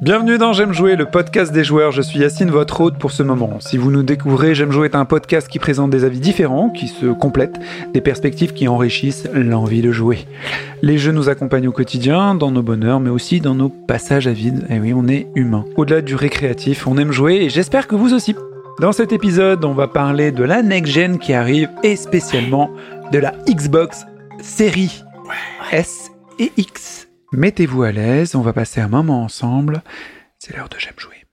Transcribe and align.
Bienvenue 0.00 0.38
dans 0.38 0.54
J'aime 0.54 0.72
jouer, 0.72 0.96
le 0.96 1.04
podcast 1.04 1.52
des 1.52 1.62
joueurs. 1.62 1.92
Je 1.92 2.00
suis 2.00 2.20
Yacine, 2.20 2.50
votre 2.50 2.80
hôte 2.80 2.96
pour 2.96 3.10
ce 3.10 3.22
moment. 3.22 3.60
Si 3.60 3.76
vous 3.76 3.90
nous 3.90 4.02
découvrez, 4.02 4.54
J'aime 4.54 4.72
jouer 4.72 4.86
est 4.86 4.94
un 4.94 5.04
podcast 5.04 5.46
qui 5.46 5.58
présente 5.58 5.90
des 5.90 6.04
avis 6.04 6.20
différents, 6.20 6.70
qui 6.70 6.88
se 6.88 7.04
complètent, 7.04 7.60
des 7.92 8.00
perspectives 8.00 8.54
qui 8.54 8.66
enrichissent 8.66 9.28
l'envie 9.34 9.82
de 9.82 9.92
jouer. 9.92 10.26
Les 10.80 10.96
jeux 10.96 11.12
nous 11.12 11.28
accompagnent 11.28 11.68
au 11.68 11.72
quotidien, 11.72 12.34
dans 12.34 12.50
nos 12.50 12.62
bonheurs, 12.62 12.98
mais 12.98 13.10
aussi 13.10 13.42
dans 13.42 13.54
nos 13.54 13.68
passages 13.68 14.26
à 14.26 14.32
vide. 14.32 14.64
Et 14.70 14.80
oui, 14.80 14.94
on 14.94 15.06
est 15.06 15.26
humain. 15.34 15.66
Au-delà 15.76 16.00
du 16.00 16.14
récréatif, 16.14 16.86
on 16.86 16.96
aime 16.96 17.12
jouer 17.12 17.34
et 17.34 17.50
j'espère 17.50 17.86
que 17.86 17.94
vous 17.94 18.14
aussi. 18.14 18.34
Dans 18.80 18.92
cet 18.92 19.12
épisode, 19.12 19.62
on 19.66 19.74
va 19.74 19.86
parler 19.86 20.32
de 20.32 20.44
la 20.44 20.62
next-gen 20.62 21.18
qui 21.18 21.34
arrive 21.34 21.68
et 21.82 21.96
spécialement 21.96 22.70
de 23.12 23.18
la 23.18 23.34
Xbox 23.46 24.06
série 24.40 25.04
S 25.72 26.10
et 26.38 26.52
X. 26.56 27.09
Mettez-vous 27.32 27.84
à 27.84 27.92
l'aise, 27.92 28.34
on 28.34 28.40
va 28.40 28.52
passer 28.52 28.80
un 28.80 28.88
moment 28.88 29.22
ensemble. 29.22 29.82
C'est 30.38 30.56
l'heure 30.56 30.68
de 30.68 30.76
J'aime 30.78 30.98
jouer. 30.98 31.24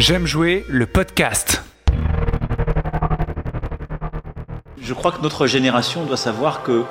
J'aime 0.00 0.26
jouer 0.26 0.64
le 0.66 0.86
podcast. 0.86 1.62
Je 4.80 4.94
crois 4.94 5.12
que 5.12 5.20
notre 5.20 5.46
génération 5.46 6.06
doit 6.06 6.16
savoir 6.16 6.62
que 6.62 6.84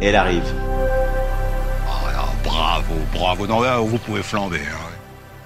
elle 0.00 0.14
arrive. 0.14 0.44
Oh 1.88 2.06
là, 2.12 2.24
bravo, 2.44 2.94
bravo. 3.12 3.46
Non, 3.48 3.60
là, 3.60 3.78
vous 3.78 3.98
pouvez 3.98 4.22
flamber. 4.22 4.58
hein. 4.58 4.86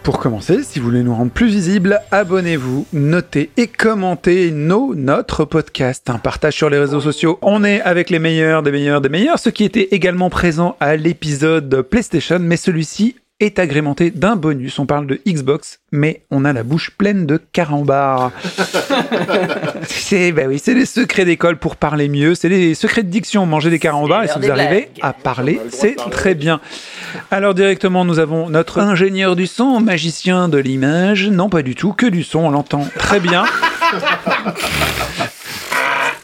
Pour 0.03 0.19
commencer, 0.19 0.63
si 0.63 0.81
vous 0.81 0.85
voulez 0.85 1.03
nous 1.03 1.15
rendre 1.15 1.31
plus 1.31 1.47
visibles, 1.49 1.99
abonnez-vous, 2.11 2.87
notez 2.93 3.49
et 3.57 3.69
commentez 3.69 4.51
nos, 4.51 4.95
notre 4.95 5.47
podcast. 5.47 6.11
Un 6.11 6.19
partage 6.19 6.53
sur 6.53 6.69
les 6.69 6.79
réseaux 6.79 7.01
sociaux. 7.01 7.39
On 7.41 7.65
est 7.65 7.81
avec 7.81 8.11
les 8.11 8.19
meilleurs, 8.19 8.63
des 8.63 8.71
meilleurs, 8.71 9.01
des 9.01 9.09
meilleurs. 9.09 9.39
Ceux 9.39 9.51
qui 9.51 9.65
étaient 9.65 9.89
également 9.93 10.29
présents 10.29 10.77
à 10.79 10.97
l'épisode 10.97 11.81
PlayStation, 11.81 12.39
mais 12.39 12.59
celui-ci 12.59 13.17
est 13.45 13.59
agrémenté 13.59 14.11
d'un 14.11 14.37
bonus. 14.37 14.79
On 14.79 14.87
parle 14.87 15.07
de 15.07 15.21
Xbox, 15.27 15.81
mais 15.93 16.23
on 16.31 16.45
a 16.45 16.53
la 16.53 16.63
bouche 16.63 16.91
pleine 16.91 17.27
de 17.27 17.41
carambars. 17.53 18.33
c'est 19.87 20.33
bah 20.33 20.43
oui, 20.49 20.59
c'est 20.59 20.75
les 20.75 20.87
secrets 20.87 21.25
d'école 21.25 21.57
pour 21.57 21.77
parler 21.77 22.09
mieux. 22.09 22.35
C'est 22.35 22.49
les 22.49 22.75
secrets 22.75 23.03
de 23.03 23.11
diction. 23.11 23.47
Manger 23.47 23.71
des 23.71 23.79
carambars 23.79 24.25
et 24.25 24.29
si 24.29 24.39
vous 24.39 24.51
arrivez 24.51 24.89
à 25.03 25.13
parler, 25.13 25.61
c'est 25.71 25.97
très 26.11 26.35
bien. 26.35 26.61
Alors 27.31 27.55
directement, 27.55 28.05
nous 28.05 28.19
avons 28.19 28.49
notre 28.49 28.81
ingénieur 28.81 29.37
du 29.37 29.47
son, 29.47 29.81
magicien 29.81 30.49
de 30.49 30.59
l'image. 30.59 31.29
Non, 31.29 31.49
pas 31.49 31.63
du 31.63 31.75
tout, 31.75 31.93
que 31.93 32.07
du 32.07 32.23
son. 32.23 32.41
On 32.41 32.51
l'entend 32.51 32.89
très 32.99 33.21
bien. 33.21 33.45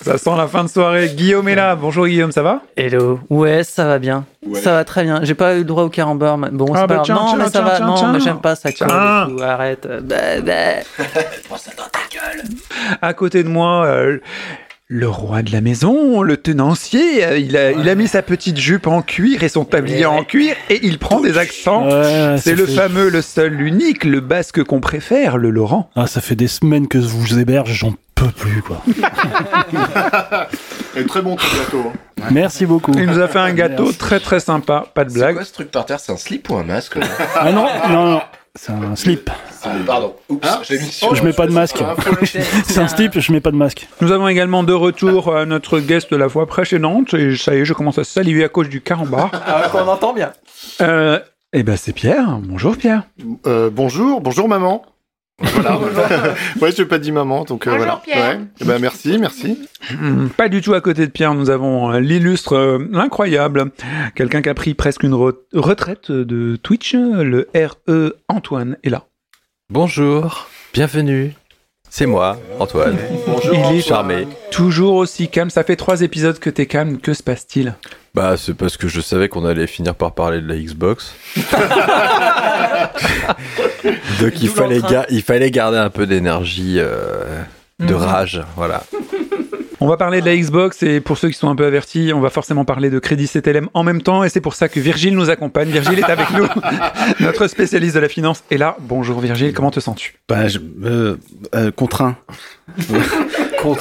Ça 0.03 0.17
sent 0.17 0.31
la 0.37 0.47
fin 0.49 0.65
de 0.65 0.69
soirée. 0.69 1.09
Guillaume 1.11 1.47
est 1.49 1.55
là. 1.55 1.77
Bonjour 1.77 2.07
Guillaume, 2.07 2.33
ça 2.33 2.43
va? 2.43 2.63
Hello. 2.77 3.21
Ouais, 3.29 3.63
ça 3.65 3.85
va 3.85 3.99
bien. 3.99 4.25
Ça 4.55 4.73
va 4.73 4.85
très 4.85 5.03
bien. 5.03 5.21
J'ai 5.23 5.35
pas 5.35 5.55
eu 5.55 5.59
le 5.59 5.65
droit 5.65 5.83
au 5.83 5.91
carambar. 5.91 6.39
mais 6.39 6.49
Bon, 6.51 6.73
Ah 6.75 6.81
c'est 6.83 6.87
bah 6.87 6.97
pas 6.97 7.03
tiens, 7.03 7.15
grave. 7.17 7.27
Non, 7.27 7.35
tiens, 7.35 7.39
mais 7.39 7.45
ça 7.45 7.51
tiens, 7.51 7.63
va. 7.63 7.77
tiens, 7.77 7.87
non, 7.87 7.95
tiens. 7.97 8.13
mais 8.13 8.21
j'aime 8.21 8.41
pas 8.41 8.57
ça. 8.57 8.73
Tiens. 8.73 8.87
Tiens. 8.89 9.29
et 9.29 9.37
tout. 9.37 9.43
Arrête. 9.43 9.89
Bah, 10.05 10.17
bah. 10.43 10.53
À 13.03 13.15
côté 13.15 13.43
de 13.43 13.49
moi, 13.49 13.85
euh, 13.87 14.19
le 14.93 15.09
roi 15.09 15.43
de 15.43 15.53
la 15.53 15.61
maison, 15.61 16.21
le 16.21 16.37
tenancier, 16.37 17.25
euh, 17.25 17.39
il 17.39 17.57
a, 17.57 17.71
il 17.71 17.89
a 17.89 17.95
mis 17.95 18.09
sa 18.09 18.23
petite 18.23 18.57
jupe 18.59 18.89
en 18.89 19.03
cuir 19.03 19.45
et 19.45 19.49
son 19.49 19.65
tablier 19.65 20.05
en 20.05 20.25
cuir 20.25 20.57
et 20.69 20.81
il 20.85 20.99
prend 20.99 21.21
des 21.21 21.39
accents. 21.39 21.89
Ouais, 21.89 22.35
C'est 22.39 22.57
le 22.57 22.67
fait- 22.67 22.73
fameux, 22.75 23.09
le 23.09 23.23
seul, 23.23 23.53
l'unique, 23.53 24.03
le 24.03 24.19
basque 24.19 24.65
qu'on 24.65 24.81
préfère, 24.81 25.39
le 25.39 25.51
Laurent. 25.51 25.89
Ah, 25.95 26.09
ça 26.09 26.21
fait 26.21 26.35
des 26.35 26.49
semaines 26.49 26.89
que 26.89 27.01
je 27.01 27.07
vous 27.07 27.39
héberge, 27.39 27.71
j'en 27.73 27.95
peux 28.17 28.33
plus, 28.33 28.63
quoi. 28.63 28.83
Et 30.97 31.05
très 31.07 31.23
bon 31.23 31.37
petit 31.37 31.47
gâteau. 31.57 31.93
hein. 32.21 32.25
Merci 32.33 32.67
beaucoup. 32.67 32.93
Il 32.95 33.07
nous 33.07 33.21
a 33.21 33.29
fait 33.29 33.39
un 33.39 33.53
gâteau 33.53 33.85
Merci. 33.85 33.99
très 33.99 34.19
très 34.19 34.41
sympa, 34.41 34.87
pas 34.93 35.05
de 35.05 35.11
C'est 35.11 35.19
blague. 35.19 35.37
quoi 35.37 35.45
ce 35.45 35.53
truc 35.53 35.71
par 35.71 35.87
terre? 35.87 36.01
C'est 36.01 36.11
un 36.11 36.17
slip 36.17 36.51
ou 36.51 36.57
un 36.57 36.65
masque 36.65 36.99
Ah 37.37 37.53
non, 37.53 37.67
non, 37.89 38.11
non. 38.11 38.21
C'est 38.57 38.73
un 38.73 38.97
slip. 38.97 39.31
Ah, 39.63 39.71
Pardon. 39.87 40.15
Oups, 40.29 40.47
Hein 40.47 40.61
je 40.69 40.75
mis 40.75 40.81
sur. 40.81 41.15
je 41.15 41.23
mets 41.23 41.33
pas 41.33 41.47
de 41.47 41.53
masque. 41.53 41.83
C'est 42.67 42.79
un 42.81 42.89
slip, 42.89 43.19
je 43.19 43.33
mets 43.33 43.41
pas 43.41 43.51
de 43.53 43.57
masque. 43.57 43.89
Nous 44.01 44.11
avons 44.11 44.27
également 44.29 44.65
de 44.65 44.73
retour 44.73 45.33
notre 45.47 45.79
guest 45.79 46.11
de 46.11 46.17
la 46.17 46.29
fois 46.29 46.47
précédente 46.47 47.15
et 47.15 47.37
ça 47.37 47.55
y 47.55 47.59
est, 47.61 47.65
je 47.65 47.73
commence 47.75 47.99
à 47.99 48.05
saliver 48.05 48.43
à 48.45 48.49
cause 48.49 48.69
du 48.69 48.81
carambar. 48.81 49.31
Ah, 49.47 49.69
qu'on 49.71 49.87
entend 49.87 50.13
bien. 50.13 50.33
Euh, 50.81 51.21
eh 51.53 51.63
ben 51.63 51.77
c'est 51.77 51.93
Pierre. 51.93 52.39
Bonjour 52.43 52.77
Pierre. 52.77 53.05
Euh, 53.47 53.71
bonjour, 53.73 54.21
bonjour 54.21 54.49
maman. 54.49 54.83
Voilà. 55.41 55.79
ouais, 56.61 56.71
je 56.73 56.83
n'ai 56.83 56.89
pas 56.89 56.99
dit 56.99 57.13
maman, 57.13 57.45
donc 57.45 57.67
euh, 57.67 57.77
voilà. 57.77 58.03
Ouais. 58.07 58.39
Eh 58.61 58.65
ben, 58.65 58.79
merci, 58.79 59.17
merci. 59.19 59.59
Hmm, 59.99 60.29
Pas 60.29 60.49
du 60.49 60.61
tout 60.61 60.75
à 60.75 60.81
côté 60.81 61.07
de 61.07 61.11
Pierre, 61.11 61.35
nous 61.35 61.51
avons 61.51 61.93
euh, 61.93 62.01
l'illustre, 62.01 62.55
euh, 62.57 62.79
l'incroyable, 62.91 63.71
quelqu'un 64.15 64.43
qui 64.43 64.49
a 64.49 64.55
pris 64.55 64.75
presque 64.75 65.03
une 65.03 65.15
re- 65.15 65.35
retraite 65.55 66.11
de 66.13 66.57
Twitch, 66.57 66.95
le 66.95 67.49
RE 67.55 68.13
Antoine 68.29 68.77
est 68.85 68.91
là. 68.91 69.05
Bonjour, 69.71 70.49
bienvenue. 70.75 71.33
C'est 71.89 72.07
moi, 72.07 72.39
Antoine. 72.61 72.97
Bonjour. 73.27 73.55
Il 73.73 73.79
est 73.79 73.81
Charmé. 73.81 74.27
toujours 74.53 74.95
aussi 74.95 75.29
calme, 75.29 75.51
ça 75.51 75.65
fait 75.65 75.77
trois 75.77 76.03
épisodes 76.03 76.39
que 76.39 76.51
t'es 76.51 76.67
calme, 76.67 76.99
que 76.99 77.15
se 77.15 77.23
passe-t-il? 77.23 77.75
Bah, 78.15 78.37
c'est 78.37 78.55
parce 78.55 78.77
que 78.77 78.89
je 78.89 79.01
savais 79.01 79.29
qu'on 79.29 79.45
allait 79.45 79.67
finir 79.69 79.95
par 79.95 80.13
parler 80.13 80.41
de 80.41 80.49
la 80.49 80.57
Xbox. 80.57 81.15
Donc 84.21 84.33
il 84.43 84.49
fallait, 84.49 84.81
il 85.11 85.23
fallait 85.23 85.51
garder 85.51 85.79
un 85.79 85.91
peu 85.91 86.07
d'énergie, 86.07 86.77
euh, 86.79 87.43
de 87.79 87.95
Mhm. 87.95 88.01
rage, 88.01 88.43
voilà. 88.57 88.83
On 89.83 89.87
va 89.87 89.97
parler 89.97 90.21
de 90.21 90.27
la 90.27 90.37
Xbox 90.37 90.83
et 90.83 91.01
pour 91.01 91.17
ceux 91.17 91.29
qui 91.29 91.39
sont 91.39 91.49
un 91.49 91.57
peu 91.57 91.65
avertis, 91.65 92.13
on 92.15 92.21
va 92.21 92.29
forcément 92.29 92.67
parler 92.67 92.91
de 92.91 92.99
crédit 92.99 93.27
CTLM 93.27 93.71
en 93.73 93.83
même 93.83 94.03
temps 94.03 94.23
et 94.25 94.29
c'est 94.29 94.43
pour 94.43 94.53
ça 94.55 94.69
que 94.69 94.79
Virgile 94.79 95.15
nous 95.17 95.31
accompagne. 95.31 95.71
Virgile 95.71 96.01
est 96.01 96.11
avec 96.11 96.31
nous, 96.33 96.47
notre 97.21 97.47
spécialiste 97.47 97.95
de 97.95 98.01
la 98.01 98.09
finance 98.11 98.45
est 98.51 98.59
là. 98.59 98.77
Bonjour 98.81 99.21
Virgile, 99.21 99.55
comment 99.55 99.71
te 99.71 99.81
sens-tu? 99.81 100.17
Bah, 100.29 100.49
je, 100.49 100.59
euh, 100.85 101.17
euh, 101.55 101.71
contraint. 101.71 102.17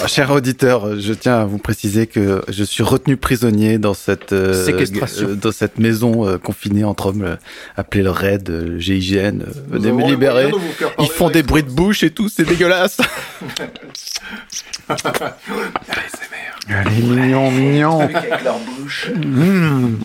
Cher 0.07 0.31
auditeur, 0.31 0.99
je 0.99 1.13
tiens 1.13 1.37
à 1.39 1.45
vous 1.45 1.57
préciser 1.57 2.07
que 2.07 2.41
je 2.47 2.63
suis 2.63 2.83
retenu 2.83 3.17
prisonnier 3.17 3.77
dans 3.77 3.93
cette 3.93 4.33
euh, 4.33 4.65
euh, 4.67 5.35
dans 5.35 5.51
cette 5.51 5.79
maison 5.79 6.27
euh, 6.27 6.37
confinée 6.37 6.83
entre 6.83 7.07
hommes, 7.07 7.23
euh, 7.23 7.35
appelée 7.77 8.03
le 8.03 8.09
RAID, 8.11 8.49
euh, 8.49 8.79
GIGN. 8.79 9.41
euh, 9.41 9.45
venez 9.69 9.91
me 9.91 10.05
libérer. 10.05 10.51
Ils 10.99 11.07
font 11.07 11.27
de 11.29 11.33
des 11.33 11.43
bruits 11.43 11.63
de 11.63 11.71
bouche 11.71 12.03
et 12.03 12.09
tout, 12.11 12.29
c'est 12.29 12.43
dégueulasse. 12.45 12.97
Allez, 16.69 17.01
mignon, 17.01 17.49
mignon. 17.51 18.01
Avec 18.01 18.43
leur 18.43 18.59
bouche. 18.59 19.09
Mmh. 19.15 19.97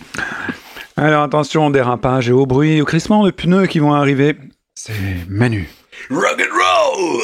Alors 0.97 1.23
attention, 1.23 1.69
dérapage 1.69 2.29
et 2.29 2.31
au 2.31 2.45
bruit, 2.45 2.81
au 2.81 2.85
crissement 2.85 3.25
de 3.25 3.31
pneus 3.31 3.67
qui 3.67 3.79
vont 3.79 3.93
arriver. 3.93 4.37
C'est 4.73 4.93
Manu. 5.29 5.67
Rock 6.09 6.39
and 6.39 6.53
roll 6.53 7.21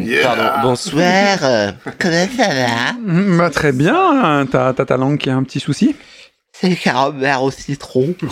Yeah. 0.00 0.22
Pardon, 0.36 0.68
bonsoir. 0.68 1.38
euh, 1.42 1.70
Comment 1.98 2.26
ça 2.36 2.48
va? 2.48 2.92
Mmh, 3.00 3.38
bah, 3.38 3.50
très 3.50 3.72
bien, 3.72 4.46
t'as 4.50 4.72
t'as 4.72 4.84
ta 4.84 4.96
langue 4.96 5.18
qui 5.18 5.28
a 5.30 5.34
un 5.36 5.42
petit 5.42 5.60
souci? 5.60 5.96
C'est 6.52 6.68
le 6.68 6.76
carambar 6.76 7.42
au 7.42 7.50
citron. 7.50 8.14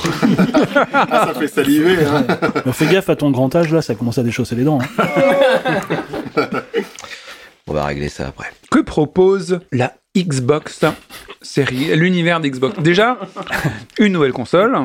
Ah, 0.93 1.27
ça 1.33 1.39
fait 1.39 1.49
saliver. 1.49 2.05
Hein. 2.05 2.25
Mais 2.67 2.73
fais 2.73 2.87
gaffe 2.87 3.09
à 3.11 3.17
ton 3.17 3.31
grand 3.31 3.55
âge, 3.57 3.73
là, 3.73 3.83
ça 3.83 3.95
commence 3.95 4.19
à 4.19 4.23
déchausser 4.23 4.55
les 4.55 4.65
dents. 4.65 4.79
hein. 4.99 6.51
On 7.67 7.73
va 7.73 7.85
régler 7.85 8.09
ça 8.09 8.29
après. 8.29 8.49
Que 8.71 8.81
propose 8.81 9.61
la 9.73 9.93
Xbox 10.17 10.85
série, 11.43 11.97
l'univers 11.97 12.41
d'Xbox? 12.41 12.79
Déjà, 12.81 13.19
une 13.99 14.13
nouvelle 14.13 14.33
console, 14.33 14.77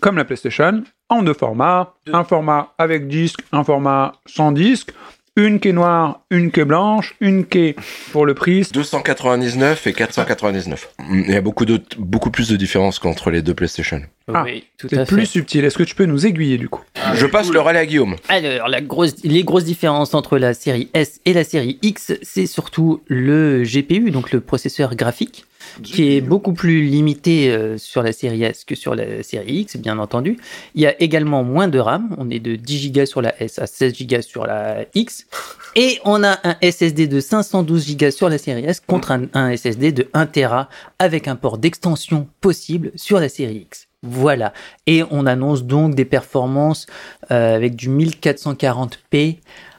comme 0.00 0.16
la 0.16 0.24
PlayStation, 0.24 0.82
en 1.14 1.22
deux 1.22 1.34
formats. 1.34 1.94
Un 2.12 2.24
format 2.24 2.72
avec 2.78 3.08
disque, 3.08 3.40
un 3.52 3.64
format 3.64 4.12
sans 4.26 4.52
disque. 4.52 4.90
une 5.36 5.58
qui 5.58 5.70
est 5.70 5.72
noire, 5.72 6.20
une 6.30 6.52
qui 6.52 6.60
est 6.60 6.64
blanche, 6.64 7.16
une 7.20 7.44
qui 7.44 7.58
est 7.58 7.76
pour 8.12 8.24
le 8.24 8.34
prix. 8.34 8.64
299 8.72 9.86
et 9.88 9.92
499. 9.92 10.90
Il 11.10 11.28
y 11.30 11.34
a 11.34 11.40
beaucoup, 11.40 11.64
de, 11.64 11.80
beaucoup 11.98 12.30
plus 12.30 12.48
de 12.48 12.56
différences 12.56 13.00
qu'entre 13.00 13.30
les 13.32 13.42
deux 13.42 13.52
PlayStation. 13.54 14.00
Ah, 14.32 14.42
oui, 14.44 14.64
tout 14.78 14.86
C'est 14.88 15.04
plus 15.08 15.22
fait. 15.22 15.26
subtil. 15.26 15.64
Est-ce 15.64 15.76
que 15.76 15.82
tu 15.82 15.96
peux 15.96 16.04
nous 16.06 16.24
aiguiller 16.24 16.56
du 16.56 16.68
coup 16.68 16.82
Je 17.14 17.26
passe 17.26 17.50
le 17.52 17.60
relais 17.60 17.80
à 17.80 17.86
Guillaume. 17.86 18.14
Alors, 18.28 18.68
la 18.68 18.80
grosse, 18.80 19.16
les 19.24 19.42
grosses 19.42 19.64
différences 19.64 20.14
entre 20.14 20.38
la 20.38 20.54
série 20.54 20.88
S 20.94 21.20
et 21.24 21.32
la 21.32 21.42
série 21.42 21.78
X, 21.82 22.12
c'est 22.22 22.46
surtout 22.46 23.02
le 23.08 23.64
GPU, 23.64 24.12
donc 24.12 24.30
le 24.30 24.40
processeur 24.40 24.94
graphique, 24.94 25.46
qui 25.82 26.16
est 26.16 26.20
beaucoup 26.20 26.52
plus 26.52 26.82
limité 26.82 27.50
euh, 27.50 27.78
sur 27.78 28.02
la 28.02 28.12
série 28.12 28.42
S 28.42 28.64
que 28.64 28.74
sur 28.74 28.94
la 28.94 29.22
série 29.22 29.60
X, 29.60 29.76
bien 29.76 29.98
entendu. 29.98 30.38
Il 30.74 30.82
y 30.82 30.86
a 30.86 31.00
également 31.00 31.42
moins 31.42 31.68
de 31.68 31.78
RAM, 31.78 32.14
on 32.18 32.30
est 32.30 32.40
de 32.40 32.56
10 32.56 32.92
Go 32.92 33.06
sur 33.06 33.22
la 33.22 33.40
S 33.42 33.58
à 33.58 33.66
16 33.66 33.94
Go 34.06 34.22
sur 34.22 34.46
la 34.46 34.84
X, 34.94 35.26
et 35.76 35.98
on 36.04 36.22
a 36.22 36.38
un 36.44 36.56
SSD 36.62 37.06
de 37.06 37.20
512 37.20 37.96
Go 37.96 38.10
sur 38.10 38.28
la 38.28 38.38
série 38.38 38.64
S 38.64 38.80
contre 38.80 39.12
un, 39.12 39.56
SSD 39.56 39.92
de 39.92 40.08
1 40.12 40.26
Tera 40.26 40.68
avec 40.98 41.28
un 41.28 41.36
port 41.36 41.58
d'extension 41.58 42.28
possible 42.40 42.92
sur 42.94 43.20
la 43.20 43.28
série 43.28 43.66
X. 43.66 43.88
Voilà. 44.02 44.52
Et 44.86 45.02
on 45.10 45.26
annonce 45.26 45.64
donc 45.64 45.94
des 45.94 46.04
performances 46.04 46.86
euh, 47.30 47.56
avec 47.56 47.74
du 47.74 47.88
1440p 47.88 49.38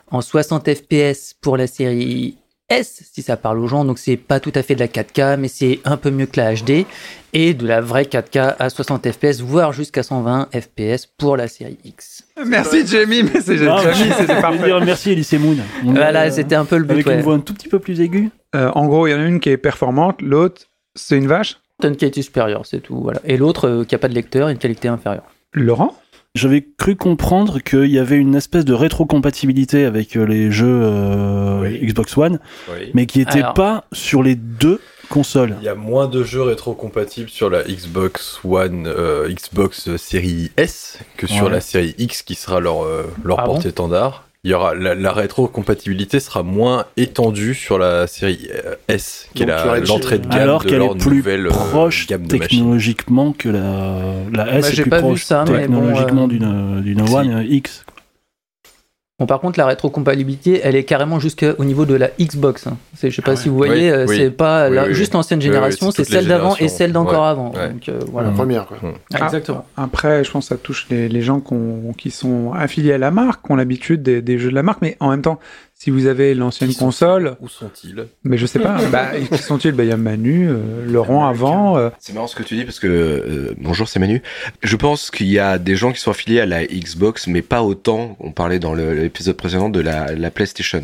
en 0.09 0.21
60 0.21 0.69
fps 0.73 1.35
pour 1.41 1.57
la 1.57 1.67
série 1.67 2.37
S, 2.69 3.03
si 3.13 3.21
ça 3.21 3.37
parle 3.37 3.59
aux 3.59 3.67
gens. 3.67 3.85
Donc 3.85 3.99
c'est 3.99 4.17
pas 4.17 4.39
tout 4.39 4.51
à 4.55 4.63
fait 4.63 4.75
de 4.75 4.79
la 4.79 4.87
4K, 4.87 5.37
mais 5.37 5.47
c'est 5.47 5.79
un 5.85 5.97
peu 5.97 6.09
mieux 6.09 6.25
que 6.25 6.39
la 6.39 6.53
HD. 6.53 6.85
Et 7.33 7.53
de 7.53 7.67
la 7.67 7.81
vraie 7.81 8.03
4K 8.03 8.55
à 8.57 8.69
60 8.69 9.11
fps, 9.11 9.41
voire 9.41 9.73
jusqu'à 9.73 10.03
120 10.03 10.49
fps 10.53 11.05
pour 11.17 11.37
la 11.37 11.47
série 11.47 11.77
X. 11.83 12.23
Merci 12.45 12.87
Jamie, 12.87 13.23
mais 13.23 13.41
c'est 13.41 13.57
parfait. 14.41 14.79
merci 14.85 15.11
Elise 15.11 15.33
Moon. 15.33 15.57
Voilà, 15.83 16.27
euh, 16.27 16.31
c'était 16.31 16.55
un 16.55 16.65
peu 16.65 16.77
le 16.77 16.85
but. 16.85 16.93
Avec 16.93 17.07
ouais. 17.07 17.15
une 17.15 17.21
voix 17.21 17.35
un 17.35 17.39
tout 17.39 17.53
petit 17.53 17.67
peu 17.67 17.79
plus 17.79 17.99
aiguë. 17.99 18.29
Euh, 18.55 18.71
en 18.73 18.87
gros, 18.87 19.05
il 19.07 19.11
y 19.11 19.13
en 19.13 19.19
a 19.19 19.25
une 19.25 19.39
qui 19.39 19.49
est 19.49 19.57
performante, 19.57 20.21
l'autre, 20.21 20.63
c'est 20.95 21.17
une 21.17 21.27
vache. 21.27 21.57
Une 21.83 21.97
qualité 21.97 22.21
supérieure, 22.21 22.65
c'est 22.65 22.79
tout. 22.79 23.01
Voilà. 23.01 23.19
Et 23.25 23.35
l'autre, 23.35 23.67
euh, 23.67 23.83
qui 23.83 23.95
a 23.95 23.97
pas 23.97 24.07
de 24.07 24.13
lecteur, 24.13 24.47
une 24.47 24.57
qualité 24.57 24.87
inférieure. 24.87 25.25
Laurent? 25.53 25.93
J'avais 26.35 26.67
cru 26.77 26.97
comprendre 26.97 27.59
qu'il 27.59 27.85
y 27.85 27.97
avait 27.97 28.17
une 28.17 28.35
espèce 28.35 28.65
de 28.65 28.73
rétrocompatibilité 28.73 29.85
avec 29.85 30.17
euh, 30.17 30.25
les 30.25 30.51
jeux 30.51 30.81
euh, 30.83 31.61
Oui. 31.61 31.79
Xbox 31.81 32.17
One, 32.17 32.39
Oui. 32.69 32.91
mais 32.93 33.05
qui 33.05 33.19
n'était 33.19 33.39
Alors- 33.39 33.53
pas 33.53 33.85
sur 33.93 34.21
les 34.21 34.35
deux 34.35 34.81
consoles. 35.09 35.55
Il 35.61 35.65
y 35.65 35.69
a 35.69 35.75
moins 35.75 36.07
de 36.07 36.23
jeux 36.23 36.41
rétrocompatibles 36.41 37.29
sur 37.29 37.49
la 37.49 37.63
Xbox 37.63 38.39
One, 38.43 38.85
euh, 38.85 39.29
Xbox 39.31 39.95
série 39.95 40.51
S 40.57 40.99
que 41.15 41.25
sur 41.25 41.45
Ouais. 41.45 41.51
la 41.51 41.61
série 41.61 41.95
X 41.97 42.21
qui 42.21 42.35
sera 42.35 42.59
leur, 42.59 42.83
euh, 42.83 43.03
leur 43.23 43.39
Ah 43.39 43.45
bon? 43.45 43.53
portée 43.53 43.69
standard. 43.69 44.24
Il 44.45 44.51
y 44.51 44.53
aura 44.53 44.75
la, 44.75 44.93
la 44.93 45.11
rétrocompatibilité 45.11 46.19
sera 46.19 46.43
moins 46.43 46.85
étendue 46.97 47.55
sur 47.55 47.79
la 47.79 48.05
série 48.05 48.47
euh, 48.53 48.75
S, 48.87 49.27
qui 49.33 49.43
Donc, 49.43 49.55
est 49.55 49.87
l'entrée 49.87 50.19
de 50.19 50.27
gamme 50.27 50.39
Alors 50.39 50.63
de 50.63 50.69
qu'elle 50.69 50.77
leur 50.77 50.95
est 50.95 50.99
plus 50.99 51.17
nouvelle 51.17 51.47
euh, 51.47 51.49
proche 51.49 52.05
gamme 52.05 52.27
de 52.27 52.37
machines. 52.37 52.59
technologiquement 52.59 53.33
que 53.33 53.49
la, 53.49 54.01
la 54.31 54.53
S 54.53 54.61
Bah, 54.61 54.69
est 54.69 54.75
j'ai 54.75 54.81
plus 54.83 54.89
pas 54.91 54.97
vu 54.97 55.03
proche 55.03 55.23
ça, 55.25 55.45
bon, 55.45 55.53
technologiquement 55.57 56.25
euh, 56.31 56.81
d'une. 56.81 57.01
One 57.01 57.43
X. 57.49 57.85
Bon, 59.17 59.27
par 59.27 59.39
contre, 59.39 59.57
la 59.57 59.65
rétrocompatibilité, 59.65 60.59
elle 60.61 60.75
est 60.75 60.83
carrément 60.83 61.21
jusqu'au 61.21 61.63
niveau 61.63 61.85
de 61.85 61.95
la 61.95 62.09
Xbox. 62.19 62.67
hein. 62.67 62.75
C'est- 62.95 63.09
Je 63.09 63.15
sais 63.15 63.21
pas 63.21 63.31
Ah 63.31 63.35
si 63.37 63.47
vous 63.47 63.55
voyez, 63.55 63.89
Oui, 63.89 63.89
euh, 63.89 64.05
oui. 64.09 64.17
c'est 64.17 64.29
pas 64.29 64.67
Oui, 64.69 64.75
la- 64.75 64.87
oui, 64.87 64.93
juste 64.93 65.13
l'ancienne 65.13 65.39
Oui, 65.39 65.45
oui, 65.45 65.53
génération, 65.53 65.89
c'est 65.91 66.03
celle 66.03 66.27
d'avant 66.27 66.57
et 66.57 66.67
celle 66.67 66.91
d'encore 66.91 67.21
Ouais. 67.23 67.29
avant. 67.29 67.51
Ouais. 67.53 67.69
Donc, 67.69 67.87
euh, 67.87 67.99
La 67.99 68.05
voilà. 68.11 68.29
première, 68.31 68.65
quoi. 68.65 68.77
Ah, 69.13 69.23
Exactement. 69.23 69.65
Après, 69.77 70.25
je 70.25 70.31
pense 70.31 70.49
que 70.49 70.55
ça 70.55 70.57
touche 70.61 70.87
les, 70.89 71.07
les 71.07 71.21
gens 71.21 71.41
qui 71.97 72.11
sont 72.11 72.51
affiliés 72.53 72.91
à 72.91 72.97
la 72.97 73.09
marque, 73.11 73.45
qui 73.45 73.53
ont 73.53 73.55
l'habitude 73.55 74.03
des, 74.03 74.21
des 74.21 74.37
jeux 74.37 74.49
de 74.49 74.55
la 74.55 74.63
marque, 74.63 74.81
mais 74.81 74.97
en 74.99 75.11
même 75.11 75.21
temps, 75.21 75.39
si 75.77 75.91
vous 75.91 76.07
avez 76.07 76.33
l'ancienne 76.33 76.73
console, 76.73 77.35
Où 77.41 77.49
sont-ils 77.49 78.07
mais 78.23 78.37
je 78.37 78.45
sais 78.45 78.59
pas, 78.59 78.77
bah, 78.91 79.11
qui 79.31 79.37
sont-ils? 79.37 79.73
Bah, 79.73 79.83
Il 79.83 79.89
y 79.89 79.91
a 79.91 79.97
Manu, 79.97 80.47
euh, 80.49 80.85
Laurent 80.87 81.27
avant. 81.27 81.77
euh, 81.77 81.89
C'est 81.99 82.13
marrant 82.13 82.27
ce 82.27 82.35
que 82.35 82.43
tu 82.43 82.55
dis 82.55 82.63
parce 82.63 82.79
que 82.79 82.87
euh, 82.87 83.53
bonjour 83.59 83.87
c'est 83.87 83.99
Manu. 83.99 84.21
Je 84.63 84.75
pense 84.77 85.11
qu'il 85.11 85.27
y 85.27 85.37
a 85.37 85.59
des 85.59 85.75
gens 85.75 85.91
qui 85.91 85.99
sont 85.99 86.11
affiliés 86.11 86.39
à 86.39 86.45
la 86.45 86.65
Xbox 86.65 87.27
mais 87.27 87.41
pas 87.41 87.61
autant. 87.61 88.15
On 88.21 88.31
parlait 88.31 88.57
dans 88.57 88.73
l'épisode 88.73 89.35
précédent 89.35 89.69
de 89.69 89.81
la, 89.81 90.13
la 90.15 90.31
PlayStation. 90.31 90.81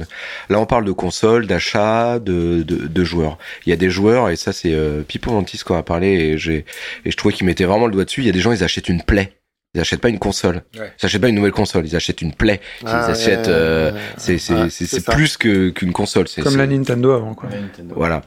Là 0.49 0.59
on 0.59 0.65
parle 0.65 0.85
de 0.85 0.91
console, 0.91 1.47
d'achat, 1.47 2.19
de, 2.19 2.61
de, 2.63 2.87
de 2.87 3.03
joueurs. 3.03 3.37
Il 3.65 3.69
y 3.69 3.73
a 3.73 3.77
des 3.77 3.89
joueurs 3.89 4.29
et 4.29 4.35
ça 4.35 4.51
c'est 4.53 4.73
euh, 4.73 5.01
Pipo 5.03 5.31
Mantis 5.31 5.59
qu'on 5.65 5.77
a 5.77 5.83
parlé 5.83 6.07
et 6.09 6.37
j'ai 6.37 6.65
et 7.05 7.11
je 7.11 7.17
trouvais 7.17 7.33
qu'il 7.33 7.45
mettait 7.47 7.65
vraiment 7.65 7.85
le 7.87 7.93
doigt 7.93 8.05
dessus. 8.05 8.21
Il 8.21 8.27
y 8.27 8.29
a 8.29 8.33
des 8.33 8.39
gens 8.41 8.51
ils 8.51 8.63
achètent 8.63 8.89
une 8.89 9.01
Play. 9.01 9.31
Ils 9.73 9.79
achètent 9.79 10.01
pas 10.01 10.09
une 10.09 10.19
console. 10.19 10.63
Ouais. 10.77 10.91
Ils 11.01 11.05
achètent 11.05 11.21
pas 11.21 11.29
une 11.29 11.35
nouvelle 11.35 11.53
console. 11.53 11.85
Ils 11.87 11.95
achètent 11.95 12.21
une 12.21 12.33
Play. 12.33 12.59
Ils 12.81 12.87
Ah, 12.89 13.05
achètent. 13.05 13.47
ouais, 13.47 13.53
euh, 13.53 13.91
ouais, 13.93 13.99
c'est 14.17 14.37
c'est 14.37 14.53
Ouais, 14.53 14.69
c'est 14.69 15.05
plus 15.05 15.37
que 15.37 15.69
qu'une 15.69 15.93
console. 15.93 16.27
C'est 16.27 16.41
comme 16.41 16.51
c'est- 16.51 16.57
la 16.57 16.67
Nintendo 16.67 17.11
avant, 17.11 17.33
quoi. 17.33 17.47
voilà. 17.95 18.21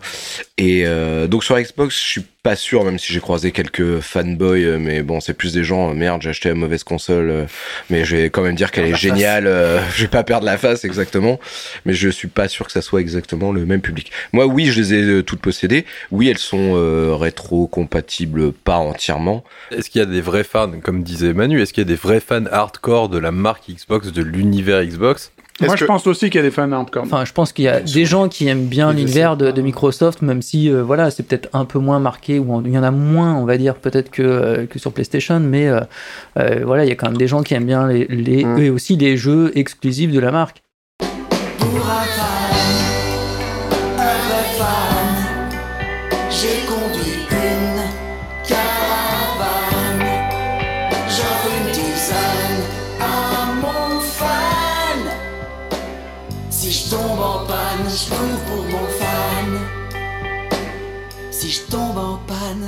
Et 0.57 0.85
euh, 0.87 1.27
donc 1.27 1.45
sur 1.45 1.59
Xbox, 1.61 1.97
je 1.97 2.03
suis 2.03 2.25
pas 2.43 2.57
sûr, 2.57 2.85
même 2.85 2.99
si 2.99 3.13
j'ai 3.13 3.21
croisé 3.21 3.53
quelques 3.53 4.01
fanboys, 4.01 4.65
euh, 4.65 4.79
mais 4.79 5.03
bon, 5.03 5.21
c'est 5.21 5.33
plus 5.35 5.53
des 5.55 5.65
gens, 5.65 5.91
euh, 5.91 5.95
merde, 5.95 6.21
j'ai 6.23 6.29
acheté 6.31 6.51
la 6.51 6.55
mauvaise 6.55 6.85
console, 6.85 7.31
euh, 7.31 7.45
mais 7.89 8.05
je 8.05 8.17
vais 8.17 8.31
quand 8.31 8.43
même 8.43 8.55
dire 8.55 8.71
qu'elle 8.71 8.85
est 8.87 8.95
géniale, 8.95 9.47
euh, 9.47 9.81
je 9.97 10.03
vais 10.03 10.09
pas 10.09 10.25
perdre 10.25 10.45
la 10.47 10.59
face 10.59 10.85
exactement, 10.85 11.41
mais 11.87 11.95
je 11.95 12.09
suis 12.11 12.29
pas 12.29 12.49
sûr 12.49 12.67
que 12.67 12.73
ça 12.73 12.83
soit 12.83 13.01
exactement 13.01 13.51
le 13.53 13.65
même 13.67 13.81
public. 13.81 14.13
Moi, 14.35 14.47
oui, 14.47 14.67
je 14.67 14.81
les 14.81 14.95
ai 15.19 15.23
toutes 15.25 15.41
possédées, 15.41 15.85
oui, 16.11 16.29
elles 16.29 16.37
sont 16.39 16.75
euh, 16.77 17.15
rétro-compatibles, 17.15 18.53
pas 18.53 18.77
entièrement. 18.77 19.43
Est-ce 19.71 19.89
qu'il 19.91 20.01
y 20.01 20.03
a 20.03 20.07
des 20.07 20.21
vrais 20.21 20.45
fans, 20.45 20.73
comme 20.83 21.03
disait 21.03 21.33
Manu, 21.35 21.61
est-ce 21.61 21.73
qu'il 21.73 21.83
y 21.83 21.87
a 21.87 21.89
des 21.89 21.95
vrais 21.97 22.21
fans 22.21 22.45
hardcore 22.51 23.09
de 23.09 23.19
la 23.19 23.31
marque 23.33 23.65
Xbox, 23.69 24.13
de 24.13 24.23
l'univers 24.23 24.85
Xbox? 24.85 25.33
Moi, 25.61 25.77
je 25.77 25.85
pense 25.85 26.05
aussi 26.09 26.31
qu'il 26.31 26.37
y 26.37 26.39
a 26.39 26.43
des 26.43 26.51
fans 26.51 26.71
hardcore. 26.73 27.05
Enfin, 27.05 27.25
je 27.25 27.33
pense 27.33 27.53
qu'il 27.53 27.65
y 27.67 27.69
a 27.69 27.81
des 27.81 28.05
gens 28.05 28.29
qui 28.29 28.49
aiment 28.49 28.67
bien 28.67 28.93
l'univers 28.93 29.37
de, 29.37 29.53
de 29.53 29.63
Microsoft, 29.63 30.21
même 30.23 30.43
si 30.43 30.69
euh, 30.69 30.83
voilà, 30.83 31.13
c'est 31.13 31.23
peut-être 31.23 31.49
un 31.53 31.65
peu 31.65 31.79
moins 31.79 32.01
marqué 32.01 32.41
ou 32.41 32.53
en- 32.53 32.65
il 32.65 32.73
y 32.73 32.79
en 32.79 32.83
a 32.83 32.91
moins, 32.91 33.35
on 33.37 33.45
va 33.45 33.57
dire, 33.57 33.77
peut-être 33.77 34.11
que, 34.11 34.23
euh, 34.23 34.67
que 34.67 34.81
sur 34.81 34.93
PlayStation, 34.93 35.39
mais 35.39 35.69
euh, 35.69 35.81
euh, 36.41 36.63
voilà, 36.65 36.85
il 36.85 36.89
y 36.89 36.93
a 36.93 36.97
quand 36.97 37.07
même 37.07 37.17
des 37.19 37.29
gens 37.29 37.45
qui 37.45 37.55
aiment 37.55 37.67
bien 37.67 37.87
les, 37.87 38.07
les 38.09 38.45
Mm. 38.45 38.59
et 38.59 38.71
aussi 38.71 38.97
les 38.97 39.17
jeux 39.17 39.53
exclusifs 39.57 40.11
de 40.11 40.19
la 40.19 40.33
marque. 40.33 40.61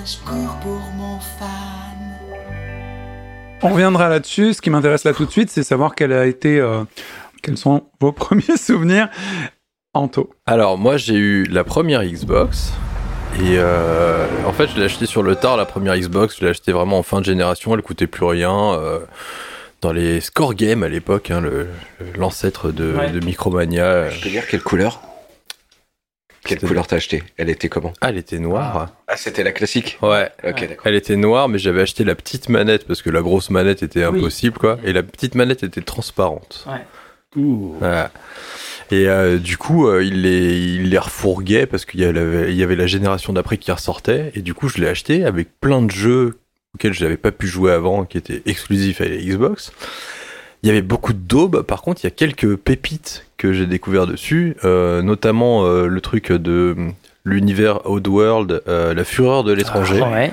Je 0.06 0.17
cours 0.25 0.56
pour 0.62 0.81
mon 0.97 1.19
fan. 1.19 2.19
On 3.62 3.70
reviendra 3.70 4.08
là-dessus. 4.08 4.55
Ce 4.55 4.62
qui 4.62 4.70
m'intéresse 4.70 5.05
là 5.05 5.12
tout 5.12 5.25
de 5.26 5.31
suite, 5.31 5.50
c'est 5.50 5.62
savoir 5.62 5.94
quel 5.94 6.12
a 6.12 6.26
été, 6.26 6.61
euh, 6.61 6.85
quels 7.43 7.56
sont 7.56 7.85
vos 8.00 8.12
premiers 8.25 8.56
souvenirs. 8.56 9.08
Anto. 9.94 10.31
Alors 10.47 10.76
moi 10.76 10.99
j'ai 10.99 11.14
eu 11.14 11.44
la 11.44 11.64
première 11.64 12.05
Xbox 12.05 12.73
et 13.41 13.55
euh, 13.56 14.27
en 14.46 14.53
fait 14.53 14.69
je 14.69 14.77
l'ai 14.79 14.84
acheté 14.84 15.06
sur 15.06 15.22
le 15.22 15.36
tard 15.36 15.56
la 15.56 15.65
première 15.65 15.96
Xbox, 15.96 16.36
je 16.39 16.44
l'ai 16.44 16.51
acheté 16.51 16.70
vraiment 16.70 16.98
en 16.98 17.03
fin 17.03 17.20
de 17.20 17.25
génération, 17.25 17.75
elle 17.75 17.81
coûtait 17.82 18.06
plus 18.06 18.27
rien. 18.27 18.75
euh, 18.75 19.01
dans 19.82 19.93
les 19.93 20.20
score 20.22 20.55
games 20.55 20.82
à 20.82 20.89
l'époque, 20.89 21.31
hein, 21.31 21.41
le- 21.43 21.69
l'ancêtre 22.19 22.72
de, 22.72 22.94
Ouais. 22.94 23.10
de 23.10 23.20
Micromania. 23.25 24.08
Je 24.10 24.22
peux 24.22 24.31
dire 24.31 24.46
quelle 24.46 24.63
couleur? 24.63 25.01
Quelle 26.46 26.60
couleur 26.60 26.86
t'as 26.86 26.96
acheté? 26.96 27.22
Elle 27.36 27.48
était 27.50 27.69
comment? 27.69 27.93
Ah, 28.00 28.10
elle 28.10 28.19
était 28.19 28.38
noire. 28.38 28.91
Ah, 29.08 29.17
c'était 29.17 29.43
la 29.43 29.53
classique 29.53 29.98
Ouais. 30.03 30.31
Ok, 30.44 30.60
d'accord. 30.60 30.86
Elle 30.86 30.94
était 30.94 31.17
noire, 31.17 31.48
mais 31.48 31.58
j'avais 31.58 31.82
acheté 31.82 32.05
la 32.05 32.15
petite 32.15 32.48
manette 32.48 32.86
parce 32.86 33.03
que 33.03 33.10
la 33.10 33.20
grosse 33.22 33.50
manette 33.50 33.82
était 33.82 34.06
Oui. 34.06 34.19
impossible, 34.19 34.58
quoi. 34.58 34.79
Et 34.84 34.93
la 34.93 35.03
petite 35.03 35.34
manette 35.34 35.62
était 35.62 35.81
transparente. 35.82 36.67
Ouh. 37.36 37.74
Voilà. 37.79 38.10
Et 38.91 39.08
euh, 39.08 39.38
du 39.38 39.56
coup, 39.58 39.88
euh, 39.88 40.05
il, 40.05 40.22
les, 40.22 40.56
il 40.76 40.91
les 40.91 40.98
refourguait 40.98 41.67
parce 41.67 41.84
qu'il 41.84 42.00
y, 42.00 42.05
avait- 42.05 42.50
il 42.53 42.56
y 42.56 42.62
avait 42.62 42.76
la 42.76 42.86
génération 42.86 43.32
d'après 43.32 43.58
qui 43.58 43.72
ressortait. 43.72 44.31
Et 44.34 44.43
du 44.43 44.55
coup, 44.55 44.69
je 44.69 44.79
l'ai 44.81 44.88
acheté 44.88 45.24
avec 45.24 45.48
plein 45.60 45.82
de 45.82 45.91
jeux 45.91 46.38
auxquels 46.74 46.93
je 46.93 47.03
n'avais 47.03 47.17
pas 47.17 47.32
pu 47.32 47.46
jouer 47.48 47.72
avant, 47.72 48.05
qui 48.05 48.17
étaient 48.19 48.43
exclusifs 48.46 49.00
à 49.00 49.05
la 49.06 49.17
Xbox. 49.17 49.72
Il 50.67 50.70
y 50.70 50.73
avait 50.73 50.82
beaucoup 50.82 51.13
de 51.13 51.20
daubes. 51.20 51.63
Par 51.63 51.81
contre, 51.81 52.01
il 52.03 52.05
y 52.05 52.06
a 52.08 52.11
quelques 52.11 52.56
pépites 52.56 53.25
que 53.37 53.53
j'ai 53.53 53.67
découvert 53.67 54.08
dessus, 54.08 54.56
euh, 54.65 55.01
notamment 55.01 55.65
euh, 55.65 55.87
le 55.87 56.01
truc 56.01 56.32
de 56.32 56.75
l'univers 57.25 57.89
Oddworld, 57.89 58.63
euh, 58.67 58.93
la 58.93 59.05
fureur 59.05 59.44
de 59.44 59.53
l'étranger. 59.53 60.03
Ouais. 60.03 60.32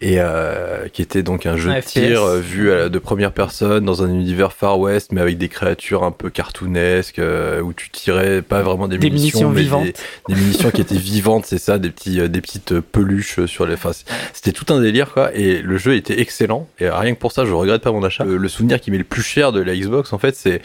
Et 0.00 0.16
euh, 0.18 0.88
qui 0.88 1.02
était 1.02 1.22
donc 1.22 1.46
un 1.46 1.56
jeu 1.56 1.70
Un 1.70 1.76
de 1.76 1.80
FPS. 1.80 1.92
tir 1.92 2.22
euh, 2.22 2.40
vu 2.40 2.70
à 2.72 2.76
la- 2.76 2.88
de 2.88 2.98
première 2.98 3.32
personne 3.32 3.84
dans 3.84 4.02
un 4.02 4.08
univers 4.08 4.52
Far 4.52 4.78
West, 4.78 5.12
mais 5.12 5.20
avec 5.20 5.38
des 5.38 5.48
créatures 5.48 6.02
un 6.04 6.10
peu 6.10 6.30
cartoonesques 6.30 7.18
euh, 7.18 7.60
où 7.60 7.72
tu 7.72 7.90
tirais 7.90 8.42
pas 8.42 8.62
vraiment 8.62 8.88
des, 8.88 8.98
Des 8.98 9.08
munitions 9.10 9.50
mais 9.50 9.62
vivantes. 9.62 9.84
Des, 9.84 9.94
des 10.28 10.34
munitions 10.40 10.70
qui 10.70 10.80
étaient 10.80 10.94
vivantes, 10.98 11.46
c'est 11.46 11.58
ça, 11.58 11.78
des 11.78 11.90
petits, 11.90 12.20
euh, 12.20 12.28
des 12.28 12.40
petites 12.40 12.72
euh, 12.72 12.80
peluches 12.82 13.44
sur 13.46 13.66
les. 13.66 13.74
Enfin, 13.74 13.92
c'était 14.32 14.52
tout 14.52 14.72
un 14.74 14.80
délire 14.80 15.12
quoi. 15.12 15.34
Et 15.34 15.62
le 15.62 15.78
jeu 15.78 15.94
était 15.96 16.20
excellent. 16.20 16.68
Et 16.80 16.88
rien 16.90 17.14
que 17.14 17.20
pour 17.20 17.32
ça, 17.32 17.44
je 17.44 17.52
regrette 17.52 17.82
pas 17.82 17.92
mon 17.92 18.02
achat. 18.02 18.24
Le, 18.24 18.36
le 18.36 18.48
souvenir 18.48 18.80
qui 18.80 18.90
m'est 18.90 18.98
le 18.98 19.04
plus 19.04 19.22
cher 19.22 19.52
de 19.52 19.60
la 19.62 19.74
Xbox, 19.74 20.12
en 20.12 20.18
fait, 20.18 20.34
c'est 20.36 20.60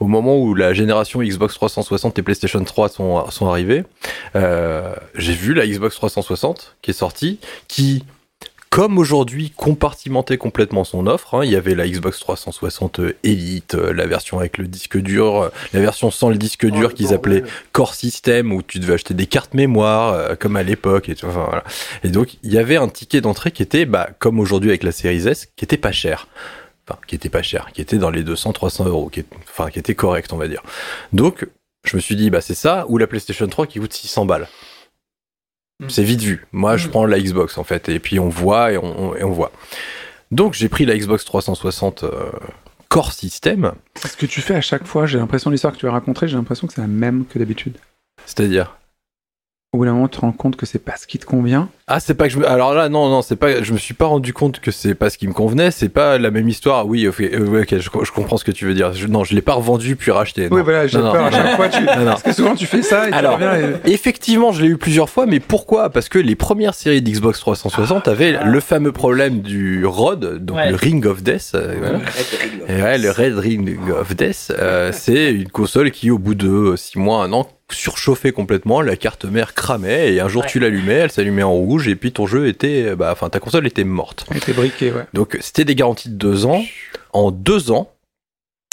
au 0.00 0.06
moment 0.06 0.38
où 0.38 0.54
la 0.54 0.72
génération 0.72 1.20
Xbox 1.20 1.54
360 1.54 2.18
et 2.18 2.22
PlayStation 2.22 2.62
3 2.64 2.88
sont, 2.88 3.30
sont 3.30 3.48
arrivés. 3.48 3.84
Euh, 4.36 4.94
j'ai 5.14 5.32
vu 5.34 5.52
la 5.54 5.66
Xbox 5.66 5.94
360 5.96 6.76
qui 6.82 6.90
est 6.90 6.94
sortie, 6.94 7.38
qui 7.66 8.04
comme 8.78 8.96
aujourd'hui, 8.96 9.50
compartimentait 9.50 10.38
complètement 10.38 10.84
son 10.84 11.08
offre. 11.08 11.34
hein. 11.34 11.44
Il 11.44 11.50
y 11.50 11.56
avait 11.56 11.74
la 11.74 11.88
Xbox 11.88 12.20
360 12.20 13.00
Elite, 13.24 13.74
euh, 13.74 13.92
la 13.92 14.06
version 14.06 14.38
avec 14.38 14.56
le 14.56 14.68
disque 14.68 14.98
dur, 14.98 15.42
euh, 15.42 15.48
la 15.72 15.80
version 15.80 16.12
sans 16.12 16.28
le 16.30 16.36
disque 16.36 16.64
dur 16.64 16.94
qu'ils 16.94 17.12
appelaient 17.12 17.42
Core 17.72 17.94
System, 17.94 18.52
où 18.52 18.62
tu 18.62 18.78
devais 18.78 18.94
acheter 18.94 19.14
des 19.14 19.26
cartes 19.26 19.52
mémoire, 19.54 20.12
euh, 20.12 20.36
comme 20.36 20.54
à 20.54 20.62
l'époque. 20.62 21.08
Et, 21.08 21.16
tout. 21.16 21.26
Enfin, 21.26 21.46
voilà. 21.48 21.64
et 22.04 22.08
donc, 22.08 22.36
il 22.44 22.52
y 22.52 22.58
avait 22.58 22.76
un 22.76 22.86
ticket 22.86 23.20
d'entrée 23.20 23.50
qui 23.50 23.64
était, 23.64 23.84
bah, 23.84 24.10
comme 24.20 24.38
aujourd'hui 24.38 24.70
avec 24.70 24.84
la 24.84 24.92
Series 24.92 25.26
S, 25.26 25.48
qui 25.56 25.64
était 25.64 25.76
pas 25.76 25.90
cher. 25.90 26.28
Enfin, 26.88 27.00
qui 27.08 27.16
était 27.16 27.30
pas 27.30 27.42
cher, 27.42 27.70
qui 27.74 27.80
était 27.80 27.98
dans 27.98 28.10
les 28.10 28.22
200-300 28.22 28.86
euros, 28.86 29.08
qui 29.08 29.18
est- 29.20 29.26
enfin, 29.50 29.70
qui 29.70 29.80
était 29.80 29.96
correct, 29.96 30.32
on 30.32 30.36
va 30.36 30.46
dire. 30.46 30.62
Donc, 31.12 31.48
je 31.82 31.96
me 31.96 32.00
suis 32.00 32.14
dit, 32.14 32.30
bah, 32.30 32.40
c'est 32.40 32.54
ça, 32.54 32.86
ou 32.88 32.96
la 32.96 33.08
PlayStation 33.08 33.48
3 33.48 33.66
qui 33.66 33.80
coûte 33.80 33.92
600 33.92 34.24
balles. 34.24 34.46
C'est 35.86 36.02
vite 36.02 36.20
vu. 36.20 36.46
Moi, 36.52 36.76
je 36.76 36.88
prends 36.88 37.06
la 37.06 37.20
Xbox 37.20 37.56
en 37.56 37.64
fait, 37.64 37.88
et 37.88 38.00
puis 38.00 38.18
on 38.18 38.28
voit 38.28 38.72
et 38.72 38.78
on, 38.78 39.14
et 39.14 39.22
on 39.22 39.30
voit. 39.30 39.52
Donc 40.32 40.54
j'ai 40.54 40.68
pris 40.68 40.84
la 40.84 40.96
Xbox 40.96 41.24
360 41.24 42.02
euh, 42.02 42.30
Core 42.88 43.12
System, 43.12 43.72
Ce 43.94 44.16
que 44.16 44.26
tu 44.26 44.40
fais 44.40 44.54
à 44.54 44.60
chaque 44.60 44.86
fois, 44.86 45.06
j'ai 45.06 45.18
l'impression, 45.18 45.50
l'histoire 45.50 45.72
que 45.72 45.78
tu 45.78 45.86
as 45.86 45.92
racontée, 45.92 46.26
j'ai 46.26 46.36
l'impression 46.36 46.66
que 46.66 46.72
c'est 46.72 46.80
la 46.80 46.86
même 46.86 47.26
que 47.26 47.38
d'habitude. 47.38 47.76
c'est-à-dire? 48.24 48.76
Au 49.72 49.78
bout 49.78 49.84
d'un 49.84 49.92
moment, 49.92 50.08
tu 50.08 50.16
te 50.16 50.22
rends 50.22 50.32
compte 50.32 50.56
que 50.56 50.64
c'est 50.66 50.78
pas 50.78 50.96
ce 50.96 51.06
qui 51.06 51.18
te 51.18 51.26
convient. 51.26 51.68
Ah, 51.90 52.00
c'est 52.00 52.14
pas 52.14 52.26
que 52.28 52.34
je 52.34 52.38
me... 52.38 52.46
Alors 52.48 52.74
là, 52.74 52.88
non, 52.90 53.08
non, 53.08 53.22
c'est 53.22 53.36
pas. 53.36 53.62
Je 53.62 53.72
me 53.72 53.78
suis 53.78 53.94
pas 53.94 54.04
rendu 54.06 54.32
compte 54.34 54.60
que 54.60 54.70
c'est 54.70 54.94
pas 54.94 55.08
ce 55.08 55.16
qui 55.16 55.26
me 55.26 55.32
convenait. 55.32 55.70
C'est 55.70 55.88
pas 55.88 56.18
la 56.18 56.30
même 56.30 56.48
histoire. 56.48 56.86
Oui, 56.86 57.08
ok, 57.08 57.20
euh, 57.20 57.64
je, 57.70 57.78
je 57.78 58.12
comprends 58.12 58.36
ce 58.36 58.44
que 58.44 58.50
tu 58.50 58.66
veux 58.66 58.74
dire. 58.74 58.92
Je- 58.92 59.06
non, 59.06 59.24
je 59.24 59.34
l'ai 59.34 59.40
pas 59.42 59.54
revendu 59.54 59.96
puis 59.96 60.10
racheté. 60.10 60.50
non. 60.50 60.56
Oui, 60.56 60.62
voilà, 60.62 60.86
j'ai 60.86 60.98
non, 60.98 61.12
peur 61.12 61.24
à 61.26 61.30
chaque 61.30 61.56
fois. 61.56 61.68
Tu... 61.68 61.82
Non, 61.82 61.96
non. 62.00 62.04
Parce 62.06 62.22
que 62.22 62.32
souvent, 62.32 62.54
tu 62.54 62.66
fais 62.66 62.82
ça 62.82 63.08
et 63.08 63.12
Alors, 63.12 63.38
tu 63.38 63.44
reviens 63.44 63.78
et... 63.86 63.90
effectivement, 63.92 64.52
je 64.52 64.62
l'ai 64.62 64.68
eu 64.68 64.76
plusieurs 64.76 65.08
fois, 65.08 65.24
mais 65.26 65.40
pourquoi? 65.40 65.88
Parce 65.90 66.08
que 66.08 66.18
les 66.18 66.34
premières 66.36 66.74
séries 66.74 67.00
d'Xbox 67.00 67.40
360 67.40 68.06
avaient 68.08 68.38
le 68.44 68.60
fameux 68.60 68.92
problème 68.92 69.40
du 69.40 69.86
ROD, 69.86 70.44
donc 70.44 70.56
Ouais. 70.58 70.70
le 70.70 70.76
Ring 70.76 71.06
of 71.06 71.22
Death. 71.22 71.52
euh, 71.54 71.74
voilà. 71.78 71.98
Et 72.68 72.82
ouais, 72.82 72.98
le 72.98 73.10
Red 73.10 73.38
Ring 73.38 73.78
of 73.98 74.14
Death, 74.14 74.52
euh, 74.58 74.90
c'est 74.92 75.32
une 75.32 75.48
console 75.48 75.90
qui, 75.90 76.10
au 76.10 76.18
bout 76.18 76.34
de 76.34 76.74
6 76.76 76.98
mois, 76.98 77.22
un 77.24 77.32
an, 77.32 77.48
surchauffait 77.70 78.32
complètement, 78.32 78.80
la 78.80 78.96
carte 78.96 79.26
mère 79.26 79.52
cramait, 79.52 80.14
et 80.14 80.20
un 80.20 80.28
jour 80.28 80.46
tu 80.46 80.58
l'allumais, 80.58 80.94
elle 80.94 81.10
s'allumait 81.12 81.42
en 81.42 81.52
rouge, 81.52 81.77
et 81.86 81.94
puis 81.94 82.12
ton 82.12 82.26
jeu 82.26 82.48
était, 82.48 82.96
bah, 82.96 83.10
enfin, 83.12 83.28
ta 83.28 83.38
console 83.38 83.66
était 83.66 83.84
morte. 83.84 84.24
Elle 84.30 84.38
était 84.38 84.52
briquée, 84.54 84.90
ouais. 84.90 85.04
Donc, 85.12 85.36
c'était 85.40 85.64
des 85.64 85.74
garanties 85.74 86.08
de 86.08 86.14
2 86.16 86.46
ans. 86.46 86.64
En 87.12 87.30
2 87.30 87.70
ans, 87.70 87.92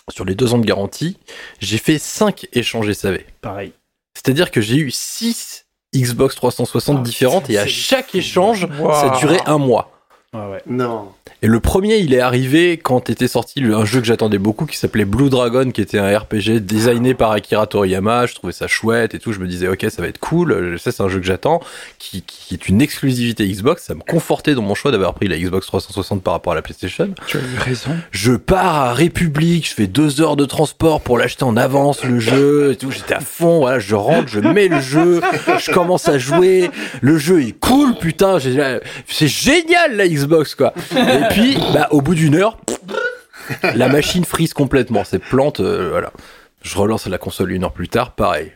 sur 0.10 0.26
les 0.26 0.34
2 0.36 0.54
ans 0.54 0.58
de 0.58 0.66
garantie, 0.66 1.18
j'ai 1.60 1.78
fait 1.78 2.00
5 2.00 2.48
échanges 2.54 2.92
SAV. 2.94 3.20
Pareil. 3.42 3.74
C'est-à-dire 4.16 4.50
que 4.50 4.62
j'ai 4.62 4.78
eu 4.78 4.92
6 4.92 5.66
Xbox 5.96 6.36
360 6.36 7.04
différentes, 7.04 7.50
et 7.50 7.58
à 7.58 7.68
chaque 7.68 8.16
échange, 8.16 8.68
Wow. 8.80 8.94
ça 8.94 9.18
durait 9.20 9.40
un 9.46 9.58
mois. 9.58 9.92
Ouais. 10.36 10.62
Non. 10.68 11.10
Et 11.42 11.48
le 11.48 11.60
premier, 11.60 11.98
il 11.98 12.14
est 12.14 12.20
arrivé 12.20 12.78
quand 12.78 13.10
était 13.10 13.28
sorti 13.28 13.62
un 13.64 13.86
jeu 13.86 14.00
que 14.00 14.06
j'attendais 14.08 14.38
beaucoup 14.38 14.66
qui 14.66 14.78
s'appelait 14.78 15.06
Blue 15.06 15.30
Dragon, 15.30 15.70
qui 15.72 15.82
était 15.82 16.00
un 16.00 16.18
RPG 16.18 16.60
designé 16.62 17.14
par 17.14 17.32
Akira 17.32 17.68
Toriyama. 17.68 18.26
Je 18.26 18.36
trouvais 18.36 18.54
ça 18.54 18.68
chouette 18.68 19.14
et 19.16 19.20
tout. 19.20 19.32
Je 19.32 19.40
me 19.40 19.48
disais, 19.48 19.68
ok, 19.68 19.86
ça 19.90 20.02
va 20.02 20.08
être 20.08 20.20
cool. 20.20 20.72
Je 20.72 20.78
sais, 20.78 20.92
c'est 20.92 21.04
un 21.04 21.10
jeu 21.10 21.20
que 21.20 21.26
j'attends, 21.26 21.62
qui, 22.00 22.22
qui 22.24 22.54
est 22.54 22.68
une 22.68 22.82
exclusivité 22.82 23.48
Xbox. 23.48 23.84
Ça 23.84 23.96
me 23.96 24.02
confortait 24.02 24.56
dans 24.56 24.62
mon 24.62 24.76
choix 24.76 24.92
d'avoir 24.92 25.14
pris 25.14 25.28
la 25.28 25.38
Xbox 25.38 25.68
360 25.68 26.24
par 26.24 26.34
rapport 26.34 26.54
à 26.54 26.56
la 26.56 26.62
PlayStation. 26.62 27.14
Tu 27.28 27.38
as 27.38 27.42
eu 27.42 27.58
raison. 27.60 27.92
Je 28.12 28.34
pars 28.34 28.76
à 28.76 28.94
République, 28.94 29.68
je 29.68 29.74
fais 29.74 29.88
deux 29.88 30.22
heures 30.22 30.36
de 30.36 30.46
transport 30.46 31.02
pour 31.02 31.18
l'acheter 31.18 31.44
en 31.44 31.58
avance, 31.58 32.04
le 32.04 32.20
jeu 32.20 32.72
et 32.72 32.76
tout. 32.76 32.92
J'étais 32.92 33.16
à 33.16 33.20
fond, 33.20 33.60
voilà, 33.60 33.80
je 33.80 33.96
rentre, 33.96 34.28
je 34.30 34.40
mets 34.40 34.68
le 34.68 34.80
jeu, 34.80 35.22
je 35.60 35.72
commence 35.72 36.08
à 36.08 36.18
jouer. 36.18 36.72
Le 37.02 37.18
jeu 37.18 37.42
est 37.42 37.60
cool, 37.60 37.96
putain, 37.98 38.38
c'est 38.40 39.28
génial 39.28 39.96
la 39.96 40.08
Xbox, 40.08 40.25
quoi. 40.58 40.74
Et 40.92 41.24
puis, 41.32 41.58
bah, 41.74 41.88
au 41.92 42.02
bout 42.02 42.16
d'une 42.16 42.36
heure, 42.36 42.58
la 43.64 43.88
machine 43.88 44.26
frise 44.26 44.54
complètement, 44.54 45.04
c'est 45.04 45.20
plante, 45.20 45.60
euh, 45.60 45.90
voilà. 45.90 46.12
Je 46.62 46.78
relance 46.78 47.06
la 47.06 47.18
console 47.18 47.52
une 47.52 47.64
heure 47.64 47.74
plus 47.74 47.90
tard, 47.90 48.12
pareil. 48.12 48.52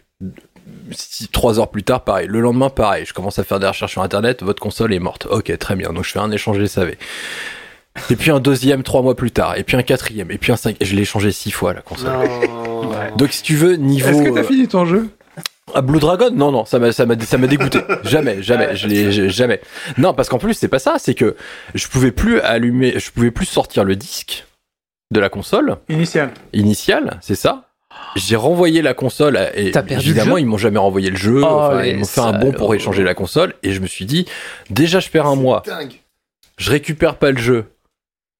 Si, 0.91 1.27
trois 1.27 1.59
heures 1.59 1.69
plus 1.69 1.83
tard, 1.83 2.03
pareil. 2.03 2.27
Le 2.27 2.41
lendemain, 2.41 2.69
pareil. 2.69 3.05
Je 3.05 3.13
commence 3.13 3.37
à 3.37 3.43
faire 3.43 3.59
des 3.59 3.67
recherches 3.67 3.91
sur 3.91 4.01
Internet. 4.01 4.41
Votre 4.41 4.59
console 4.59 4.93
est 4.93 4.99
morte. 4.99 5.27
Ok, 5.29 5.55
très 5.59 5.75
bien. 5.75 5.93
Donc 5.93 6.05
je 6.05 6.11
fais 6.11 6.19
un 6.19 6.31
échange 6.31 6.63
SAV. 6.65 6.95
Et 8.09 8.15
puis 8.15 8.31
un 8.31 8.39
deuxième 8.39 8.81
trois 8.81 9.01
mois 9.03 9.15
plus 9.15 9.31
tard. 9.31 9.57
Et 9.57 9.63
puis 9.63 9.77
un 9.77 9.83
quatrième. 9.83 10.31
Et 10.31 10.37
puis 10.39 10.51
un 10.51 10.55
cinq. 10.55 10.77
Et 10.79 10.85
je 10.85 10.95
l'ai 10.95 11.05
changé 11.05 11.31
six 11.31 11.51
fois 11.51 11.73
la 11.73 11.81
console. 11.81 12.11
Non. 12.47 12.81
Donc 13.17 13.31
si 13.31 13.43
tu 13.43 13.55
veux 13.55 13.75
niveau. 13.75 14.09
Est-ce 14.09 14.23
que 14.23 14.33
t'as 14.33 14.41
euh, 14.41 14.43
fini 14.43 14.67
ton 14.67 14.85
jeu? 14.85 15.09
Ah, 15.75 15.81
Blue 15.81 15.99
Dragon 15.99 16.29
Non, 16.31 16.51
non, 16.51 16.65
ça 16.65 16.79
m'a, 16.79 16.91
ça 16.91 17.05
m'a, 17.05 17.19
ça 17.19 17.37
m'a 17.37 17.47
dégoûté. 17.47 17.79
jamais, 18.03 18.41
jamais, 18.41 18.75
je 18.75 18.87
l'ai, 18.87 19.29
jamais. 19.29 19.61
Non, 19.97 20.13
parce 20.13 20.29
qu'en 20.29 20.37
plus, 20.37 20.53
c'est 20.53 20.67
pas 20.67 20.79
ça, 20.79 20.95
c'est 20.97 21.13
que 21.15 21.35
je 21.75 21.87
pouvais 21.87 22.11
plus 22.11 22.39
allumer, 22.41 22.99
je 22.99 23.11
pouvais 23.11 23.31
plus 23.31 23.45
sortir 23.45 23.83
le 23.83 23.95
disque 23.95 24.45
de 25.11 25.19
la 25.19 25.29
console 25.29 25.77
Initial. 25.89 26.31
initiale, 26.53 27.19
c'est 27.21 27.35
ça. 27.35 27.65
J'ai 28.15 28.35
renvoyé 28.35 28.81
la 28.83 28.93
console 28.93 29.39
et 29.55 29.71
T'as 29.71 29.81
perdu 29.81 30.09
évidemment 30.11 30.37
ils 30.37 30.45
m'ont 30.45 30.57
jamais 30.59 30.77
renvoyé 30.77 31.09
le 31.09 31.17
jeu. 31.17 31.41
Oh, 31.43 31.47
enfin, 31.47 31.83
ils 31.83 31.97
m'ont 31.97 32.05
fait 32.05 32.21
un 32.21 32.33
bon 32.33 32.51
pour 32.51 32.73
échanger 32.75 33.03
la 33.03 33.15
console 33.15 33.55
et 33.63 33.71
je 33.73 33.79
me 33.81 33.87
suis 33.87 34.05
dit 34.05 34.25
déjà 34.69 34.99
je 34.99 35.09
perds 35.09 35.25
un 35.25 35.35
mois, 35.35 35.63
Dingue. 35.65 35.93
je 36.57 36.69
récupère 36.69 37.15
pas 37.15 37.31
le 37.31 37.39
jeu. 37.39 37.65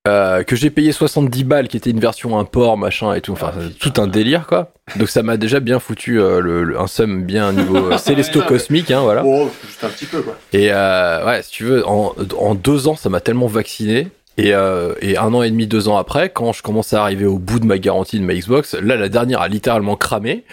Euh, 0.08 0.44
que 0.44 0.56
j'ai 0.56 0.70
payé 0.70 0.92
70 0.92 1.44
balles, 1.44 1.68
qui 1.68 1.78
était 1.78 1.90
une 1.90 2.00
version 2.00 2.40
import, 2.40 2.78
machin 2.78 3.14
et 3.14 3.22
tout, 3.22 3.34
enfin 3.34 3.52
tout 3.80 3.94
un 3.98 4.08
délire 4.08 4.48
quoi. 4.48 4.72
Donc 4.96 5.10
ça 5.10 5.24
m'a 5.24 5.38
déjà 5.38 5.60
bien 5.60 5.80
foutu 5.80 6.20
euh, 6.22 6.40
le, 6.40 6.64
le- 6.64 6.80
un 6.80 6.88
sum 6.88 7.24
bien 7.24 7.52
niveau 7.52 7.92
euh, 7.92 7.98
célesto 8.00 8.42
cosmique, 8.42 8.92
hein, 8.92 9.02
voilà. 9.02 9.24
Oh, 9.26 9.50
juste 9.66 9.84
un 9.84 9.90
petit 9.90 10.06
peu, 10.06 10.22
quoi. 10.22 10.38
Et 10.54 10.70
euh, 10.72 11.26
ouais, 11.26 11.44
si 11.44 11.52
tu 11.52 11.64
veux, 11.66 11.86
en, 11.88 12.16
en 12.40 12.56
deux 12.56 12.88
ans, 12.88 12.96
ça 12.96 13.10
m'a 13.10 13.20
tellement 13.20 13.48
vacciné. 13.48 14.08
Et, 14.38 14.54
euh, 14.54 14.94
et 15.02 15.18
un 15.18 15.34
an 15.34 15.44
et 15.44 15.52
demi, 15.52 15.68
deux 15.68 15.90
ans 15.90 15.98
après, 15.98 16.30
quand 16.30 16.54
je 16.54 16.64
commençais 16.64 16.96
à 16.96 17.02
arriver 17.02 17.26
au 17.26 17.38
bout 17.38 17.60
de 17.60 17.66
ma 17.66 17.78
garantie 17.78 18.18
de 18.22 18.24
ma 18.24 18.34
Xbox, 18.34 18.74
là, 18.76 18.96
la 18.96 19.10
dernière 19.10 19.42
a 19.42 19.50
littéralement 19.50 19.98
cramé. 19.98 20.46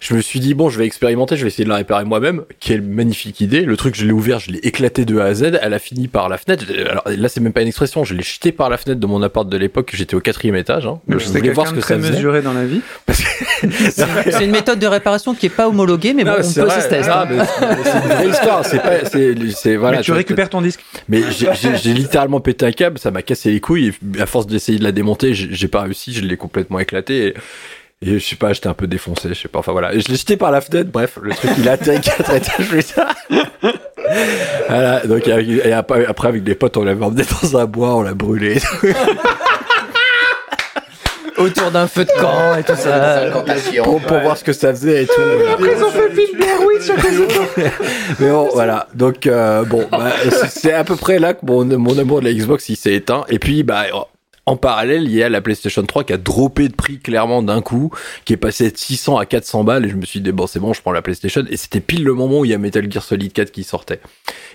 Je 0.00 0.14
me 0.14 0.20
suis 0.20 0.40
dit, 0.40 0.54
bon, 0.54 0.68
je 0.70 0.78
vais 0.78 0.86
expérimenter, 0.86 1.36
je 1.36 1.42
vais 1.42 1.48
essayer 1.48 1.64
de 1.64 1.68
la 1.68 1.76
réparer 1.76 2.04
moi-même. 2.04 2.42
Quelle 2.60 2.82
magnifique 2.82 3.40
idée. 3.40 3.62
Le 3.62 3.76
truc, 3.76 3.94
je 3.96 4.04
l'ai 4.04 4.12
ouvert, 4.12 4.38
je 4.38 4.50
l'ai 4.50 4.58
éclaté 4.58 5.04
de 5.04 5.18
A 5.18 5.24
à 5.24 5.34
Z. 5.34 5.58
Elle 5.60 5.74
a 5.74 5.78
fini 5.78 6.08
par 6.08 6.28
la 6.28 6.38
fenêtre. 6.38 6.64
Alors 6.88 7.04
là, 7.06 7.28
c'est 7.28 7.40
même 7.40 7.52
pas 7.52 7.62
une 7.62 7.68
expression. 7.68 8.04
Je 8.04 8.14
l'ai 8.14 8.22
jeté 8.22 8.52
par 8.52 8.70
la 8.70 8.76
fenêtre 8.76 9.00
de 9.00 9.06
mon 9.06 9.22
appart 9.22 9.48
de 9.48 9.56
l'époque. 9.56 9.90
J'étais 9.94 10.14
au 10.14 10.20
quatrième 10.20 10.56
étage. 10.56 10.86
Hein. 10.86 11.00
Je 11.08 11.16
voulais 11.16 11.50
voir 11.50 11.66
ce 11.68 11.74
que 11.74 11.80
très 11.80 11.94
ça 11.94 12.00
faisait. 12.00 12.12
mesuré 12.12 12.42
dans 12.42 12.52
la 12.52 12.64
vie. 12.64 12.80
C'est 14.30 14.44
une 14.44 14.50
méthode 14.52 14.78
de 14.78 14.86
réparation 14.86 15.34
qui 15.34 15.46
est 15.46 15.50
pas 15.50 15.68
homologuée, 15.68 16.14
mais 16.14 16.24
bon, 16.24 16.30
Non, 16.30 16.36
on 16.40 16.42
c'est 16.42 16.62
peut. 16.62 16.68
Ah, 16.70 16.80
c'est 16.80 17.02
c'est 17.02 17.98
une 18.04 18.08
vraie 18.14 18.28
histoire. 18.28 18.64
C'est 18.64 18.78
pas, 18.78 19.04
c'est, 19.04 19.76
voilà. 19.76 19.98
Mais 19.98 20.02
tu 20.02 20.12
récupères 20.12 20.48
ton 20.48 20.62
disque. 20.62 20.80
Mais 21.08 21.22
j'ai- 21.30 21.48
j'ai 21.60 21.76
j'ai 21.76 21.92
littéralement 21.94 22.40
pété 22.40 22.66
un 22.66 22.72
câble, 22.72 22.98
ça 22.98 23.10
m'a 23.10 23.22
cassé 23.22 23.50
les 23.50 23.60
couilles. 23.60 23.92
Et 24.16 24.20
à 24.20 24.26
force 24.26 24.46
d'essayer 24.46 24.78
de 24.78 24.84
la 24.84 24.92
démonter, 24.92 25.34
j'ai 25.34 25.48
j'ai 25.50 25.68
pas 25.68 25.82
réussi, 25.82 26.12
je 26.12 26.20
l'ai 26.24 26.36
complètement 26.36 26.78
éclaté. 26.78 27.28
Et, 27.28 27.34
et 28.00 28.18
je 28.18 28.24
sais 28.24 28.36
pas, 28.36 28.52
j'étais 28.52 28.68
un 28.68 28.74
peu 28.74 28.86
défoncé, 28.86 29.28
je 29.30 29.34
sais 29.34 29.48
pas. 29.48 29.58
Enfin 29.58 29.72
voilà, 29.72 29.92
Et 29.94 30.00
je 30.00 30.08
l'ai 30.08 30.16
jeté 30.16 30.36
par 30.36 30.50
la 30.52 30.60
fenêtre. 30.60 30.90
Bref, 30.92 31.18
le 31.20 31.34
truc 31.34 31.50
il 31.58 31.68
a 31.68 31.72
atterri 31.72 32.00
quatre 32.00 32.32
étages 32.34 32.68
plus 32.68 32.84
tard. 32.84 33.14
voilà, 34.68 35.00
donc 35.06 35.26
et 35.26 35.72
après, 35.72 36.06
après, 36.06 36.28
avec 36.28 36.44
des 36.44 36.54
potes, 36.54 36.76
on 36.76 36.84
l'avait 36.84 37.04
emmené 37.04 37.24
dans 37.42 37.58
un 37.58 37.66
bois, 37.66 37.94
on 37.96 38.02
l'a 38.02 38.14
brûlé. 38.14 38.60
Autour 41.36 41.70
d'un 41.70 41.86
feu 41.86 42.04
de 42.04 42.10
camp 42.20 42.56
et 42.58 42.64
tout 42.64 42.74
ça. 42.74 43.26
pour, 43.84 44.00
pour 44.00 44.18
voir 44.18 44.36
ce 44.36 44.42
que 44.42 44.52
ça 44.52 44.70
faisait 44.70 45.04
et 45.04 45.06
tout. 45.06 45.12
voilà. 45.20 45.72
Ils 45.76 45.84
ont 45.84 45.90
fait 45.90 46.08
le 46.08 46.14
film 46.14 46.36
Blair 46.36 46.60
Witch 46.66 46.82
sur 46.82 46.96
Mais 48.18 48.28
bon, 48.30 48.48
voilà. 48.52 48.88
Donc, 48.94 49.24
euh, 49.28 49.62
bon, 49.62 49.86
bah, 49.88 50.10
c'est- 50.30 50.48
c'est 50.48 50.72
à 50.72 50.82
peu 50.82 50.96
près 50.96 51.20
là 51.20 51.34
que 51.34 51.46
mon, 51.46 51.64
mon 51.78 51.96
amour 51.96 52.20
de 52.22 52.24
la 52.26 52.32
Xbox, 52.34 52.68
il 52.70 52.76
s'est 52.76 52.92
éteint. 52.94 53.24
Et 53.28 53.38
puis, 53.38 53.62
bah, 53.62 53.84
en 54.48 54.56
parallèle, 54.56 55.04
il 55.04 55.12
y 55.12 55.22
a 55.22 55.28
la 55.28 55.40
PlayStation 55.42 55.84
3 55.84 56.04
qui 56.04 56.12
a 56.14 56.16
droppé 56.16 56.68
de 56.68 56.74
prix 56.74 56.98
clairement 56.98 57.42
d'un 57.42 57.60
coup, 57.60 57.90
qui 58.24 58.32
est 58.32 58.38
passé 58.38 58.70
de 58.70 58.76
600 58.76 59.18
à 59.18 59.26
400 59.26 59.62
balles. 59.64 59.84
Et 59.84 59.90
je 59.90 59.96
me 59.96 60.06
suis 60.06 60.20
dit, 60.20 60.32
bon, 60.32 60.46
c'est 60.46 60.58
bon, 60.58 60.72
je 60.72 60.80
prends 60.80 60.92
la 60.92 61.02
PlayStation. 61.02 61.44
Et 61.50 61.58
c'était 61.58 61.80
pile 61.80 62.02
le 62.02 62.14
moment 62.14 62.40
où 62.40 62.44
il 62.46 62.50
y 62.50 62.54
a 62.54 62.58
Metal 62.58 62.90
Gear 62.90 63.02
Solid 63.02 63.32
4 63.32 63.50
qui 63.50 63.62
sortait. 63.62 64.00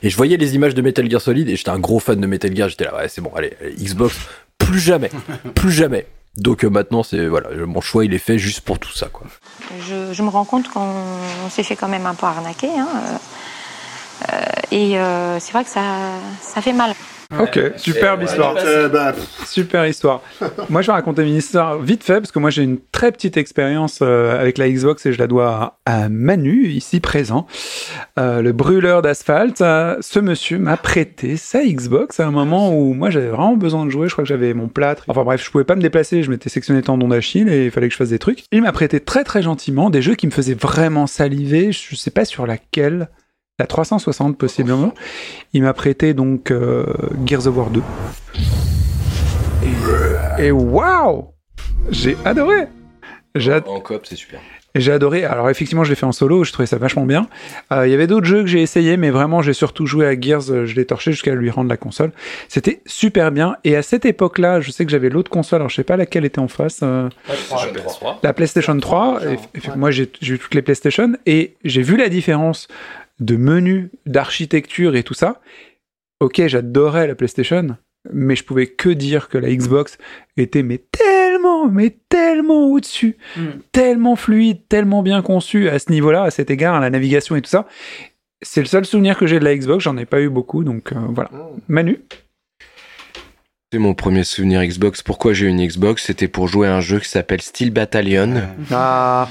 Et 0.01 0.09
je 0.09 0.17
voyais 0.17 0.37
les 0.37 0.55
images 0.55 0.73
de 0.73 0.81
Metal 0.81 1.07
Gear 1.09 1.21
Solid 1.21 1.47
et 1.47 1.55
j'étais 1.55 1.69
un 1.69 1.79
gros 1.79 1.99
fan 1.99 2.19
de 2.19 2.25
Metal 2.25 2.55
Gear. 2.55 2.69
J'étais 2.69 2.85
là, 2.85 2.95
ouais, 2.95 3.07
c'est 3.07 3.21
bon, 3.21 3.31
allez, 3.35 3.53
allez, 3.61 3.75
Xbox, 3.75 4.15
plus 4.57 4.79
jamais, 4.79 5.11
plus 5.55 5.71
jamais. 5.71 6.07
Donc 6.35 6.65
euh, 6.65 6.69
maintenant, 6.69 7.03
c'est 7.03 7.27
voilà, 7.27 7.49
mon 7.67 7.79
choix, 7.81 8.03
il 8.03 8.13
est 8.15 8.17
fait 8.17 8.39
juste 8.39 8.61
pour 8.61 8.79
tout 8.79 8.91
ça, 8.91 9.09
quoi. 9.13 9.27
Je, 9.87 10.11
je 10.11 10.23
me 10.23 10.29
rends 10.29 10.45
compte 10.45 10.67
qu'on 10.69 10.79
on 11.45 11.49
s'est 11.51 11.61
fait 11.61 11.75
quand 11.75 11.87
même 11.87 12.07
un 12.07 12.15
peu 12.15 12.25
arnaquer. 12.25 12.71
hein, 12.75 12.87
euh, 12.95 13.17
euh, 14.31 14.45
et 14.71 14.97
euh, 14.97 15.39
c'est 15.39 15.51
vrai 15.51 15.63
que 15.63 15.69
ça, 15.69 15.81
ça 16.41 16.61
fait 16.61 16.73
mal. 16.73 16.93
Ok, 17.39 17.59
superbe 17.77 18.21
Et 18.21 18.25
histoire. 18.25 18.55
Euh, 18.63 18.87
bah, 18.89 19.13
Super 19.45 19.85
histoire. 19.87 20.21
moi, 20.69 20.81
je 20.81 20.87
vais 20.87 20.93
raconter 20.93 21.23
une 21.23 21.35
histoire 21.35 21.79
vite 21.79 22.03
fait 22.03 22.15
parce 22.21 22.31
que 22.31 22.39
moi, 22.39 22.49
j'ai 22.49 22.63
une 22.63 22.77
très 22.91 23.11
petite 23.11 23.37
expérience 23.37 23.99
euh, 24.01 24.39
avec 24.39 24.57
la 24.57 24.69
Xbox 24.69 25.05
et 25.05 25.13
je 25.13 25.19
la 25.19 25.27
dois 25.27 25.77
à, 25.85 26.03
à 26.03 26.09
Manu, 26.09 26.67
ici 26.67 26.99
présent, 26.99 27.47
Euh, 28.19 28.41
le 28.41 28.51
brûleur 28.51 29.01
d'asphalte. 29.01 29.61
Euh, 29.61 29.95
ce 30.01 30.19
monsieur 30.19 30.59
m'a 30.59 30.77
prêté 30.77 31.35
sa 31.37 31.63
Xbox 31.65 32.19
à 32.19 32.27
un 32.27 32.31
moment 32.31 32.75
où 32.77 32.93
moi, 32.93 33.09
j'avais 33.09 33.27
vraiment 33.29 33.55
besoin 33.55 33.85
de 33.85 33.89
jouer. 33.89 34.07
Je 34.07 34.13
crois 34.13 34.23
que 34.23 34.29
j'avais 34.29 34.53
mon 34.53 34.67
plâtre. 34.67 35.03
Enfin 35.07 35.23
bref, 35.23 35.43
je 35.43 35.49
pouvais 35.49 35.63
pas 35.63 35.75
me 35.75 35.81
déplacer. 35.81 36.21
Je 36.23 36.29
m'étais 36.29 36.49
sectionné 36.49 36.81
tendon 36.83 37.07
d'Achille 37.07 37.49
et 37.49 37.65
il 37.65 37.71
fallait 37.71 37.87
que 37.87 37.93
je 37.93 37.97
fasse 37.97 38.09
des 38.09 38.19
trucs. 38.19 38.43
Il 38.51 38.61
m'a 38.61 38.71
prêté 38.71 38.99
très 38.99 39.23
très 39.23 39.41
gentiment 39.41 39.89
des 39.89 40.01
jeux 40.01 40.15
qui 40.15 40.27
me 40.27 40.31
faisaient 40.31 40.53
vraiment 40.53 41.07
saliver. 41.07 41.71
Je 41.71 41.95
sais 41.95 42.11
pas 42.11 42.25
sur 42.25 42.45
laquelle. 42.45 43.09
La 43.59 43.67
360 43.67 44.35
possiblement. 44.37 44.93
Il 45.53 45.61
m'a 45.61 45.73
prêté 45.73 46.15
donc 46.15 46.49
euh, 46.49 46.85
Gears 47.23 47.45
of 47.45 47.55
War 47.55 47.69
2. 47.69 47.81
Et 50.39 50.49
waouh 50.49 51.25
J'ai 51.91 52.17
adoré 52.25 52.63
J'ai 53.35 53.53
ad- 53.53 53.67
En 53.67 53.79
coop, 53.79 54.01
c'est 54.05 54.15
super. 54.15 54.39
j'ai 54.73 54.91
adoré. 54.91 55.23
Alors 55.23 55.51
effectivement, 55.51 55.83
je 55.83 55.91
l'ai 55.91 55.95
fait 55.95 56.07
en 56.07 56.11
solo, 56.11 56.43
je 56.43 56.51
trouvais 56.51 56.65
ça 56.65 56.77
vachement 56.79 57.05
bien. 57.05 57.27
Euh, 57.71 57.87
Il 57.87 57.91
y 57.91 57.93
avait 57.93 58.07
d'autres 58.07 58.25
jeux 58.25 58.41
que 58.41 58.47
j'ai 58.47 58.61
essayé, 58.63 58.97
mais 58.97 59.11
vraiment, 59.11 59.43
j'ai 59.43 59.53
surtout 59.53 59.85
joué 59.85 60.07
à 60.07 60.19
Gears. 60.19 60.49
euh, 60.49 60.65
Je 60.65 60.75
l'ai 60.75 60.85
torché 60.85 61.11
jusqu'à 61.11 61.35
lui 61.35 61.51
rendre 61.51 61.69
la 61.69 61.77
console. 61.77 62.11
C'était 62.49 62.81
super 62.87 63.31
bien. 63.31 63.55
Et 63.63 63.75
à 63.75 63.83
cette 63.83 64.05
époque-là, 64.05 64.61
je 64.61 64.71
sais 64.71 64.83
que 64.83 64.89
j'avais 64.91 65.09
l'autre 65.09 65.29
console. 65.29 65.57
Alors 65.57 65.69
je 65.69 65.75
sais 65.75 65.83
pas 65.83 65.95
laquelle 65.95 66.25
était 66.25 66.39
en 66.39 66.47
face. 66.47 66.79
euh, 66.81 67.07
la 68.23 68.33
PlayStation 68.33 68.79
3. 68.79 69.19
Et- 69.27 69.33
et 69.59 69.61
moi, 69.75 69.91
j'ai 69.91 70.11
j'ai 70.21 70.33
eu 70.33 70.39
toutes 70.39 70.55
les 70.55 70.63
PlayStation 70.63 71.13
et 71.27 71.53
j'ai 71.63 71.83
vu 71.83 71.97
la 71.97 72.09
différence 72.09 72.67
de 73.23 73.35
menu, 73.35 73.91
d'architecture 74.05 74.95
et 74.95 75.03
tout 75.03 75.13
ça. 75.13 75.41
Ok, 76.19 76.41
j'adorais 76.45 77.07
la 77.07 77.15
PlayStation, 77.15 77.77
mais 78.11 78.35
je 78.35 78.43
pouvais 78.43 78.67
que 78.67 78.89
dire 78.89 79.29
que 79.29 79.37
la 79.37 79.53
Xbox 79.53 79.97
était 80.37 80.63
mais 80.63 80.77
tellement, 80.91 81.67
mais 81.67 81.97
tellement 82.09 82.67
au-dessus, 82.71 83.17
tellement 83.71 84.15
fluide, 84.15 84.67
tellement 84.67 85.03
bien 85.03 85.21
conçu 85.21 85.69
à 85.69 85.79
ce 85.79 85.91
niveau-là, 85.91 86.23
à 86.23 86.31
cet 86.31 86.49
égard, 86.49 86.75
à 86.75 86.79
la 86.79 86.89
navigation 86.89 87.35
et 87.35 87.41
tout 87.41 87.49
ça. 87.49 87.67
C'est 88.41 88.61
le 88.61 88.67
seul 88.67 88.85
souvenir 88.85 89.17
que 89.17 89.25
j'ai 89.25 89.39
de 89.39 89.45
la 89.45 89.55
Xbox, 89.55 89.83
j'en 89.83 89.97
ai 89.97 90.05
pas 90.05 90.21
eu 90.21 90.29
beaucoup, 90.29 90.63
donc 90.63 90.91
euh, 90.91 90.95
voilà. 91.09 91.29
Manu? 91.69 91.99
C'est 93.71 93.79
mon 93.79 93.95
premier 93.95 94.23
souvenir 94.23 94.63
Xbox. 94.63 95.01
Pourquoi 95.01 95.33
j'ai 95.33 95.47
une 95.47 95.65
Xbox? 95.65 96.03
C'était 96.03 96.27
pour 96.27 96.47
jouer 96.47 96.67
à 96.67 96.75
un 96.75 96.81
jeu 96.81 96.99
qui 96.99 97.09
s'appelle 97.09 97.41
Steel 97.41 97.71
Battalion. 97.71 98.43
Ah, 98.69 99.27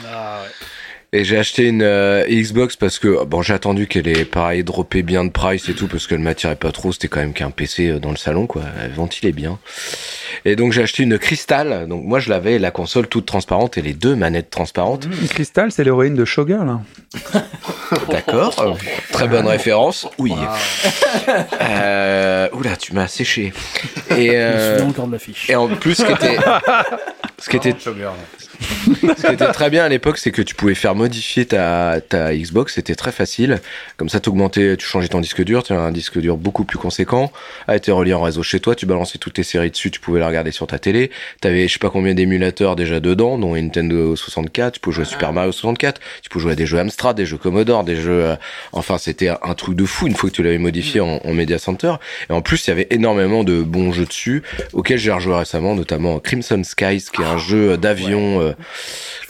Et 1.14 1.25
j'ai 1.25 1.37
acheté 1.37 1.69
une 1.69 1.83
euh, 1.83 2.25
Xbox 2.26 2.76
parce 2.76 2.99
que 2.99 3.25
bon 3.25 3.42
j'ai 3.42 3.52
attendu 3.52 3.87
qu'elle 3.87 4.09
ait 4.09 4.25
pareil 4.25 4.64
droppé 4.64 5.02
bien 5.02 5.25
de 5.25 5.31
price 5.31 5.69
et 5.69 5.75
tout 5.75 5.87
parce 5.87 6.07
qu'elle 6.07 6.21
m'attirait 6.21 6.57
pas 6.57 6.73
trop. 6.73 6.90
C'était 6.90 7.09
quand 7.09 7.21
même 7.21 7.35
qu'un 7.35 7.50
PC 7.50 7.90
euh, 7.90 7.99
dans 7.99 8.11
le 8.11 8.16
salon 8.16 8.47
quoi. 8.47 8.62
Elle 8.83 8.92
ventilait 8.92 9.33
bien. 9.33 9.59
Et 10.47 10.57
donc 10.57 10.73
j'ai 10.73 10.83
acheté 10.83 11.02
une 11.02 11.19
Crystal. 11.19 11.87
Donc 11.87 12.04
moi 12.04 12.19
je 12.19 12.31
l'avais 12.31 12.59
la 12.59 12.71
console 12.71 13.09
toute 13.09 13.26
transparente 13.26 13.76
et 13.76 13.83
les 13.83 13.92
deux 13.92 14.16
manettes 14.16 14.49
transparentes. 14.49 15.07
Crystal, 15.28 15.71
c'est 15.71 15.85
l'héroïne 15.85 16.14
de 16.14 16.25
hein. 16.50 16.81
D'accord. 18.09 18.54
Euh, 18.61 18.73
Très 19.12 19.28
bonne 19.28 19.47
référence. 19.47 20.09
Oui. 20.19 20.33
Euh, 21.61 22.49
oula, 22.52 22.76
tu 22.76 22.95
m'as 22.95 23.09
séché. 23.09 23.52
Et, 24.11 24.28
Je 24.28 24.33
me 24.33 24.37
euh, 24.37 24.76
souviens 24.76 24.90
encore 24.90 25.07
de 25.07 25.12
l'affiche. 25.12 25.50
et 25.50 25.54
en 25.54 25.69
plus, 25.69 25.95
ce 25.95 26.04
qui 26.04 26.12
était, 26.12 26.37
ce 27.42 27.50
qui 27.50 27.56
était, 27.56 27.75
ce 27.80 29.26
qui 29.26 29.32
était 29.32 29.52
très 29.52 29.68
bien 29.68 29.84
à 29.84 29.88
l'époque, 29.88 30.18
c'est 30.18 30.30
que 30.30 30.42
tu 30.42 30.54
pouvais 30.54 30.76
faire 30.76 30.94
modifier 30.94 31.44
ta, 31.44 32.00
ta 32.00 32.32
Xbox, 32.32 32.75
c'était 32.75 32.94
très 32.94 33.11
facile. 33.11 33.61
Comme 33.96 34.08
ça, 34.08 34.20
t'augmentais, 34.20 34.76
tu 34.76 34.87
changeais 34.87 35.08
ton 35.08 35.20
disque 35.20 35.42
dur, 35.42 35.64
tu 35.64 35.72
as 35.72 35.80
un 35.80 35.90
disque 35.90 36.20
dur 36.20 36.37
beaucoup 36.37 36.64
plus 36.64 36.78
conséquent, 36.78 37.32
a 37.66 37.75
été 37.75 37.90
relié 37.90 38.14
en 38.14 38.22
réseau 38.22 38.44
chez 38.44 38.61
toi, 38.61 38.76
tu 38.76 38.87
balançais 38.87 39.18
toutes 39.18 39.32
tes 39.32 39.42
séries 39.42 39.72
dessus, 39.72 39.90
tu 39.90 39.99
pouvais 39.99 40.20
les 40.20 40.26
regarder 40.26 40.52
sur 40.52 40.68
ta 40.68 40.78
télé. 40.78 41.11
T'avais, 41.40 41.66
je 41.66 41.72
sais 41.72 41.78
pas 41.80 41.90
combien 41.90 42.14
d'émulateurs 42.14 42.76
déjà 42.76 43.00
dedans, 43.00 43.38
dont 43.38 43.56
Nintendo 43.56 44.14
64, 44.14 44.75
tu 44.75 44.80
pouvais 44.80 44.94
jouer 44.94 45.04
à 45.04 45.08
Super 45.08 45.32
Mario 45.32 45.50
64, 45.50 46.00
tu 46.22 46.28
pouvais 46.28 46.42
jouer 46.44 46.52
à 46.52 46.56
des 46.56 46.66
jeux 46.66 46.78
Amstrad, 46.78 47.16
des 47.16 47.26
jeux 47.26 47.38
Commodore, 47.38 47.82
des 47.82 47.96
jeux, 47.96 48.25
euh, 48.25 48.37
enfin, 48.72 48.99
c'était 48.99 49.30
un 49.30 49.54
truc 49.54 49.75
de 49.75 49.84
fou 49.84 50.06
une 50.06 50.14
fois 50.14 50.30
que 50.30 50.37
tu 50.37 50.44
l'avais 50.44 50.58
modifié 50.58 51.00
en, 51.00 51.18
en 51.25 51.32
Media 51.32 51.58
Center. 51.58 51.94
Et 52.30 52.32
en 52.32 52.40
plus, 52.40 52.68
il 52.68 52.70
y 52.70 52.72
avait 52.72 52.87
énormément 52.90 53.42
de 53.42 53.62
bons 53.62 53.90
jeux 53.90 54.06
dessus, 54.06 54.44
auxquels 54.72 54.99
j'ai 54.99 55.11
rejoué 55.11 55.34
récemment, 55.34 55.75
notamment 55.75 56.20
Crimson 56.20 56.62
Skies, 56.62 57.06
qui 57.12 57.22
est 57.22 57.25
un 57.25 57.31
jeu 57.36 57.76
d'avion 57.76 58.40
euh, 58.40 58.52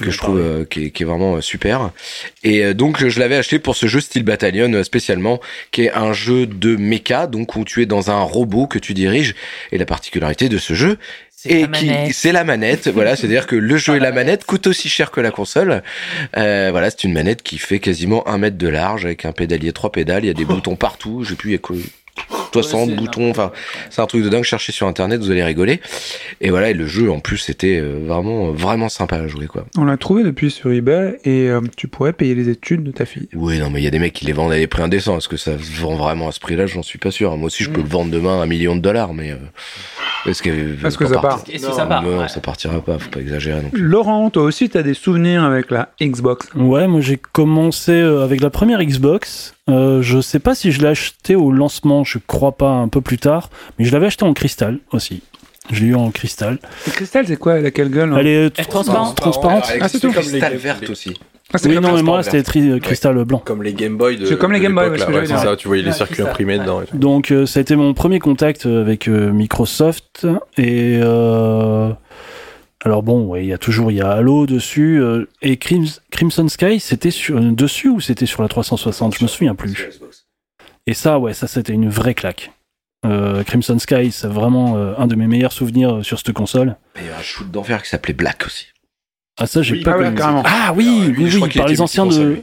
que 0.00 0.10
je 0.10 0.18
trouve 0.18 0.38
euh, 0.38 0.64
qui, 0.64 0.86
est, 0.86 0.90
qui 0.90 1.02
est 1.02 1.06
vraiment 1.06 1.36
euh, 1.36 1.40
super. 1.40 1.90
Et 2.42 2.74
donc, 2.74 3.06
je 3.06 3.20
l'avais 3.20 3.36
acheté 3.36 3.58
pour 3.58 3.76
ce 3.76 3.86
jeu 3.86 4.00
Steel 4.00 4.24
Battalion 4.24 4.82
spécialement, 4.84 5.40
qui 5.70 5.82
est 5.82 5.92
un 5.92 6.12
jeu 6.12 6.46
de 6.46 6.76
mecha, 6.76 7.26
donc 7.26 7.56
où 7.56 7.64
tu 7.64 7.82
es 7.82 7.86
dans 7.86 8.10
un 8.10 8.20
robot 8.20 8.66
que 8.66 8.78
tu 8.78 8.94
diriges. 8.94 9.34
Et 9.70 9.78
la 9.78 9.86
particularité 9.86 10.48
de 10.48 10.58
ce 10.58 10.74
jeu, 10.74 10.98
et 11.44 11.66
qui 11.68 12.12
c'est 12.12 12.32
la 12.32 12.44
manette 12.44 12.88
voilà. 12.88 13.16
C'est 13.22 13.26
à 13.26 13.30
dire 13.30 13.46
que 13.46 13.56
le 13.56 13.76
jeu 13.76 13.96
et 13.96 14.00
la 14.00 14.12
manette 14.12 14.44
coûtent 14.44 14.66
aussi 14.66 14.88
cher 14.88 15.10
que 15.10 15.20
la 15.20 15.30
console. 15.30 15.82
Euh, 16.36 16.68
voilà 16.70 16.90
c'est 16.90 17.04
une 17.04 17.12
manette 17.12 17.42
qui 17.42 17.58
fait 17.58 17.78
quasiment 17.78 18.26
un 18.28 18.38
mètre 18.38 18.56
de 18.56 18.68
large 18.68 19.04
avec 19.04 19.24
un 19.24 19.32
pédalier 19.32 19.72
trois 19.72 19.92
pédales. 19.92 20.24
Il 20.24 20.28
y 20.28 20.30
a 20.30 20.34
des 20.34 20.44
boutons 20.46 20.76
partout. 20.76 21.24
J'ai 21.24 21.34
plus 21.34 21.50
il 21.50 21.52
y 21.52 21.56
a 21.56 21.58
que 22.52 22.62
60 22.62 22.96
boutons. 22.96 23.30
enfin 23.30 23.52
c'est 23.90 24.00
un 24.02 24.06
truc 24.06 24.22
de 24.24 24.28
dingue. 24.28 24.44
Cherchez 24.44 24.72
sur 24.72 24.86
internet 24.86 25.20
vous 25.20 25.30
allez 25.30 25.42
rigoler. 25.44 25.80
Et 26.40 26.50
voilà 26.50 26.70
et 26.70 26.74
le 26.74 26.86
jeu 26.86 27.10
en 27.10 27.20
plus 27.20 27.38
c'était 27.38 27.78
euh, 27.78 27.98
vraiment 28.06 28.50
vraiment 28.52 28.88
sympa 28.88 29.16
à 29.16 29.26
jouer 29.26 29.46
quoi. 29.46 29.64
On 29.76 29.84
l'a 29.84 29.96
trouvé 29.96 30.22
depuis 30.22 30.50
sur 30.50 30.72
eBay 30.72 31.18
et 31.24 31.48
euh, 31.48 31.60
tu 31.76 31.88
pourrais 31.88 32.12
payer 32.12 32.34
les 32.34 32.48
études 32.48 32.82
de 32.84 32.90
ta 32.92 33.04
fille. 33.04 33.28
oui 33.34 33.58
non 33.58 33.70
mais 33.70 33.80
il 33.80 33.84
y 33.84 33.88
a 33.88 33.90
des 33.90 33.98
mecs 33.98 34.12
qui 34.12 34.26
les 34.26 34.32
vendent 34.32 34.52
à 34.52 34.56
des 34.58 34.66
prix 34.66 34.82
indécents. 34.82 35.18
Est-ce 35.18 35.28
que 35.28 35.36
ça 35.36 35.52
se 35.58 35.80
vend 35.80 35.94
vraiment 35.96 36.28
à 36.28 36.32
ce 36.32 36.40
prix 36.40 36.56
là 36.56 36.66
j'en 36.66 36.82
suis 36.82 36.98
pas 36.98 37.10
sûr. 37.10 37.36
Moi 37.36 37.46
aussi 37.46 37.64
je 37.64 37.70
peux 37.70 37.82
le 37.82 37.88
vendre 37.88 38.10
demain 38.10 38.40
à 38.40 38.42
un 38.44 38.46
million 38.46 38.76
de 38.76 38.80
dollars 38.80 39.14
mais 39.14 39.32
euh, 39.32 39.36
est-ce 40.26 40.42
que 40.42 40.50
ça 41.06 41.18
part. 41.20 41.42
Est-ce 41.50 41.66
que 41.66 41.72
ça 41.72 41.86
part? 41.86 42.02
Non 42.02 42.18
Ouais. 42.20 42.28
ça 42.28 42.40
partira 42.40 42.80
pas. 42.80 42.98
Faut 42.98 43.10
pas 43.10 43.20
exagérer 43.20 43.60
non 43.62 43.70
plus. 43.70 43.80
Laurent, 43.82 44.30
toi 44.30 44.42
aussi, 44.44 44.68
tu 44.68 44.76
as 44.78 44.82
des 44.82 44.94
souvenirs 44.94 45.42
avec 45.42 45.70
la 45.70 45.90
Xbox? 46.00 46.48
Ouais, 46.54 46.86
moi 46.86 47.00
j'ai 47.00 47.16
commencé 47.16 47.92
euh, 47.92 48.22
avec 48.22 48.40
la 48.40 48.50
première 48.50 48.82
Xbox. 48.84 49.54
Euh, 49.70 50.02
je 50.02 50.20
sais 50.20 50.40
pas 50.40 50.54
si 50.54 50.72
je 50.72 50.80
l'ai 50.80 50.88
acheté 50.88 51.36
au 51.36 51.52
lancement, 51.52 52.02
je 52.04 52.18
crois 52.18 52.52
pas 52.52 52.70
un 52.70 52.88
peu 52.88 53.00
plus 53.00 53.18
tard, 53.18 53.48
mais 53.78 53.84
je 53.84 53.92
l'avais 53.92 54.06
acheté 54.06 54.24
en 54.24 54.34
cristal 54.34 54.78
aussi. 54.92 55.22
Je 55.70 55.80
l'ai 55.82 55.88
eu 55.90 55.94
en 55.94 56.10
cristal. 56.10 56.58
Et 56.88 56.90
Cristal, 56.90 57.24
c'est 57.28 57.36
quoi 57.36 57.60
Laquelle 57.60 57.88
gueule 57.88 58.12
hein 58.12 58.16
Elle 58.18 58.26
est 58.26 58.32
Elle 58.58 58.64
est 58.64 58.68
transparente. 58.68 59.16
transparente. 59.16 59.64
Ah, 59.80 59.88
c'est 59.88 60.00
tout. 60.00 60.10
cristal 60.10 60.56
verte 60.56 60.90
aussi 60.90 61.14
Ah, 61.54 61.58
Oui, 61.64 61.78
non, 61.78 61.94
mais 61.94 62.02
moi 62.02 62.22
c'était 62.24 62.42
tri- 62.42 62.80
cristal 62.80 63.24
blanc. 63.24 63.38
Comme 63.44 63.62
les 63.62 63.72
Game 63.72 63.96
Boy 63.96 64.16
de. 64.16 64.26
C'est 64.26 64.36
comme 64.36 64.50
les 64.52 64.58
de 64.58 64.64
Game 64.64 64.74
Boy, 64.74 64.88
ouais, 64.90 65.06
ouais, 65.06 65.26
c'est 65.26 65.36
ça, 65.36 65.54
tu 65.54 65.68
voyais 65.68 65.82
les 65.84 65.90
Ouais, 65.90 65.94
circuits 65.94 66.22
imprimés 66.22 66.54
Ouais. 66.56 66.62
dedans. 66.64 66.82
et 66.82 66.86
tout. 66.86 66.96
Donc 66.98 67.30
euh, 67.30 67.46
ça 67.46 67.60
a 67.60 67.62
été 67.62 67.76
mon 67.76 67.94
premier 67.94 68.18
contact 68.18 68.66
avec 68.66 69.06
euh, 69.06 69.30
Microsoft 69.32 70.26
et 70.58 70.98
euh, 71.00 71.90
alors 72.84 73.02
bon, 73.02 73.26
ouais, 73.26 73.44
il 73.44 73.48
y 73.48 73.52
a 73.52 73.58
toujours 73.58 73.90
il 73.90 73.96
y 73.96 74.00
a 74.00 74.10
Halo 74.10 74.46
dessus 74.46 75.00
euh, 75.00 75.28
et 75.40 75.56
Crims- 75.56 76.00
Crimson 76.10 76.48
Sky, 76.48 76.80
c'était 76.80 77.10
sur 77.12 77.36
euh, 77.36 77.52
dessus 77.52 77.88
ou 77.88 78.00
c'était 78.00 78.26
sur 78.26 78.42
la 78.42 78.48
360, 78.48 79.16
je 79.18 79.24
me 79.24 79.28
souviens 79.28 79.54
plus. 79.54 79.88
Et 80.86 80.94
ça, 80.94 81.18
ouais, 81.18 81.32
ça 81.32 81.46
c'était 81.46 81.72
une 81.72 81.88
vraie 81.88 82.14
claque. 82.14 82.50
Euh, 83.04 83.42
Crimson 83.44 83.78
Sky, 83.78 84.10
c'est 84.12 84.26
vraiment 84.28 84.76
euh, 84.76 84.94
un 84.98 85.06
de 85.06 85.14
mes 85.16 85.26
meilleurs 85.26 85.52
souvenirs 85.52 86.04
sur 86.04 86.18
cette 86.18 86.32
console. 86.32 86.76
il 86.96 87.06
y 87.06 87.10
a 87.10 87.18
un 87.18 87.22
shoot 87.22 87.50
d'enfer 87.50 87.82
qui 87.82 87.88
s'appelait 87.88 88.14
Black 88.14 88.44
aussi 88.46 88.66
Ah 89.38 89.46
ça 89.46 89.62
j'ai 89.62 89.74
Oui, 89.76 89.82
pas 89.82 89.92
ah 89.94 89.98
ouais, 89.98 90.04
connu. 90.04 90.16
carrément. 90.16 90.42
Ah 90.44 90.72
oui, 90.74 91.14
oui, 91.16 91.30
oui, 91.40 91.50
par 91.56 91.68
les 91.68 91.80
anciens 91.80 92.06
de. 92.06 92.42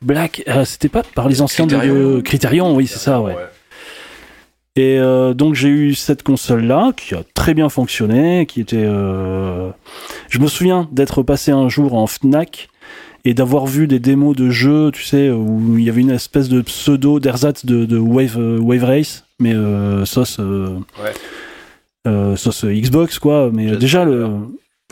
Black, 0.00 0.44
euh, 0.46 0.64
c'était 0.64 0.88
pas 0.88 1.02
par 1.02 1.28
les 1.28 1.40
anciens 1.42 1.66
de 1.66 1.76
Criterion. 1.76 2.22
Criterion, 2.22 2.74
oui, 2.76 2.86
c'est 2.86 2.98
ça, 3.00 3.20
ouais. 3.20 3.34
Et 4.78 4.96
euh, 4.98 5.34
donc 5.34 5.54
j'ai 5.56 5.68
eu 5.68 5.94
cette 5.94 6.22
console-là 6.22 6.92
qui 6.96 7.14
a 7.16 7.22
très 7.34 7.52
bien 7.52 7.68
fonctionné, 7.68 8.46
qui 8.46 8.60
était. 8.60 8.76
euh, 8.86 9.70
Je 10.30 10.38
me 10.38 10.46
souviens 10.46 10.88
d'être 10.92 11.24
passé 11.24 11.50
un 11.50 11.68
jour 11.68 11.94
en 11.94 12.06
Fnac 12.06 12.68
et 13.24 13.34
d'avoir 13.34 13.66
vu 13.66 13.88
des 13.88 13.98
démos 13.98 14.36
de 14.36 14.50
jeux, 14.50 14.92
tu 14.92 15.02
sais, 15.02 15.30
où 15.30 15.76
il 15.76 15.84
y 15.84 15.90
avait 15.90 16.00
une 16.02 16.10
espèce 16.12 16.48
de 16.48 16.60
pseudo 16.62 17.18
d'ersatz 17.18 17.66
de, 17.66 17.84
de 17.86 17.98
Wave 17.98 18.36
euh, 18.38 18.58
Wave 18.60 18.84
Race, 18.84 19.24
mais 19.40 19.52
euh, 19.52 20.04
sauce 20.04 20.36
euh, 20.38 20.68
Ouais. 21.02 21.10
euh, 22.06 22.36
sauce 22.36 22.64
Xbox 22.64 23.18
quoi. 23.18 23.50
Mais 23.52 23.76
déjà 23.76 24.04
le, 24.04 24.28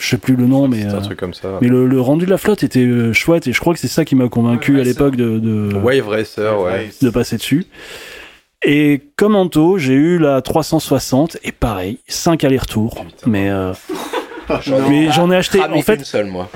je 0.01 0.07
sais 0.09 0.19
plus 0.19 0.35
le 0.35 0.47
nom, 0.49 0.67
mais 0.67 0.81
C'est 0.83 0.87
un 0.89 0.95
euh, 0.97 1.01
truc 1.01 1.19
comme 1.21 1.33
ça. 1.35 1.59
mais 1.63 1.69
le, 1.69 1.87
le 1.87 2.01
rendu 2.01 2.25
de 2.27 2.31
la 2.31 2.39
flotte 2.39 2.65
était 2.65 3.13
chouette 3.13 3.47
et 3.47 3.53
je 3.53 3.61
crois 3.61 3.73
que 3.73 3.79
c'est 3.79 3.87
ça 3.87 4.05
qui 4.05 4.17
m'a 4.17 4.29
convaincu 4.29 4.81
à 4.81 4.83
l'époque 4.83 5.15
de, 5.15 5.39
de 5.39 5.71
Wave 5.77 6.09
Racer, 6.09 6.61
ouais. 6.61 6.91
de 7.01 7.11
passer 7.11 7.37
dessus. 7.37 7.67
Et 8.69 9.01
comme 9.15 9.37
Anto, 9.37 9.79
j'ai 9.79 9.95
eu 9.95 10.19
la 10.19 10.43
360 10.43 11.39
et 11.45 11.53
pareil, 11.53 12.01
5 12.09 12.43
allers-retours. 12.43 13.05
Mais, 13.25 13.49
euh, 13.49 13.73
mais 14.89 15.13
j'en 15.13 15.31
ai 15.31 15.37
acheté. 15.37 15.61
Ah, 15.63 15.73
en 15.73 15.83
fait, 15.83 15.95
une 15.95 16.05
seule 16.05 16.27
moi 16.27 16.51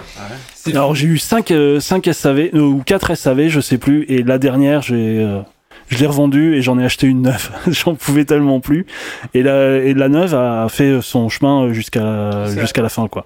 alors 0.67 0.95
j'ai 0.95 1.07
eu 1.07 1.19
5, 1.19 1.53
5 1.81 2.11
SAV 2.13 2.51
euh, 2.55 2.61
ou 2.61 2.83
4 2.85 3.15
SAV, 3.15 3.49
je 3.49 3.61
sais 3.61 3.79
plus. 3.79 4.05
Et 4.09 4.23
la 4.23 4.39
dernière, 4.39 4.83
j'ai, 4.83 5.21
euh, 5.21 5.41
je 5.89 5.99
l'ai 5.99 6.07
revendue 6.07 6.57
et 6.57 6.63
j'en 6.63 6.79
ai 6.79 6.85
acheté 6.85 7.07
une 7.07 7.23
neuve. 7.23 7.51
j'en 7.69 7.95
pouvais 7.95 8.25
tellement 8.25 8.61
plus. 8.61 8.87
Et 9.33 9.43
la, 9.43 9.77
et 9.77 9.95
la 9.95 10.09
neuve 10.09 10.35
a 10.35 10.69
fait 10.69 11.01
son 11.03 11.29
chemin 11.29 11.73
jusqu'à 11.73 12.47
jusqu'à 12.57 12.83
la 12.83 12.89
fin, 12.89 13.09
quoi. 13.09 13.25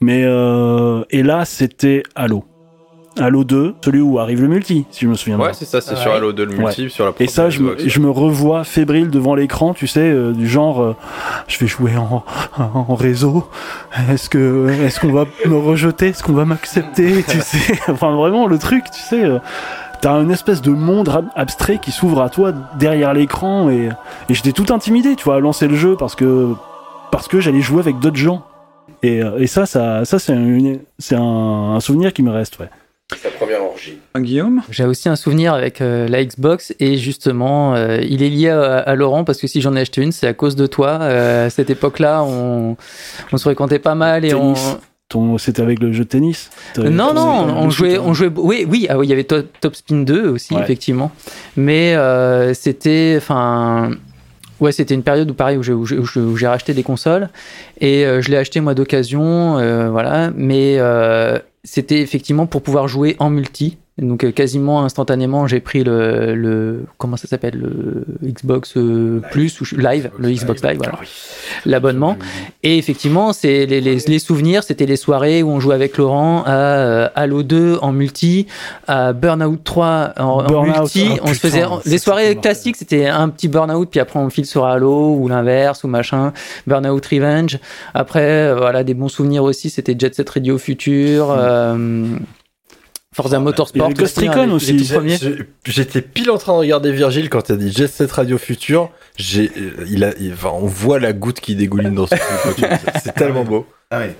Mais 0.00 0.22
euh, 0.24 1.04
et 1.10 1.22
là, 1.22 1.44
c'était 1.44 2.02
Halo. 2.14 2.44
Halo 3.18 3.44
2, 3.44 3.74
celui 3.84 4.00
où 4.00 4.18
arrive 4.18 4.40
le 4.42 4.48
multi, 4.48 4.86
si 4.90 5.04
je 5.04 5.08
me 5.10 5.14
souviens 5.14 5.36
bien. 5.36 5.46
Ouais, 5.46 5.52
c'est 5.54 5.64
ça, 5.64 5.80
c'est 5.80 5.96
sur 5.96 6.12
Halo 6.12 6.32
2 6.32 6.44
le 6.44 6.56
multi, 6.56 6.82
Ouais. 6.84 6.88
sur 6.88 7.04
la 7.04 7.12
Et 7.20 7.26
ça, 7.26 7.50
je 7.50 7.62
je 7.78 8.00
me 8.00 8.10
revois 8.10 8.64
fébrile 8.64 9.10
devant 9.10 9.34
l'écran, 9.34 9.74
tu 9.74 9.86
sais, 9.86 10.00
euh, 10.10 10.32
du 10.32 10.46
genre, 10.48 10.82
euh, 10.82 10.96
je 11.48 11.58
vais 11.58 11.66
jouer 11.66 11.92
en, 11.96 12.24
en 12.58 12.94
réseau. 12.94 13.48
Est-ce 14.10 14.28
que, 14.30 14.68
est-ce 14.84 15.00
qu'on 15.00 15.12
va 15.12 15.24
me 15.46 15.56
rejeter? 15.56 16.08
Est-ce 16.08 16.22
qu'on 16.22 16.32
va 16.32 16.44
m'accepter? 16.44 17.22
Tu 17.28 17.40
sais, 17.40 17.78
enfin 17.88 18.14
vraiment 18.14 18.46
le 18.46 18.58
truc, 18.58 18.84
tu 18.90 19.00
sais. 19.00 19.24
euh, 19.24 19.38
T'as 20.00 20.12
une 20.22 20.30
espèce 20.30 20.62
de 20.62 20.70
monde 20.70 21.08
ab- 21.08 21.26
abstrait 21.34 21.78
qui 21.78 21.90
s'ouvre 21.90 22.22
à 22.22 22.28
toi 22.30 22.52
derrière 22.78 23.12
l'écran 23.14 23.68
et, 23.68 23.88
et 24.28 24.34
j'étais 24.34 24.52
tout 24.52 24.72
intimidé, 24.72 25.16
tu 25.16 25.24
vois, 25.24 25.34
à 25.36 25.40
lancer 25.40 25.66
le 25.66 25.74
jeu 25.74 25.96
parce 25.98 26.14
que 26.14 26.54
parce 27.10 27.26
que 27.26 27.40
j'allais 27.40 27.62
jouer 27.62 27.80
avec 27.80 27.98
d'autres 27.98 28.16
gens. 28.16 28.44
Et, 29.02 29.20
euh, 29.22 29.38
et 29.38 29.46
ça, 29.48 29.66
ça, 29.66 30.04
ça 30.04 30.18
c'est 30.20 30.32
un, 30.32 30.74
c'est 31.00 31.16
un, 31.16 31.74
un 31.74 31.80
souvenir 31.80 32.12
qui 32.12 32.22
me 32.22 32.30
reste, 32.30 32.58
ouais. 32.60 32.68
Sa 33.16 33.30
première 33.30 33.62
orgie. 33.64 33.98
Guillaume? 34.18 34.60
J'ai 34.70 34.84
aussi 34.84 35.08
un 35.08 35.16
souvenir 35.16 35.54
avec 35.54 35.80
euh, 35.80 36.06
la 36.08 36.22
Xbox 36.22 36.74
et 36.78 36.98
justement, 36.98 37.74
euh, 37.74 38.00
il 38.06 38.22
est 38.22 38.28
lié 38.28 38.50
à, 38.50 38.78
à 38.80 38.94
Laurent 38.96 39.24
parce 39.24 39.38
que 39.40 39.46
si 39.46 39.62
j'en 39.62 39.74
ai 39.76 39.80
acheté 39.80 40.02
une, 40.02 40.12
c'est 40.12 40.26
à 40.26 40.34
cause 40.34 40.56
de 40.56 40.66
toi. 40.66 40.98
Euh, 41.00 41.46
à 41.46 41.50
cette 41.50 41.70
époque-là, 41.70 42.22
on, 42.22 42.76
on 43.32 43.36
se 43.38 43.42
fréquentait 43.42 43.78
pas 43.78 43.94
mal 43.94 44.24
et 44.26 44.34
on. 44.34 44.52
Ton, 45.08 45.38
c'était 45.38 45.62
avec 45.62 45.78
le 45.80 45.90
jeu 45.90 46.04
de 46.04 46.08
tennis? 46.10 46.50
Non, 46.76 47.14
non, 47.14 47.46
on 47.56 47.70
jouait, 47.70 47.96
on 47.98 48.12
jouait. 48.12 48.30
Oui, 48.36 48.66
oui, 48.68 48.86
ah 48.90 48.98
oui, 48.98 49.06
il 49.06 49.08
y 49.08 49.12
avait 49.14 49.24
Top, 49.24 49.46
Top 49.58 49.74
Spin 49.74 50.00
2 50.02 50.28
aussi, 50.28 50.52
Ouais. 50.54 50.60
effectivement. 50.60 51.10
Mais 51.56 51.94
euh, 51.96 52.52
c'était, 52.52 53.14
enfin, 53.16 53.92
ouais, 54.60 54.70
c'était 54.70 54.94
une 54.94 55.02
période 55.02 55.30
où 55.30 55.34
pareil 55.34 55.56
où 55.56 55.62
j'ai, 55.62 55.72
où 55.72 55.86
j'ai- 55.86 55.96
où 55.96 56.04
j'ai- 56.04 56.20
où 56.20 56.36
j'ai 56.36 56.46
racheté 56.46 56.74
des 56.74 56.82
consoles 56.82 57.30
et 57.80 58.04
euh, 58.04 58.20
je 58.20 58.28
l'ai 58.30 58.36
acheté 58.36 58.60
moi 58.60 58.74
d'occasion, 58.74 59.56
euh, 59.56 59.88
voilà. 59.88 60.30
Mais 60.36 60.76
euh, 60.78 61.38
c'était 61.64 62.00
effectivement 62.00 62.46
pour 62.46 62.62
pouvoir 62.62 62.88
jouer 62.88 63.16
en 63.18 63.30
multi. 63.30 63.78
Donc 63.98 64.24
euh, 64.24 64.30
quasiment 64.30 64.84
instantanément, 64.84 65.46
j'ai 65.46 65.60
pris 65.60 65.82
le, 65.82 66.34
le 66.34 66.84
comment 66.98 67.16
ça 67.16 67.26
s'appelle 67.26 67.58
le 67.58 68.04
Xbox 68.22 68.76
euh, 68.76 69.20
Plus 69.32 69.60
ou 69.60 69.64
Live, 69.76 70.10
le 70.18 70.30
Xbox 70.30 70.62
Live, 70.62 70.78
voilà, 70.78 70.98
l'abonnement. 71.66 72.16
Et 72.62 72.78
effectivement, 72.78 73.32
c'est 73.32 73.66
les, 73.66 73.80
les, 73.80 73.98
les 74.06 74.18
souvenirs, 74.18 74.62
c'était 74.62 74.86
les 74.86 74.96
soirées 74.96 75.42
où 75.42 75.50
on 75.50 75.58
jouait 75.58 75.74
avec 75.74 75.96
Laurent 75.98 76.44
à 76.46 76.50
euh, 76.52 77.08
Halo 77.16 77.42
2 77.42 77.78
en 77.82 77.90
multi, 77.92 78.46
à 78.86 79.12
Burnout 79.12 79.62
3 79.64 80.12
en, 80.18 80.62
multi. 80.62 81.08
oh 81.14 81.20
on 81.24 81.34
se 81.34 81.40
faisait 81.40 81.64
les 81.84 81.98
soirées 81.98 82.36
classiques, 82.36 82.76
c'était 82.76 83.06
un 83.06 83.28
petit 83.28 83.48
Burnout, 83.48 83.90
puis 83.90 84.00
après 84.00 84.20
on 84.20 84.30
file 84.30 84.46
sur 84.46 84.64
Halo 84.64 85.16
ou 85.16 85.26
l'inverse 85.28 85.82
ou 85.82 85.88
machin. 85.88 86.32
Burnout 86.66 87.04
Revenge. 87.04 87.58
Après, 87.94 88.54
voilà, 88.54 88.84
des 88.84 88.94
bons 88.94 89.08
souvenirs 89.08 89.42
aussi, 89.42 89.70
c'était 89.70 89.96
Jet 89.98 90.14
Set 90.14 90.28
Radio 90.30 90.56
Future. 90.58 91.30
euh, 91.30 92.06
Forza 93.18 93.40
Motorsport, 93.40 93.92
Ghost 93.94 94.16
aussi, 94.18 94.28
hein, 94.28 94.30
Recon 94.30 94.46
les- 94.46 94.52
aussi. 94.52 94.72
les 94.74 94.84
tout 94.86 94.92
premiers. 94.94 95.16
J'ai- 95.18 95.38
J'étais 95.66 96.02
pile 96.02 96.30
en 96.30 96.38
train 96.38 96.52
de 96.52 96.58
regarder 96.58 96.92
Virgile 96.92 97.28
quand 97.28 97.42
t'as 97.42 97.56
dit 97.56 97.72
Jet 97.72 97.88
Set 97.88 98.12
Radio 98.12 98.38
Future. 98.38 98.90
J'ai, 99.16 99.50
euh, 99.58 99.84
il 99.90 100.04
a, 100.04 100.12
il- 100.20 100.32
enfin, 100.32 100.50
on 100.54 100.66
voit 100.68 101.00
la 101.00 101.12
goutte 101.12 101.40
qui 101.40 101.56
dégouline 101.56 101.94
dans 101.94 102.06
ce 102.06 102.14
truc. 102.14 102.64
C'est 103.02 103.14
tellement 103.16 103.42
beau. 103.42 103.66
Ah 103.90 103.98
oui. 104.06 104.12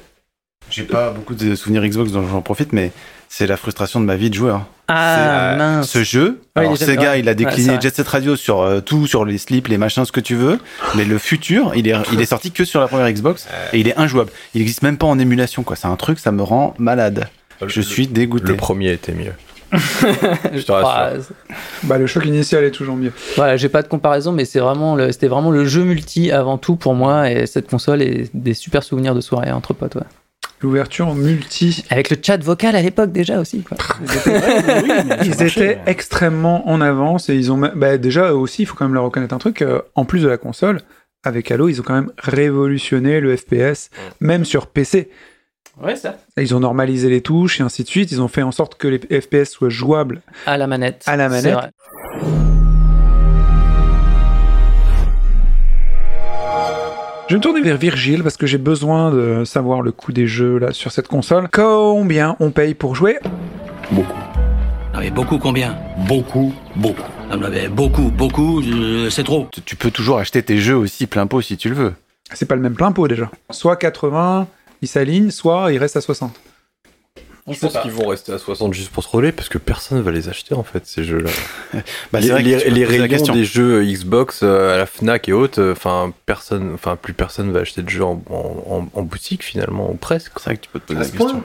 J'ai 0.68 0.82
pas 0.82 1.10
beaucoup 1.12 1.34
de 1.36 1.54
souvenirs 1.54 1.86
Xbox 1.86 2.10
dont 2.10 2.26
j'en 2.28 2.42
profite, 2.42 2.72
mais 2.72 2.90
c'est 3.28 3.46
la 3.46 3.56
frustration 3.56 4.00
de 4.00 4.04
ma 4.04 4.16
vie 4.16 4.30
de 4.30 4.34
joueur. 4.34 4.66
Ah, 4.88 5.14
C'est, 5.16 5.22
euh, 5.22 5.56
mince. 5.56 5.90
Ce 5.90 6.02
jeu, 6.02 6.40
Ouais, 6.56 6.62
alors 6.64 6.76
Sega, 6.76 7.12
ouais. 7.12 7.20
il 7.20 7.28
a 7.28 7.34
décliné. 7.34 7.78
Jet 7.80 7.94
Set 7.94 8.08
Radio 8.08 8.34
sur 8.34 8.62
euh, 8.62 8.80
tout, 8.80 9.06
sur 9.06 9.24
les 9.24 9.38
slips, 9.38 9.68
les 9.68 9.78
machins, 9.78 10.04
ce 10.04 10.10
que 10.12 10.18
tu 10.20 10.34
veux, 10.34 10.58
mais 10.96 11.04
le 11.04 11.18
futur, 11.18 11.72
il 11.76 11.86
est, 11.86 11.94
il 12.12 12.20
est 12.20 12.26
sorti 12.26 12.50
que 12.50 12.64
sur 12.64 12.80
la 12.80 12.88
première 12.88 13.10
Xbox 13.12 13.46
et 13.72 13.78
il 13.78 13.86
est 13.86 13.96
injouable. 13.96 14.30
Il 14.54 14.60
existe 14.60 14.82
même 14.82 14.98
pas 14.98 15.06
en 15.06 15.18
émulation, 15.20 15.62
quoi. 15.62 15.76
C'est 15.76 15.86
un 15.86 15.96
truc, 15.96 16.18
ça 16.18 16.32
me 16.32 16.42
rend 16.42 16.74
malade. 16.78 17.28
Je 17.66 17.80
suis 17.80 18.06
dégoûté. 18.06 18.46
Le 18.48 18.56
premier 18.56 18.92
était 18.92 19.12
mieux. 19.14 19.32
Je 19.72 20.62
te 20.62 20.72
rassure. 20.72 20.88
Ah, 20.88 21.12
Bah, 21.82 21.98
le 21.98 22.06
choc 22.06 22.24
initial 22.24 22.64
est 22.64 22.70
toujours 22.70 22.96
mieux. 22.96 23.12
Voilà, 23.36 23.56
j'ai 23.58 23.68
pas 23.68 23.82
de 23.82 23.88
comparaison, 23.88 24.32
mais 24.32 24.44
c'est 24.46 24.60
vraiment 24.60 24.96
le, 24.96 25.12
c'était 25.12 25.28
vraiment 25.28 25.50
le 25.50 25.66
jeu 25.66 25.82
multi 25.84 26.30
avant 26.32 26.56
tout 26.56 26.76
pour 26.76 26.94
moi 26.94 27.30
et 27.30 27.46
cette 27.46 27.68
console 27.68 28.00
et 28.02 28.30
des 28.32 28.54
super 28.54 28.82
souvenirs 28.82 29.14
de 29.14 29.20
soirée 29.20 29.52
entre 29.52 29.74
potes. 29.74 29.96
ouais. 29.96 30.02
L'ouverture 30.60 31.14
multi. 31.14 31.84
Avec 31.90 32.10
le 32.10 32.16
chat 32.20 32.42
vocal 32.42 32.74
à 32.76 32.82
l'époque 32.82 33.12
déjà 33.12 33.38
aussi. 33.40 33.62
Quoi. 33.62 33.76
Ils 35.24 35.42
étaient 35.42 35.78
extrêmement 35.86 36.68
en 36.68 36.80
avance 36.80 37.28
et 37.28 37.34
ils 37.36 37.52
ont. 37.52 37.58
Bah, 37.58 37.96
déjà 37.98 38.32
aussi, 38.34 38.62
il 38.62 38.66
faut 38.66 38.74
quand 38.74 38.86
même 38.86 38.94
leur 38.94 39.04
reconnaître 39.04 39.34
un 39.34 39.38
truc. 39.38 39.62
euh, 39.62 39.80
en 39.94 40.04
plus 40.04 40.22
de 40.22 40.28
la 40.28 40.36
console, 40.36 40.80
avec 41.22 41.50
Halo, 41.52 41.68
ils 41.68 41.80
ont 41.80 41.84
quand 41.84 41.94
même 41.94 42.10
révolutionné 42.18 43.20
le 43.20 43.36
FPS, 43.36 43.90
même 44.20 44.44
sur 44.44 44.66
PC. 44.66 45.10
Ouais, 45.82 45.94
ça. 45.96 46.16
Ils 46.36 46.54
ont 46.54 46.60
normalisé 46.60 47.08
les 47.08 47.20
touches 47.20 47.60
et 47.60 47.62
ainsi 47.62 47.84
de 47.84 47.88
suite. 47.88 48.10
Ils 48.10 48.20
ont 48.20 48.28
fait 48.28 48.42
en 48.42 48.50
sorte 48.52 48.74
que 48.76 48.88
les 48.88 49.20
FPS 49.20 49.50
soient 49.50 49.68
jouables 49.68 50.22
À 50.46 50.56
la 50.56 50.66
manette. 50.66 51.04
à 51.06 51.16
la 51.16 51.28
C'est 51.30 51.50
manette. 51.52 51.54
vrai. 51.54 51.70
Je 57.28 57.34
vais 57.34 57.38
me 57.38 57.42
tourner 57.42 57.60
vers 57.60 57.76
Virgile 57.76 58.22
parce 58.22 58.38
que 58.38 58.46
j'ai 58.46 58.56
besoin 58.56 59.10
de 59.12 59.44
savoir 59.44 59.82
le 59.82 59.92
coût 59.92 60.12
des 60.12 60.26
jeux 60.26 60.58
là 60.58 60.72
sur 60.72 60.92
cette 60.92 61.08
console. 61.08 61.48
Combien 61.52 62.36
on 62.40 62.50
paye 62.50 62.74
pour 62.74 62.94
jouer? 62.96 63.18
Beaucoup. 63.92 64.16
Ah 64.94 65.00
mais 65.00 65.10
beaucoup 65.10 65.38
combien? 65.38 65.76
Beaucoup, 66.08 66.54
beaucoup. 66.74 67.02
Ah 67.30 67.36
mais 67.36 67.68
beaucoup, 67.68 68.10
beaucoup, 68.10 68.62
euh, 68.62 69.10
c'est 69.10 69.24
trop. 69.24 69.46
Tu 69.66 69.76
peux 69.76 69.90
toujours 69.90 70.18
acheter 70.18 70.42
tes 70.42 70.56
jeux 70.56 70.76
aussi 70.76 71.06
plein 71.06 71.26
pot 71.26 71.42
si 71.42 71.58
tu 71.58 71.68
le 71.68 71.74
veux. 71.74 71.92
C'est 72.32 72.46
pas 72.46 72.54
le 72.56 72.62
même 72.62 72.74
plein 72.74 72.92
pot 72.92 73.06
déjà. 73.08 73.30
Soit 73.50 73.76
80, 73.76 74.46
il 74.82 74.88
s'aligne, 74.88 75.30
soit 75.30 75.72
il 75.72 75.78
reste 75.78 75.96
à 75.96 76.00
60. 76.00 76.32
Je 77.50 77.58
pense 77.60 77.72
qu'ils 77.82 77.92
vont 77.92 78.08
rester 78.08 78.30
à 78.32 78.38
60 78.38 78.74
juste 78.74 78.90
pour 78.90 79.02
troller 79.02 79.32
parce 79.32 79.48
que 79.48 79.56
personne 79.56 80.02
va 80.02 80.10
les 80.10 80.28
acheter 80.28 80.54
en 80.54 80.62
fait 80.62 80.86
ces 80.86 81.02
jeux-là. 81.02 81.30
Bah, 82.12 82.20
les 82.70 82.84
rayons 82.84 83.08
des 83.32 83.44
jeux 83.46 83.82
Xbox 83.84 84.40
euh, 84.42 84.74
à 84.74 84.76
la 84.76 84.84
Fnac 84.84 85.28
et 85.30 85.32
autres, 85.32 85.58
euh, 85.60 85.72
enfin 85.72 86.12
personne, 86.26 86.72
enfin 86.74 86.96
plus 86.96 87.14
personne 87.14 87.50
va 87.50 87.60
acheter 87.60 87.80
de 87.82 87.88
jeux 87.88 88.04
en, 88.04 88.22
en- 88.28 88.64
en- 88.68 88.88
en 88.92 89.02
boutique 89.02 89.42
finalement 89.42 89.90
ou 89.90 89.94
presque. 89.94 90.32
C'est 90.36 90.44
vrai 90.44 90.56
que 90.58 90.62
tu 90.62 90.68
peux 90.70 90.78
te 90.78 90.88
poser 90.88 90.98
la 90.98 91.04
question. 91.06 91.42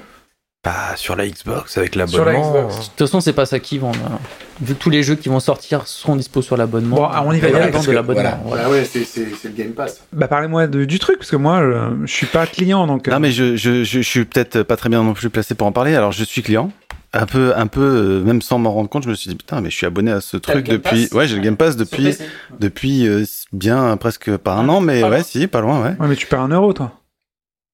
Bah 0.64 0.96
sur 0.96 1.18
la 1.18 1.28
Xbox 1.28 1.78
avec 1.78 1.96
l'abonnement. 1.96 2.54
De 2.54 2.74
toute 2.74 2.98
façon, 2.98 3.20
c'est 3.20 3.34
pas 3.34 3.46
ça 3.46 3.60
qui 3.60 3.80
vend. 3.80 3.92
là. 3.92 4.18
Vu 4.62 4.76
que 4.76 4.80
tous 4.80 4.90
les 4.90 5.04
jeux 5.04 5.16
qui 5.16 5.28
vont 5.28 5.42
sortir 5.42 5.88
seront 5.88 6.16
dispo 6.16 6.42
sur 6.42 6.56
l'abonnement. 6.56 6.96
Bon, 6.96 7.04
ah, 7.12 7.22
on 7.26 7.34
y 7.34 7.40
va 7.42 7.50
parce 7.68 7.84
de 7.86 7.90
que- 7.92 7.96
l'abonnement. 7.96 8.40
voilà. 8.46 8.70
ouais, 8.70 8.86
c'est, 8.86 9.06
le 9.44 9.50
Game 9.52 9.72
Pass. 9.74 10.06
Bah 10.14 10.30
parlez-moi 10.30 10.68
du 10.68 11.00
truc 11.00 11.18
parce 11.18 11.32
que 11.32 11.36
moi 11.36 11.60
je, 11.62 12.06
je 12.06 12.14
suis 12.14 12.28
pas 12.28 12.48
client 12.48 12.88
donc. 12.88 13.08
euh, 13.08 13.12
Non, 13.12 13.20
mais 13.20 13.32
je, 13.32 13.58
je, 13.58 13.84
je, 13.84 14.02
je 14.02 14.08
suis 14.08 14.24
peut-être 14.24 14.64
pas 14.64 14.78
très 14.78 14.88
bien 14.88 15.04
non 15.04 15.14
plus 15.14 15.30
placé 15.30 15.54
pour 15.54 15.68
en 15.68 15.74
parler. 15.74 15.96
Alors, 15.96 16.14
je 16.14 16.24
suis 16.24 16.42
client. 16.42 16.72
Un 17.16 17.26
peu, 17.28 17.54
un 17.56 17.68
peu, 17.68 17.82
euh, 17.82 18.24
même 18.24 18.42
sans 18.42 18.58
m'en 18.58 18.72
rendre 18.72 18.90
compte, 18.90 19.04
je 19.04 19.10
me 19.10 19.14
suis 19.14 19.30
dit, 19.30 19.36
putain, 19.36 19.62
mais 19.62 19.70
je 19.70 19.76
suis 19.76 19.86
abonné 19.86 20.12
à 20.12 20.20
ce 20.20 20.36
truc 20.38 20.66
depuis, 20.68 21.08
Pass 21.08 21.12
ouais, 21.12 21.28
j'ai 21.28 21.36
le 21.36 21.44
Game 21.44 21.58
Pass 21.58 21.76
depuis, 21.76 22.16
depuis 22.60 23.06
euh, 23.08 23.24
bien 23.52 23.96
presque 23.98 24.36
pas 24.38 24.54
un 24.54 24.68
an, 24.68 24.80
mais 24.82 25.02
pas 25.02 25.10
ouais, 25.10 25.16
loin. 25.18 25.24
si, 25.24 25.46
pas 25.46 25.62
loin, 25.62 25.80
ouais. 25.84 25.96
Ouais, 26.00 26.08
mais 26.08 26.16
tu 26.16 26.26
perds 26.26 26.40
un 26.42 26.48
euro 26.50 26.74
toi. 26.74 26.92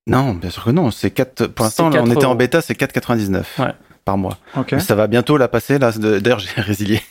Non, 0.09 0.33
bien 0.33 0.49
sûr 0.49 0.63
que 0.63 0.71
non. 0.71 0.91
C'est 0.91 1.11
4, 1.11 1.47
pour 1.47 1.65
l'instant, 1.65 1.87
on 1.87 1.91
4 1.91 2.11
était 2.11 2.25
en 2.25 2.35
bêta, 2.35 2.61
c'est 2.61 2.73
4,99 2.79 3.43
Ouais. 3.59 3.73
par 4.05 4.17
mois. 4.17 4.37
Ça 4.79 4.95
va 4.95 5.07
bientôt 5.07 5.37
la 5.37 5.47
passer, 5.47 5.79
là. 5.79 5.91
D'ailleurs, 5.91 6.39
j'ai 6.39 6.49
résilié. 6.61 7.01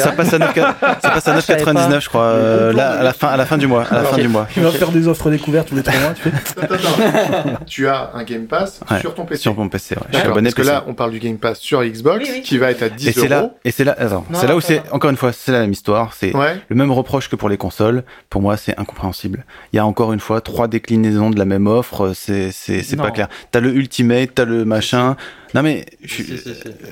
Ça 0.00 0.12
passe 0.12 0.32
à 0.34 0.38
9, 0.38 0.54
ça 0.54 1.10
passe 1.10 1.28
à 1.28 1.34
Je 1.36 1.40
savais 1.40 1.62
9,99, 1.62 1.74
pas. 1.74 2.00
je 2.00 2.08
crois, 2.08 2.22
euh, 2.22 2.72
là, 2.72 2.90
à 2.98 3.02
la 3.02 3.12
fin, 3.12 3.28
à 3.28 3.36
la 3.36 3.46
fin 3.46 3.58
du 3.58 3.66
mois, 3.66 3.84
à 3.90 3.94
la 3.94 4.04
fin 4.04 4.16
du 4.18 4.28
mois. 4.28 4.46
Tu 4.52 4.60
vas 4.60 4.70
faire 4.70 4.90
des 4.90 5.08
offres 5.08 5.30
découvertes 5.30 5.68
tous 5.68 5.76
les 5.76 5.82
trois 5.82 5.98
mois, 6.00 6.12
tu 6.14 6.22
fais 6.22 6.62
Attends, 6.62 6.74
attends. 6.74 7.58
tu 7.66 7.88
as 7.88 8.10
un 8.14 8.22
Game 8.24 8.46
Pass 8.46 8.80
Ouais, 8.90 9.00
sur 9.00 9.14
ton 9.14 9.24
PC. 9.24 9.42
Sur 9.42 9.54
mon 9.56 9.68
PC, 9.68 9.94
ouais. 9.96 10.02
Je 10.12 10.18
suis 10.18 10.26
abonné 10.26 10.42
parce 10.44 10.54
que 10.54 10.62
PC. 10.62 10.72
là, 10.72 10.84
on 10.86 10.94
parle 10.94 11.10
du 11.12 11.18
Game 11.18 11.38
Pass 11.38 11.58
sur 11.58 11.82
Xbox, 11.84 12.24
Oui, 12.24 12.30
oui. 12.36 12.42
qui 12.42 12.58
va 12.58 12.70
être 12.70 12.82
à 12.82 12.88
10 12.88 13.08
Et 13.08 13.12
c'est 13.12 13.28
là, 13.28 13.40
euros. 13.40 13.54
et 13.64 13.70
c'est 13.70 13.84
là, 13.84 13.94
attends, 13.98 14.24
Non, 14.30 14.38
c'est 14.40 14.46
là 14.46 14.56
où 14.56 14.60
c'est, 14.60 14.82
encore 14.92 15.10
une 15.10 15.16
fois, 15.16 15.32
c'est 15.32 15.52
la 15.52 15.60
même 15.60 15.72
histoire, 15.72 16.12
c'est 16.14 16.34
Ouais. 16.34 16.56
le 16.68 16.76
même 16.76 16.92
reproche 16.92 17.28
que 17.28 17.36
pour 17.36 17.48
les 17.48 17.56
consoles. 17.56 18.04
Pour 18.30 18.42
moi, 18.42 18.56
c'est 18.56 18.78
incompréhensible. 18.78 19.44
Il 19.72 19.76
y 19.76 19.78
a 19.78 19.86
encore 19.86 20.12
une 20.12 20.20
fois 20.20 20.40
trois 20.40 20.68
déclinaisons 20.68 21.30
de 21.30 21.38
la 21.38 21.44
même 21.44 21.66
offre, 21.66 22.12
c'est, 22.14 22.50
c'est, 22.52 22.82
c'est 22.82 22.96
pas 22.96 23.10
clair. 23.10 23.28
T'as 23.50 23.60
le 23.60 23.74
Ultimate, 23.74 24.30
t'as 24.34 24.44
le 24.44 24.64
machin. 24.64 25.16
Non 25.56 25.62
mais, 25.62 25.86
je, 26.04 26.22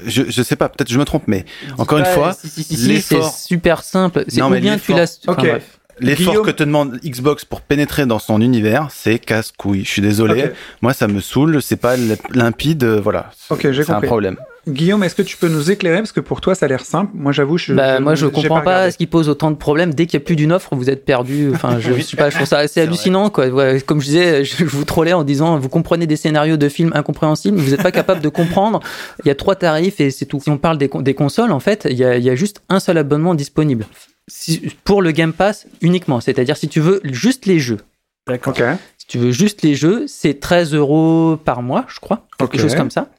je, 0.07 0.22
je 0.31 0.42
sais 0.42 0.57
pas, 0.57 0.68
peut-être 0.68 0.90
je 0.90 0.98
me 0.98 1.05
trompe, 1.05 1.24
mais 1.27 1.44
encore 1.79 1.98
une 1.98 2.05
fois, 2.07 2.33
si, 2.33 2.48
si, 2.48 2.64
si, 2.64 2.77
si, 2.77 2.83
c'est 2.83 2.88
l'effort- 2.88 3.37
super 3.37 3.83
simple. 3.85 4.24
C'est 4.29 4.40
Non, 4.40 4.46
ou 4.46 4.50
mais 4.50 4.61
bien 4.61 4.79
tu 4.79 4.92
l'effort- 4.92 4.96
l'as. 4.96 5.20
enfin, 5.29 5.40
Ok. 5.42 5.48
bref. 5.48 5.79
L'effort 6.00 6.33
Guillaume- 6.33 6.46
que 6.46 6.50
te 6.50 6.62
demande 6.64 6.98
Xbox 7.04 7.44
pour 7.44 7.61
pénétrer 7.61 8.07
dans 8.07 8.18
son 8.18 8.40
univers, 8.40 8.88
c'est 8.90 9.18
casse-couille. 9.18 9.85
Je 9.85 9.90
suis 9.90 10.02
désolé. 10.02 10.50
Moi, 10.83 10.92
ça 10.92 11.09
me 11.09 11.20
saoule, 11.20 11.62
c'est 11.62 11.76
pas 11.76 11.94
limpide, 12.33 12.85
euh, 12.85 13.00
voilà. 13.00 13.30
Ok, 13.50 13.70
j'ai 13.70 13.83
C'est 13.85 13.90
un 13.90 13.94
compris. 13.94 14.07
problème. 14.09 14.37
Guillaume, 14.66 15.02
est-ce 15.04 15.14
que 15.14 15.20
tu 15.20 15.37
peux 15.37 15.48
nous 15.48 15.70
éclairer? 15.70 15.98
Parce 15.98 16.12
que 16.12 16.20
pour 16.20 16.40
toi 16.40 16.54
ça 16.54 16.64
a 16.64 16.68
l'air 16.70 16.87
simple. 16.87 17.11
Moi 17.14 17.33
j'avoue, 17.33 17.59
je. 17.59 17.74
Bah, 17.74 18.00
moi, 18.00 18.14
je 18.14 18.24
comprends 18.26 18.62
pas, 18.62 18.90
ce 18.90 18.96
qui 18.96 19.07
pose 19.07 19.28
autant 19.28 19.50
de 19.50 19.57
problèmes. 19.57 19.92
Dès 19.92 20.07
qu'il 20.07 20.18
y 20.18 20.22
a 20.22 20.24
plus 20.24 20.37
d'une 20.37 20.52
offre, 20.52 20.74
vous 20.74 20.88
êtes 20.88 21.04
perdu. 21.04 21.50
Enfin, 21.54 21.78
je 21.80 21.92
suis 22.00 22.16
pas, 22.16 22.30
je 22.30 22.37
trouve 22.37 22.46
ça 22.48 22.59
assez 22.61 22.80
hallucinant, 22.80 23.28
quoi. 23.28 23.48
Ouais, 23.48 23.83
comme 23.85 24.00
je 24.00 24.07
disais, 24.07 24.42
je, 24.42 24.57
je 24.57 24.64
vous 24.64 24.87
trollais 24.87 25.12
en 25.12 25.22
disant, 25.22 25.59
vous 25.59 25.68
comprenez 25.68 26.07
des 26.07 26.16
scénarios 26.16 26.57
de 26.57 26.68
films 26.70 26.92
incompréhensibles, 26.94 27.59
mais 27.59 27.62
vous 27.62 27.70
n'êtes 27.72 27.83
pas 27.83 27.92
capable 27.92 28.22
de 28.22 28.28
comprendre. 28.30 28.80
Il 29.22 29.28
y 29.28 29.30
a 29.30 29.35
trois 29.35 29.54
tarifs 29.54 30.00
et 30.00 30.11
c'est 30.11 30.24
tout. 30.24 30.40
Si 30.40 30.48
on 30.48 30.57
parle 30.57 30.78
des, 30.78 30.88
con- 30.88 31.02
des 31.02 31.12
consoles, 31.14 31.52
en 31.52 31.61
fait, 31.61 31.87
il 31.90 31.98
y 31.98 32.04
a, 32.04 32.16
il 32.16 32.24
y 32.24 32.30
a 32.30 32.35
juste 32.35 32.62
un 32.70 32.80
seul 32.80 32.96
abonnement 32.96 33.35
disponible. 33.35 33.85
Si- 34.28 34.74
pour 34.84 35.02
le 35.02 35.10
Game 35.10 35.32
Pass 35.32 35.66
uniquement. 35.80 36.20
C'est-à-dire, 36.20 36.56
si 36.56 36.68
tu 36.68 36.80
veux 36.80 37.00
juste 37.04 37.46
les 37.46 37.58
jeux. 37.58 37.80
D'accord. 38.26 38.54
Si 38.96 39.06
tu 39.06 39.18
veux 39.18 39.32
juste 39.32 39.60
les 39.62 39.74
jeux, 39.74 40.06
c'est 40.06 40.40
13 40.40 40.72
euros 40.74 41.37
par 41.37 41.60
mois, 41.60 41.84
je 41.88 42.00
crois, 42.00 42.26
quelque 42.38 42.58
chose 42.62 42.74
comme 42.74 42.90
ça. 42.90 43.10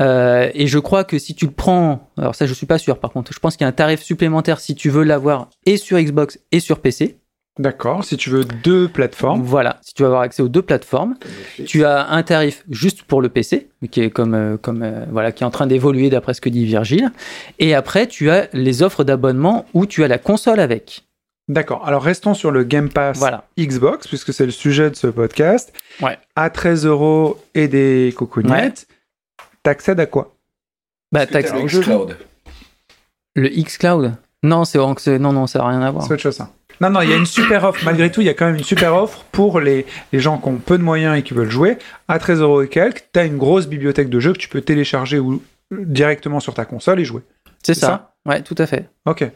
Euh, 0.00 0.48
et 0.54 0.68
je 0.68 0.78
crois 0.78 1.02
que 1.02 1.18
si 1.18 1.34
tu 1.34 1.46
le 1.46 1.50
prends, 1.50 2.08
alors 2.16 2.34
ça 2.36 2.46
je 2.46 2.54
suis 2.54 2.66
pas 2.66 2.78
sûr 2.78 3.00
par 3.00 3.10
contre, 3.10 3.32
je 3.32 3.38
pense 3.40 3.56
qu'il 3.56 3.64
y 3.64 3.66
a 3.66 3.68
un 3.68 3.72
tarif 3.72 4.00
supplémentaire 4.02 4.60
si 4.60 4.74
tu 4.76 4.90
veux 4.90 5.02
l'avoir 5.02 5.48
et 5.66 5.76
sur 5.76 5.98
Xbox 5.98 6.38
et 6.52 6.60
sur 6.60 6.78
PC. 6.80 7.18
D'accord, 7.58 8.04
si 8.04 8.16
tu 8.16 8.30
veux 8.30 8.44
deux 8.44 8.86
plateformes. 8.88 9.42
Voilà, 9.42 9.78
si 9.82 9.92
tu 9.94 10.02
veux 10.02 10.06
avoir 10.08 10.22
accès 10.22 10.42
aux 10.42 10.48
deux 10.48 10.62
plateformes, 10.62 11.16
tu 11.66 11.84
as 11.84 12.08
un 12.10 12.22
tarif 12.22 12.64
juste 12.70 13.02
pour 13.02 13.20
le 13.20 13.28
PC, 13.28 13.68
qui 13.90 14.00
est 14.00 14.10
comme, 14.10 14.34
euh, 14.34 14.56
comme 14.56 14.82
euh, 14.82 15.04
voilà, 15.10 15.32
qui 15.32 15.42
est 15.42 15.46
en 15.46 15.50
train 15.50 15.66
d'évoluer 15.66 16.08
d'après 16.08 16.34
ce 16.34 16.40
que 16.40 16.48
dit 16.48 16.64
Virgile. 16.66 17.10
Et 17.58 17.74
après, 17.74 18.06
tu 18.06 18.30
as 18.30 18.48
les 18.52 18.82
offres 18.82 19.02
d'abonnement 19.02 19.66
où 19.74 19.86
tu 19.86 20.04
as 20.04 20.08
la 20.08 20.18
console 20.18 20.60
avec. 20.60 21.04
D'accord, 21.48 21.86
alors 21.86 22.02
restons 22.02 22.34
sur 22.34 22.50
le 22.50 22.62
Game 22.62 22.90
Pass 22.90 23.18
Xbox, 23.58 24.06
puisque 24.06 24.32
c'est 24.32 24.44
le 24.46 24.52
sujet 24.52 24.90
de 24.90 24.94
ce 24.96 25.06
podcast. 25.06 25.72
Ouais. 26.02 26.18
À 26.36 26.50
13 26.50 26.84
euros 26.86 27.38
et 27.54 27.66
des 27.68 28.14
cocognettes, 28.16 28.86
t'accèdes 29.62 29.98
à 29.98 30.06
quoi? 30.06 30.34
Bah, 31.10 31.26
t'as 31.26 31.38
accès 31.38 31.54
au 31.54 31.66
jeu. 31.66 31.82
Le 33.34 33.48
xCloud? 33.48 34.14
Non, 34.42 34.64
c'est 34.64 34.78
c'est- 34.98 35.18
non, 35.18 35.32
non, 35.32 35.46
ça 35.46 35.58
n'a 35.60 35.68
rien 35.68 35.80
à 35.82 35.90
voir. 35.90 36.04
C'est 36.06 36.12
autre 36.12 36.22
chose, 36.22 36.36
ça. 36.36 36.50
Non, 36.80 36.90
non, 36.90 37.00
il 37.00 37.10
y 37.10 37.12
a 37.12 37.16
une 37.16 37.26
super 37.26 37.64
offre. 37.64 37.84
Malgré 37.84 38.10
tout, 38.10 38.20
il 38.20 38.26
y 38.26 38.30
a 38.30 38.34
quand 38.34 38.46
même 38.46 38.56
une 38.56 38.64
super 38.64 38.94
offre 38.94 39.24
pour 39.32 39.60
les, 39.60 39.86
les 40.12 40.20
gens 40.20 40.38
qui 40.38 40.48
ont 40.48 40.56
peu 40.56 40.78
de 40.78 40.82
moyens 40.82 41.18
et 41.18 41.22
qui 41.22 41.34
veulent 41.34 41.50
jouer. 41.50 41.78
À 42.06 42.18
13 42.18 42.40
euros 42.40 42.62
et 42.62 42.68
quelques, 42.68 43.04
tu 43.12 43.18
as 43.18 43.24
une 43.24 43.36
grosse 43.38 43.66
bibliothèque 43.66 44.08
de 44.08 44.20
jeux 44.20 44.32
que 44.32 44.38
tu 44.38 44.48
peux 44.48 44.60
télécharger 44.60 45.18
ou, 45.18 45.42
directement 45.70 46.40
sur 46.40 46.54
ta 46.54 46.64
console 46.64 47.00
et 47.00 47.04
jouer. 47.04 47.22
C'est 47.62 47.74
ça. 47.74 48.14
Ouais, 48.26 48.42
tout 48.42 48.54
à 48.58 48.66
fait. 48.66 48.88
Ok. 49.06 49.28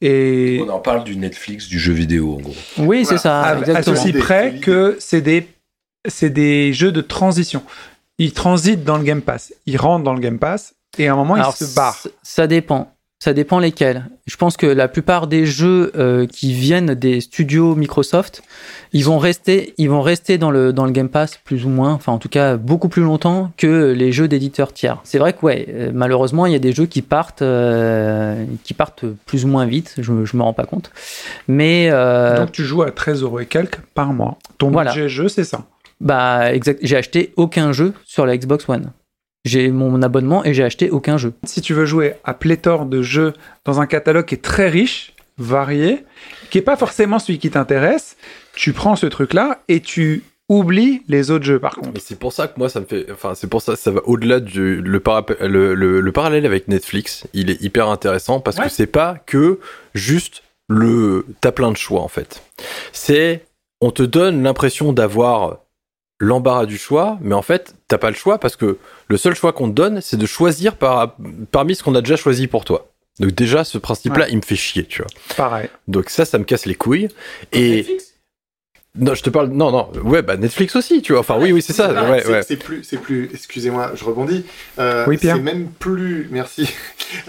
Et 0.00 0.60
On 0.64 0.68
en 0.68 0.78
parle 0.78 1.04
du 1.04 1.16
Netflix 1.16 1.66
du 1.66 1.78
jeu 1.78 1.92
vidéo, 1.92 2.36
en 2.36 2.40
gros. 2.40 2.54
Oui, 2.78 3.04
c'est 3.04 3.18
ça. 3.18 3.40
à, 3.40 3.54
à 3.54 3.58
exactement. 3.58 3.96
ceci 3.96 4.12
près 4.12 4.58
que 4.60 4.96
c'est 5.00 5.20
des, 5.20 5.48
c'est 6.06 6.30
des 6.30 6.72
jeux 6.72 6.92
de 6.92 7.00
transition. 7.00 7.62
Ils 8.18 8.32
transitent 8.32 8.84
dans 8.84 8.96
le 8.96 9.04
Game 9.04 9.22
Pass. 9.22 9.52
Ils 9.66 9.76
rentrent 9.76 10.04
dans 10.04 10.14
le 10.14 10.20
Game 10.20 10.38
Pass 10.38 10.74
et 10.98 11.08
à 11.08 11.12
un 11.12 11.16
moment, 11.16 11.34
Alors, 11.34 11.54
ils 11.60 11.66
se 11.66 11.74
barrent. 11.74 12.06
Ça 12.22 12.46
dépend. 12.46 12.92
Ça 13.20 13.32
dépend 13.34 13.58
lesquels. 13.58 14.04
Je 14.26 14.36
pense 14.36 14.56
que 14.56 14.66
la 14.66 14.86
plupart 14.86 15.26
des 15.26 15.44
jeux 15.44 15.90
euh, 15.96 16.26
qui 16.28 16.52
viennent 16.52 16.94
des 16.94 17.20
studios 17.20 17.74
Microsoft, 17.74 18.42
ils 18.92 19.04
vont 19.04 19.18
rester, 19.18 19.74
ils 19.76 19.90
vont 19.90 20.02
rester 20.02 20.38
dans 20.38 20.52
le 20.52 20.72
dans 20.72 20.84
le 20.84 20.92
Game 20.92 21.08
Pass 21.08 21.36
plus 21.44 21.64
ou 21.66 21.68
moins, 21.68 21.92
enfin 21.92 22.12
en 22.12 22.18
tout 22.18 22.28
cas 22.28 22.56
beaucoup 22.56 22.88
plus 22.88 23.02
longtemps 23.02 23.50
que 23.56 23.90
les 23.90 24.12
jeux 24.12 24.28
d'éditeurs 24.28 24.72
tiers. 24.72 24.98
C'est 25.02 25.18
vrai 25.18 25.32
que 25.32 25.44
ouais, 25.44 25.66
euh, 25.68 25.90
malheureusement 25.92 26.46
il 26.46 26.52
y 26.52 26.56
a 26.56 26.60
des 26.60 26.72
jeux 26.72 26.86
qui 26.86 27.02
partent, 27.02 27.42
euh, 27.42 28.44
qui 28.62 28.72
partent 28.72 29.04
plus 29.26 29.44
ou 29.44 29.48
moins 29.48 29.66
vite. 29.66 29.94
Je 29.98 30.24
je 30.24 30.36
me 30.36 30.42
rends 30.44 30.52
pas 30.54 30.64
compte, 30.66 30.92
mais 31.48 31.88
euh, 31.90 32.36
Donc 32.38 32.52
tu 32.52 32.62
joues 32.62 32.82
à 32.82 32.92
13 32.92 33.22
euros 33.22 33.40
et 33.40 33.46
quelques 33.46 33.80
par 33.94 34.12
mois. 34.12 34.38
Ton 34.58 34.70
Voilà. 34.70 34.92
budget 34.92 35.08
jeu, 35.08 35.28
c'est 35.28 35.44
ça? 35.44 35.64
bah 36.00 36.54
exact. 36.54 36.78
J'ai 36.84 36.96
acheté 36.96 37.32
aucun 37.34 37.72
jeu 37.72 37.92
sur 38.04 38.24
la 38.26 38.36
Xbox 38.36 38.68
One. 38.68 38.92
J'ai 39.44 39.70
mon 39.70 40.02
abonnement 40.02 40.44
et 40.44 40.52
j'ai 40.52 40.64
acheté 40.64 40.90
aucun 40.90 41.16
jeu. 41.16 41.32
Si 41.44 41.60
tu 41.60 41.72
veux 41.74 41.86
jouer 41.86 42.14
à 42.24 42.34
pléthore 42.34 42.86
de 42.86 43.02
jeux 43.02 43.32
dans 43.64 43.80
un 43.80 43.86
catalogue 43.86 44.26
qui 44.26 44.34
est 44.34 44.42
très 44.44 44.68
riche, 44.68 45.14
varié, 45.38 46.04
qui 46.50 46.58
est 46.58 46.62
pas 46.62 46.76
forcément 46.76 47.18
celui 47.18 47.38
qui 47.38 47.50
t'intéresse, 47.50 48.16
tu 48.54 48.72
prends 48.72 48.96
ce 48.96 49.06
truc-là 49.06 49.62
et 49.68 49.80
tu 49.80 50.24
oublies 50.48 51.02
les 51.08 51.30
autres 51.30 51.44
jeux 51.44 51.60
par 51.60 51.76
contre. 51.76 51.90
Mais 51.94 52.00
c'est 52.00 52.18
pour 52.18 52.32
ça 52.32 52.48
que 52.48 52.58
moi 52.58 52.68
ça 52.68 52.80
me 52.80 52.86
fait, 52.86 53.06
enfin 53.12 53.34
c'est 53.34 53.46
pour 53.48 53.62
ça 53.62 53.76
ça 53.76 53.90
va 53.90 54.00
au-delà 54.06 54.40
du 54.40 54.80
le, 54.80 54.98
parap- 54.98 55.40
le, 55.44 55.74
le- 55.74 56.00
le 56.00 56.12
parallèle 56.12 56.44
avec 56.46 56.68
Netflix, 56.68 57.26
il 57.34 57.50
est 57.50 57.60
hyper 57.62 57.88
intéressant 57.88 58.40
parce 58.40 58.56
Ouais. 58.56 58.64
que 58.64 58.70
c'est 58.70 58.86
pas 58.86 59.16
que 59.26 59.60
juste 59.94 60.42
le 60.68 61.26
t'as 61.40 61.52
plein 61.52 61.70
de 61.70 61.76
choix 61.76 62.00
en 62.00 62.08
fait. 62.08 62.42
C'est 62.92 63.44
on 63.80 63.90
te 63.92 64.02
donne 64.02 64.42
l'impression 64.42 64.92
d'avoir 64.92 65.58
l'embarras 66.20 66.66
du 66.66 66.78
choix, 66.78 67.18
mais 67.20 67.34
en 67.34 67.42
fait 67.42 67.74
t'as 67.86 67.98
pas 67.98 68.10
le 68.10 68.16
choix 68.16 68.38
parce 68.38 68.56
que 68.56 68.78
le 69.08 69.16
seul 69.16 69.34
choix 69.34 69.52
qu'on 69.52 69.68
te 69.68 69.74
donne 69.74 70.00
c'est 70.00 70.16
de 70.16 70.26
choisir 70.26 70.76
par, 70.76 71.16
parmi 71.52 71.74
ce 71.74 71.82
qu'on 71.82 71.94
a 71.94 72.00
déjà 72.00 72.16
choisi 72.16 72.46
pour 72.48 72.64
toi. 72.64 72.88
Donc 73.20 73.32
déjà 73.32 73.64
ce 73.64 73.78
principe-là 73.78 74.24
Ouais. 74.26 74.30
il 74.32 74.36
me 74.36 74.42
fait 74.42 74.56
chier, 74.56 74.84
tu 74.84 75.02
vois. 75.02 75.10
Pareil. 75.36 75.68
Donc 75.88 76.08
ça, 76.10 76.24
ça 76.24 76.38
me 76.38 76.44
casse 76.44 76.66
les 76.66 76.76
couilles. 76.76 77.08
Et 77.52 77.98
non, 78.96 79.14
je 79.14 79.22
te 79.22 79.30
parle. 79.30 79.48
Non, 79.48 79.70
non. 79.70 79.90
Ouais, 80.04 80.22
bah 80.22 80.36
Netflix 80.36 80.74
aussi, 80.76 81.02
tu 81.02 81.12
vois. 81.12 81.20
Enfin, 81.20 81.36
oui, 81.38 81.52
oui, 81.52 81.60
c'est 81.62 81.72
ça. 81.72 81.92
Ah, 81.96 82.10
Ouais, 82.10 82.22
c'est- 82.22 82.28
ouais. 82.32 82.42
C'est 82.42 82.56
plus, 82.56 82.82
c'est 82.84 82.96
plus. 82.96 83.28
Excusez-moi, 83.32 83.92
je 83.94 84.04
rebondis. 84.04 84.44
Euh, 84.78 85.04
Oui, 85.06 85.16
Pierre. 85.18 85.36
C'est 85.36 85.42
même 85.42 85.66
plus. 85.68 86.28
Merci. 86.30 86.68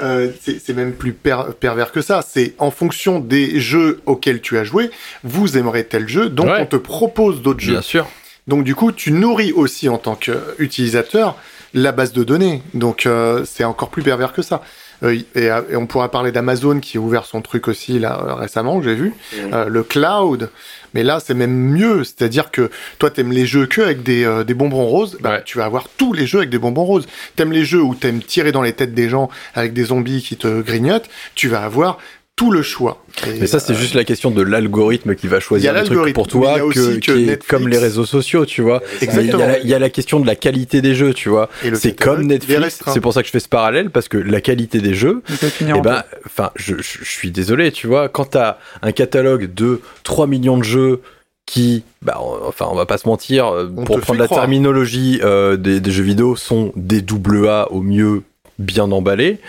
Euh, 0.01 0.29
c'est 0.41 0.59
c'est 0.59 0.73
même 0.73 0.91
plus 0.91 1.13
per- 1.13 1.53
pervers 1.57 1.93
que 1.93 2.01
ça. 2.01 2.21
C'est 2.21 2.53
en 2.57 2.69
fonction 2.69 3.21
des 3.21 3.61
jeux 3.61 4.01
auxquels 4.05 4.41
tu 4.41 4.57
as 4.57 4.65
joué, 4.65 4.91
vous 5.23 5.57
aimerez 5.57 5.85
tel 5.85 6.05
jeu, 6.09 6.27
donc 6.29 6.47
Ouais. 6.47 6.57
on 6.59 6.65
te 6.65 6.75
propose 6.75 7.41
d'autres 7.41 7.61
jeux. 7.61 7.71
Bien 7.71 7.81
sûr. 7.81 8.05
Donc 8.49 8.63
du 8.63 8.73
coup, 8.73 8.91
tu 8.91 9.11
nourris 9.11 9.53
aussi 9.53 9.87
en 9.89 9.99
tant 9.99 10.15
qu'utilisateur 10.15 11.37
la 11.75 11.91
base 11.91 12.13
de 12.13 12.23
données. 12.23 12.63
Donc 12.73 13.05
euh, 13.05 13.45
c'est 13.45 13.63
encore 13.63 13.89
plus 13.89 14.01
pervers 14.01 14.33
que 14.33 14.41
ça. 14.41 14.63
Euh, 15.03 15.17
et, 15.35 15.43
et 15.45 15.75
on 15.75 15.85
pourra 15.85 16.09
parler 16.09 16.31
d'Amazon 16.31 16.79
qui 16.79 16.97
a 16.97 16.99
ouvert 16.99 17.25
son 17.25 17.41
truc 17.41 17.67
aussi 17.67 17.99
là 17.99 18.21
euh, 18.21 18.33
récemment, 18.33 18.81
j'ai 18.81 18.95
vu. 18.95 19.13
Euh, 19.53 19.65
le 19.69 19.83
cloud. 19.83 20.49
Mais 20.95 21.03
là, 21.03 21.19
c'est 21.23 21.35
même 21.35 21.53
mieux. 21.53 22.03
C'est-à-dire 22.03 22.49
que 22.49 22.71
toi, 22.97 23.11
t'aimes 23.11 23.31
les 23.31 23.45
jeux 23.45 23.67
que 23.67 23.81
avec 23.81 24.01
des, 24.01 24.25
euh, 24.25 24.43
des 24.43 24.55
bonbons 24.55 24.85
roses. 24.85 25.19
Bah, 25.21 25.41
tu 25.41 25.59
vas 25.59 25.65
avoir 25.65 25.87
tous 25.87 26.13
les 26.13 26.25
jeux 26.25 26.39
avec 26.39 26.49
des 26.49 26.57
bonbons 26.57 26.85
roses. 26.85 27.05
T'aimes 27.35 27.51
les 27.51 27.63
jeux 27.63 27.83
où 27.83 27.93
t'aimes 27.93 28.23
tirer 28.23 28.51
dans 28.51 28.63
les 28.63 28.73
têtes 28.73 28.95
des 28.95 29.09
gens 29.09 29.29
avec 29.53 29.73
des 29.73 29.83
zombies 29.83 30.23
qui 30.23 30.37
te 30.37 30.61
grignotent. 30.61 31.07
Tu 31.35 31.47
vas 31.47 31.63
avoir 31.63 31.99
tout 32.39 32.51
le 32.51 32.61
choix. 32.61 33.03
Et, 33.27 33.41
Mais 33.41 33.47
ça, 33.47 33.59
c'est 33.59 33.73
euh, 33.73 33.75
juste 33.75 33.95
la 33.95 34.05
question 34.05 34.31
de 34.31 34.41
l'algorithme 34.41 35.13
qui 35.13 35.27
va 35.27 35.41
choisir 35.41 35.73
le 35.73 35.83
truc 35.83 36.13
pour 36.13 36.25
toi, 36.29 36.53
il 36.55 36.57
y 36.57 36.61
a 36.61 36.73
que, 36.73 36.95
qui 36.99 37.29
est 37.29 37.45
comme 37.45 37.67
les 37.67 37.77
réseaux 37.77 38.05
sociaux, 38.05 38.45
tu 38.45 38.61
vois. 38.61 38.81
Il 39.01 39.07
y, 39.25 39.29
a 39.33 39.37
la, 39.37 39.59
il 39.59 39.67
y 39.67 39.73
a 39.73 39.79
la 39.79 39.89
question 39.89 40.21
de 40.21 40.25
la 40.25 40.35
qualité 40.35 40.81
des 40.81 40.95
jeux, 40.95 41.13
tu 41.13 41.27
vois. 41.27 41.49
C'est 41.73 41.99
comme 41.99 42.21
Netflix. 42.23 42.81
C'est 42.93 43.01
pour 43.01 43.11
ça 43.11 43.23
que 43.23 43.27
je 43.27 43.33
fais 43.33 43.41
ce 43.41 43.49
parallèle 43.49 43.89
parce 43.89 44.07
que 44.07 44.17
la 44.17 44.39
qualité 44.39 44.79
des 44.79 44.93
jeux, 44.93 45.21
eh 45.59 45.73
en 45.73 45.81
ben, 45.81 46.03
enfin, 46.25 46.51
je, 46.55 46.75
je, 46.77 46.99
je 47.01 47.11
suis 47.11 47.29
désolé, 47.31 47.73
tu 47.73 47.87
vois. 47.87 48.07
Quand 48.07 48.23
t'as 48.23 48.55
un 48.83 48.93
catalogue 48.93 49.53
de 49.53 49.81
3 50.03 50.25
millions 50.25 50.57
de 50.57 50.63
jeux 50.63 51.01
qui, 51.45 51.83
bah, 52.01 52.19
on- 52.21 52.47
enfin, 52.47 52.67
on 52.71 52.75
va 52.75 52.85
pas 52.85 52.97
se 52.97 53.07
mentir, 53.09 53.47
euh, 53.47 53.69
On 53.75 53.83
pour 53.83 53.99
prendre 53.99 54.17
la 54.21 54.27
croire. 54.27 54.39
terminologie 54.43 55.19
euh, 55.25 55.57
des, 55.57 55.81
des 55.81 55.91
jeux 55.91 56.03
vidéo, 56.03 56.37
sont 56.37 56.71
des 56.77 57.01
double 57.01 57.49
A 57.49 57.69
au 57.73 57.81
mieux 57.81 58.21
bien 58.59 58.89
emballés. 58.91 59.39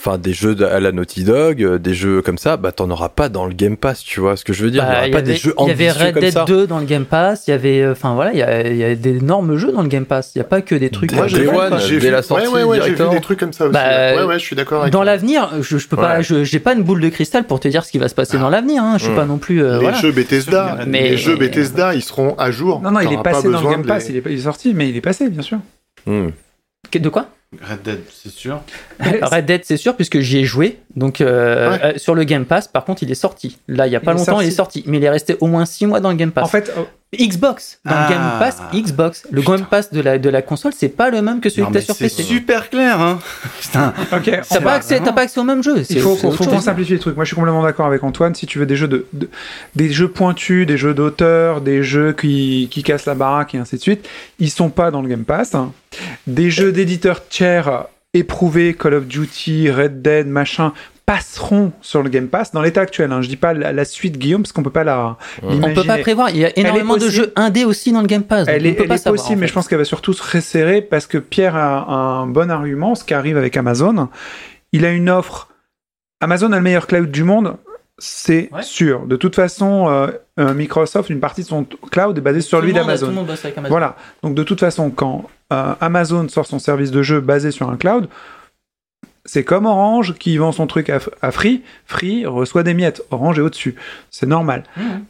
Enfin, 0.00 0.16
des 0.16 0.32
jeux 0.32 0.56
à 0.64 0.78
la 0.78 0.92
Naughty 0.92 1.24
Dog, 1.24 1.60
euh, 1.60 1.78
des 1.78 1.92
jeux 1.92 2.22
comme 2.22 2.38
ça, 2.38 2.56
bah 2.56 2.70
t'en 2.70 2.88
auras 2.90 3.08
pas 3.08 3.28
dans 3.28 3.46
le 3.46 3.52
Game 3.52 3.76
Pass, 3.76 4.04
tu 4.04 4.20
vois 4.20 4.36
ce 4.36 4.44
que 4.44 4.52
je 4.52 4.62
veux 4.64 4.70
dire. 4.70 4.84
Bah, 4.84 5.06
il 5.06 5.08
y 5.08 5.10
aura 5.10 5.18
pas 5.20 5.22
des 5.22 5.34
jeux 5.34 5.52
il 5.60 5.66
y 5.66 5.70
avait 5.72 5.90
Red 5.90 6.18
Dead 6.18 6.32
ça. 6.32 6.44
2 6.44 6.66
dans 6.68 6.78
le 6.78 6.84
Game 6.84 7.04
Pass, 7.04 7.48
il 7.48 7.50
y 7.50 7.54
avait, 7.54 7.80
euh, 7.82 7.92
enfin 7.92 8.14
voilà, 8.14 8.32
il 8.32 8.38
y 8.38 8.42
a, 8.84 8.92
y 8.92 8.96
d'énormes 8.96 9.56
jeux 9.56 9.72
dans 9.72 9.82
le 9.82 9.88
Game 9.88 10.04
Pass. 10.06 10.32
Il 10.34 10.38
n'y 10.38 10.42
a 10.42 10.44
pas 10.44 10.62
que 10.62 10.76
des 10.76 10.90
trucs. 10.90 11.12
Moi, 11.12 11.26
j'ai 11.26 11.38
vu- 11.40 11.46
dès 11.50 11.98
vu, 11.98 12.10
la 12.10 12.22
sortie, 12.22 12.46
ouais, 12.46 12.52
ouais, 12.52 12.62
ouais, 12.62 12.76
j'ai 12.76 12.90
vu 12.90 12.94
directement. 12.94 13.12
des 13.12 13.20
trucs 13.20 13.40
comme 13.40 13.52
ça 13.52 13.64
aussi. 13.64 13.72
Bah, 13.74 14.14
ouais, 14.14 14.22
ouais, 14.22 14.38
je 14.38 14.44
suis 14.44 14.54
d'accord 14.54 14.82
avec 14.82 14.92
Dans 14.92 15.02
l'avenir, 15.02 15.50
je, 15.62 15.78
je 15.78 15.88
peux 15.88 15.96
pas, 15.96 16.20
j'ai 16.22 16.60
pas 16.60 16.74
une 16.74 16.82
boule 16.84 17.00
de 17.00 17.08
cristal 17.08 17.44
pour 17.44 17.58
te 17.58 17.66
dire 17.66 17.84
ce 17.84 17.90
qui 17.90 17.98
va 17.98 18.08
se 18.08 18.14
passer 18.14 18.38
dans 18.38 18.50
l'avenir. 18.50 18.82
Hein. 18.84 18.94
Je 18.98 19.02
suis 19.04 19.12
Mm. 19.12 19.16
pas 19.16 19.24
non 19.26 19.38
plus. 19.38 19.64
euh, 19.64 19.74
les 19.74 19.80
voilà. 19.82 19.96
jeux 19.98 20.12
Bethesda, 20.12 20.78
Mais- 20.86 21.10
les 21.10 21.16
jeux 21.16 21.36
Bethesda, 21.36 21.94
ils 21.94 22.02
seront 22.02 22.34
à 22.36 22.50
jour. 22.52 22.80
Non, 22.82 22.92
non, 22.92 23.00
il 23.00 23.12
est 23.12 23.22
passé 23.22 23.48
dans 23.50 23.60
le 23.62 23.68
Game 23.70 23.84
Pass. 23.84 24.08
Il, 24.10 24.16
est, 24.16 24.36
sorti, 24.38 24.74
mais 24.74 24.88
il 24.88 24.96
est 24.96 25.00
passé, 25.00 25.28
bien 25.28 25.42
sûr. 25.42 25.58
Hmm. 26.06 26.28
De 26.94 27.08
quoi? 27.08 27.26
Red 27.62 27.82
Dead, 27.82 28.00
c'est 28.12 28.30
sûr. 28.30 28.60
Red 29.00 29.46
Dead, 29.46 29.62
c'est 29.64 29.78
sûr, 29.78 29.96
puisque 29.96 30.20
j'y 30.20 30.38
ai 30.38 30.44
joué. 30.44 30.80
Donc 30.96 31.20
euh, 31.22 31.70
Ouais. 31.70 31.84
euh, 31.84 31.92
sur 31.96 32.14
le 32.14 32.24
Game 32.24 32.44
Pass, 32.44 32.68
par 32.68 32.84
contre, 32.84 33.02
il 33.02 33.10
est 33.10 33.14
sorti. 33.14 33.58
Là, 33.68 33.86
il 33.86 33.92
y 33.92 33.96
a 33.96 34.00
pas 34.00 34.12
Il 34.12 34.18
longtemps, 34.18 34.40
il 34.40 34.48
est 34.48 34.50
sorti, 34.50 34.84
mais 34.86 34.98
il 34.98 35.04
est 35.04 35.08
resté 35.10 35.36
au 35.40 35.46
moins 35.46 35.64
6 35.64 35.86
mois 35.86 36.00
dans 36.00 36.10
le 36.10 36.16
Game 36.16 36.30
Pass. 36.30 36.44
En 36.44 36.48
fait, 36.48 36.70
oh, 36.78 36.86
Xbox, 37.16 37.80
dans 37.86 37.92
Ah. 37.94 38.06
le 38.08 38.14
Game 38.14 38.38
Pass, 38.38 38.62
Xbox. 38.74 39.26
Le 39.30 39.40
Game 39.40 39.64
Pass 39.64 39.90
de 39.92 40.00
la, 40.02 40.18
de 40.18 40.28
la 40.28 40.42
console, 40.42 40.72
c'est 40.76 40.90
pas 40.90 41.08
le 41.08 41.22
même 41.22 41.40
que 41.40 41.48
celui 41.48 41.62
Non, 41.62 41.68
que 41.68 41.72
t'as 41.74 41.78
mais 41.78 41.84
sur 41.84 41.94
c'est 41.94 42.04
PC. 42.04 42.22
super 42.22 42.68
clair, 42.68 43.00
hein. 43.00 43.18
Putain. 43.62 43.94
ok. 44.12 44.24
T'as 44.24 44.60
pas, 44.60 44.80
pas 45.12 45.20
accès 45.22 45.40
au 45.40 45.44
même 45.44 45.62
jeu. 45.62 45.84
c'est- 45.84 45.94
Il 45.94 46.00
faut, 46.02 46.14
c'est 46.16 46.20
faut, 46.22 46.32
faut 46.32 46.44
qu'on 46.44 46.60
simplifie 46.60 46.92
le 46.92 46.98
truc. 46.98 47.16
Moi, 47.16 47.24
je 47.24 47.28
suis 47.28 47.34
complètement 47.34 47.62
d'accord 47.62 47.86
avec 47.86 48.02
Antoine. 48.04 48.34
Si 48.34 48.46
tu 48.46 48.58
veux 48.58 48.66
des 48.66 48.76
jeux 48.76 48.88
de, 48.88 49.06
de- 49.14 49.30
des 49.74 49.90
jeux 49.90 50.08
pointus, 50.08 50.66
des 50.66 50.76
jeux 50.76 50.92
d'auteur, 50.92 51.62
des 51.62 51.82
jeux 51.82 52.12
qui, 52.12 52.68
qui 52.70 52.82
cassent 52.82 53.06
la 53.06 53.14
baraque 53.14 53.54
et 53.54 53.58
ainsi 53.58 53.76
de 53.76 53.80
suite, 53.80 54.06
ils 54.38 54.50
sont 54.50 54.68
pas 54.68 54.90
dans 54.90 55.00
le 55.00 55.08
Game 55.08 55.24
Pass. 55.24 55.54
hein. 55.54 55.72
Des 56.26 56.50
jeux 56.50 56.72
d'éditeurs 56.72 57.26
tiers 57.28 57.84
éprouvés, 58.12 58.74
Call 58.74 58.92
of 58.94 59.06
Duty, 59.06 59.70
Red 59.70 60.02
Dead, 60.02 60.26
machin, 60.26 60.72
passeront 61.08 61.72
sur 61.80 62.02
le 62.02 62.10
Game 62.10 62.28
Pass 62.28 62.52
dans 62.52 62.60
l'état 62.60 62.82
actuel. 62.82 63.10
Hein. 63.12 63.22
Je 63.22 63.28
dis 63.30 63.38
pas 63.38 63.54
la, 63.54 63.72
la 63.72 63.84
suite 63.86 64.18
Guillaume 64.18 64.42
parce 64.42 64.52
qu'on 64.52 64.62
peut 64.62 64.68
pas 64.68 64.84
la. 64.84 65.16
On 65.42 65.58
peut 65.72 65.82
pas 65.84 65.96
prévoir. 65.96 66.28
Il 66.28 66.36
y 66.36 66.44
a 66.44 66.52
énormément 66.58 66.98
de 66.98 67.08
jeux 67.08 67.32
indés 67.34 67.64
aussi 67.64 67.92
dans 67.92 68.02
le 68.02 68.06
Game 68.06 68.24
Pass. 68.24 68.46
Elle 68.46 68.66
est, 68.66 68.72
peut 68.74 68.82
elle 68.82 68.88
pas 68.88 68.96
est 68.96 68.98
savoir, 68.98 69.16
possible, 69.22 69.38
en 69.38 69.40
mais 69.40 69.46
je 69.46 69.54
pense 69.54 69.68
qu'elle 69.68 69.78
va 69.78 69.86
surtout 69.86 70.12
se 70.12 70.22
resserrer 70.36 70.82
parce 70.82 71.06
que 71.06 71.16
Pierre 71.16 71.56
a 71.56 71.90
un 71.90 72.26
bon 72.26 72.50
argument, 72.50 72.94
ce 72.94 73.04
qui 73.04 73.14
arrive 73.14 73.38
avec 73.38 73.56
Amazon. 73.56 74.10
Il 74.72 74.84
a 74.84 74.90
une 74.90 75.08
offre. 75.08 75.48
Amazon 76.20 76.52
a 76.52 76.56
le 76.56 76.62
meilleur 76.62 76.86
cloud 76.86 77.10
du 77.10 77.24
monde, 77.24 77.56
c'est 77.96 78.50
Ouais. 78.52 78.62
sûr. 78.62 79.06
De 79.06 79.16
toute 79.16 79.34
façon, 79.34 79.88
euh, 79.88 80.08
euh, 80.38 80.52
Microsoft, 80.52 81.08
une 81.08 81.20
partie 81.20 81.40
de 81.40 81.46
son 81.46 81.64
cloud 81.90 82.18
est 82.18 82.20
basée 82.20 82.42
sur 82.42 82.58
Tout 82.58 82.66
lui 82.66 82.72
le 82.74 82.82
monde- 82.82 82.94
Tout 82.98 83.06
le 83.06 83.14
d'Amazon. 83.16 83.68
Voilà. 83.70 83.96
Donc 84.22 84.34
de 84.34 84.42
toute 84.42 84.60
façon, 84.60 84.90
quand 84.90 85.24
euh, 85.54 85.72
Amazon 85.80 86.28
sort 86.28 86.44
son 86.46 86.58
service 86.58 86.90
de 86.90 87.02
jeu 87.02 87.20
basé 87.20 87.50
sur 87.50 87.70
un 87.70 87.76
cloud, 87.78 88.08
c'est 89.28 89.44
comme 89.44 89.66
Orange 89.66 90.14
qui 90.14 90.38
vend 90.38 90.52
son 90.52 90.66
truc 90.66 90.88
à, 90.88 91.00
à 91.20 91.30
Free. 91.32 91.62
Free 91.84 92.24
reçoit 92.24 92.62
des 92.62 92.72
miettes. 92.72 93.02
Orange 93.10 93.38
est 93.38 93.42
au-dessus. 93.42 93.74
C'est 94.10 94.26
normal. 94.26 94.64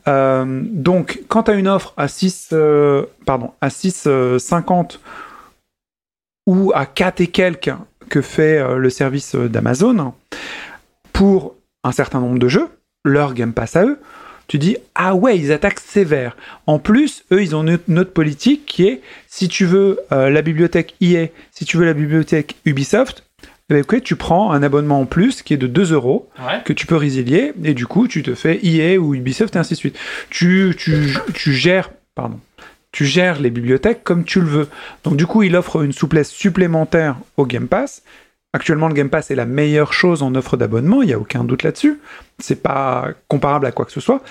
Euh, 0.09 0.63
donc, 0.65 1.23
quand 1.29 1.45
tu 1.45 1.53
as 1.53 1.55
une 1.55 1.69
offre 1.69 1.95
à 1.97 2.09
6, 2.09 2.49
euh, 2.53 3.05
pardon, 3.27 3.53
à 3.61 3.69
6,50 3.69 4.99
ou 6.49 6.73
à 6.75 6.85
4 6.85 7.21
et 7.21 7.29
quelques 7.29 7.71
que 8.09 8.21
fait 8.21 8.59
euh, 8.59 8.79
le 8.79 8.91
service 8.91 9.37
euh, 9.37 9.49
d'Amazon 9.49 10.15
pour 11.13 11.55
un 11.85 11.93
certain 11.93 12.19
nombre 12.19 12.41
de 12.41 12.49
jeux, 12.49 12.69
leur 13.05 13.35
Game 13.35 13.53
Pass 13.53 13.77
à 13.77 13.85
eux, 13.85 14.01
tu 14.49 14.59
dis 14.59 14.79
ah 14.95 15.15
ouais 15.15 15.39
ils 15.39 15.53
attaquent 15.53 15.79
sévère. 15.79 16.37
En 16.67 16.81
plus 16.81 17.25
eux 17.31 17.43
ils 17.43 17.55
ont 17.55 17.63
une, 17.63 17.79
une 17.87 17.99
autre 18.01 18.13
politique 18.13 18.67
qui 18.67 18.87
est 18.87 19.01
si 19.29 19.47
tu 19.47 19.65
veux 19.65 20.01
euh, 20.11 20.31
la 20.31 20.43
bibliothèque 20.43 20.97
EA, 21.01 21.27
si 21.53 21.65
tu 21.65 21.77
veux 21.77 21.85
la 21.85 21.93
bibliothèque 21.93 22.57
Ubisoft, 22.65 23.28
ok, 23.71 24.03
tu 24.03 24.17
prends 24.17 24.53
un 24.53 24.63
abonnement 24.63 25.01
en 25.01 25.07
plus 25.07 25.43
qui 25.43 25.55
est 25.55 25.59
de 25.59 25.67
2 25.67 25.93
euros 25.93 26.29
Ouais. 26.41 26.63
que 26.65 26.73
tu 26.73 26.87
peux 26.87 26.97
résilier 26.97 27.53
et 27.65 27.75
du 27.75 27.87
coup 27.87 28.09
tu 28.09 28.23
te 28.23 28.35
fais 28.35 28.59
EA 28.65 28.99
ou 28.99 29.15
Ubisoft 29.15 29.57
et 29.57 29.59
ainsi 29.59 29.75
de 29.75 29.79
suite. 29.79 29.99
Tu, 30.31 30.75
tu, 30.79 31.15
tu 31.35 31.53
gères 31.53 31.91
pardon 32.15 32.41
tu 32.91 33.05
gères 33.05 33.39
les 33.39 33.51
bibliothèques 33.51 34.03
comme 34.03 34.25
tu 34.25 34.41
le 34.41 34.47
veux. 34.47 34.69
Donc 35.05 35.17
du 35.17 35.27
coup, 35.27 35.43
il 35.43 35.55
offre 35.55 35.83
une 35.85 35.93
souplesse 35.93 36.31
supplémentaire 36.31 37.17
au 37.37 37.45
Game 37.45 37.69
Pass. 37.69 38.03
Actuellement, 38.55 38.89
le 38.89 38.95
Game 38.95 39.11
Pass 39.11 39.31
est 39.31 39.35
la 39.35 39.45
meilleure 39.45 39.93
chose 39.93 40.23
en 40.23 40.35
offre 40.35 40.57
d'abonnement, 40.57 41.03
il 41.03 41.09
n'y 41.09 41.13
a 41.13 41.19
aucun 41.19 41.45
doute 41.45 41.65
là-dessus. 41.65 42.01
C'est 42.39 42.63
pas 42.63 43.11
comparable 43.29 43.67
à 43.67 43.73
quoi 43.73 43.85
que 43.85 43.93
ce 43.93 44.01
soit. 44.01 44.23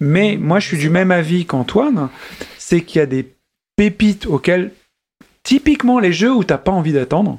Mais 0.00 0.38
moi, 0.40 0.60
je 0.60 0.66
suis 0.68 0.78
du 0.78 0.88
même 0.88 1.10
avis 1.10 1.44
qu'Antoine, 1.44 2.08
c'est 2.56 2.80
qu'il 2.80 3.00
y 3.00 3.02
a 3.02 3.06
des 3.06 3.28
pépites 3.76 4.24
auxquelles, 4.26 4.72
typiquement 5.42 5.98
les 5.98 6.12
jeux 6.14 6.32
où 6.32 6.42
t'as 6.42 6.58
pas 6.58 6.72
envie 6.72 6.94
d'attendre, 6.94 7.38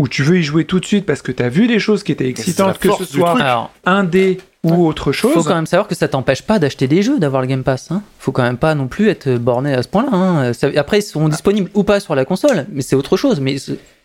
où 0.00 0.08
tu 0.08 0.22
veux 0.22 0.38
y 0.38 0.42
jouer 0.42 0.64
tout 0.64 0.80
de 0.80 0.86
suite 0.86 1.04
parce 1.04 1.20
que 1.20 1.30
tu 1.30 1.42
as 1.42 1.48
vu 1.50 1.66
des 1.66 1.78
choses 1.78 2.02
qui 2.02 2.10
étaient 2.12 2.28
excitantes, 2.28 2.78
que 2.78 2.88
ce 2.98 3.04
soit. 3.04 3.38
Alors, 3.40 3.70
indé 3.84 4.38
ou 4.64 4.86
autre 4.86 5.12
chose. 5.12 5.32
Faut 5.34 5.42
quand 5.42 5.54
même 5.54 5.66
savoir 5.66 5.88
que 5.88 5.94
ça 5.94 6.08
t'empêche 6.08 6.42
pas 6.42 6.58
d'acheter 6.58 6.86
des 6.88 7.02
jeux, 7.02 7.18
d'avoir 7.18 7.42
le 7.42 7.48
Game 7.48 7.62
Pass. 7.62 7.90
Hein. 7.90 8.02
Faut 8.18 8.32
quand 8.32 8.42
même 8.42 8.56
pas 8.56 8.74
non 8.74 8.88
plus 8.88 9.08
être 9.08 9.36
borné 9.36 9.74
à 9.74 9.82
ce 9.82 9.88
point-là. 9.88 10.08
Hein. 10.12 10.52
Après, 10.76 11.00
ils 11.00 11.02
seront 11.02 11.28
disponibles 11.28 11.70
ou 11.74 11.82
pas 11.82 12.00
sur 12.00 12.14
la 12.14 12.24
console, 12.24 12.66
mais 12.72 12.80
c'est 12.82 12.96
autre 12.96 13.16
chose. 13.18 13.40
Mais 13.40 13.56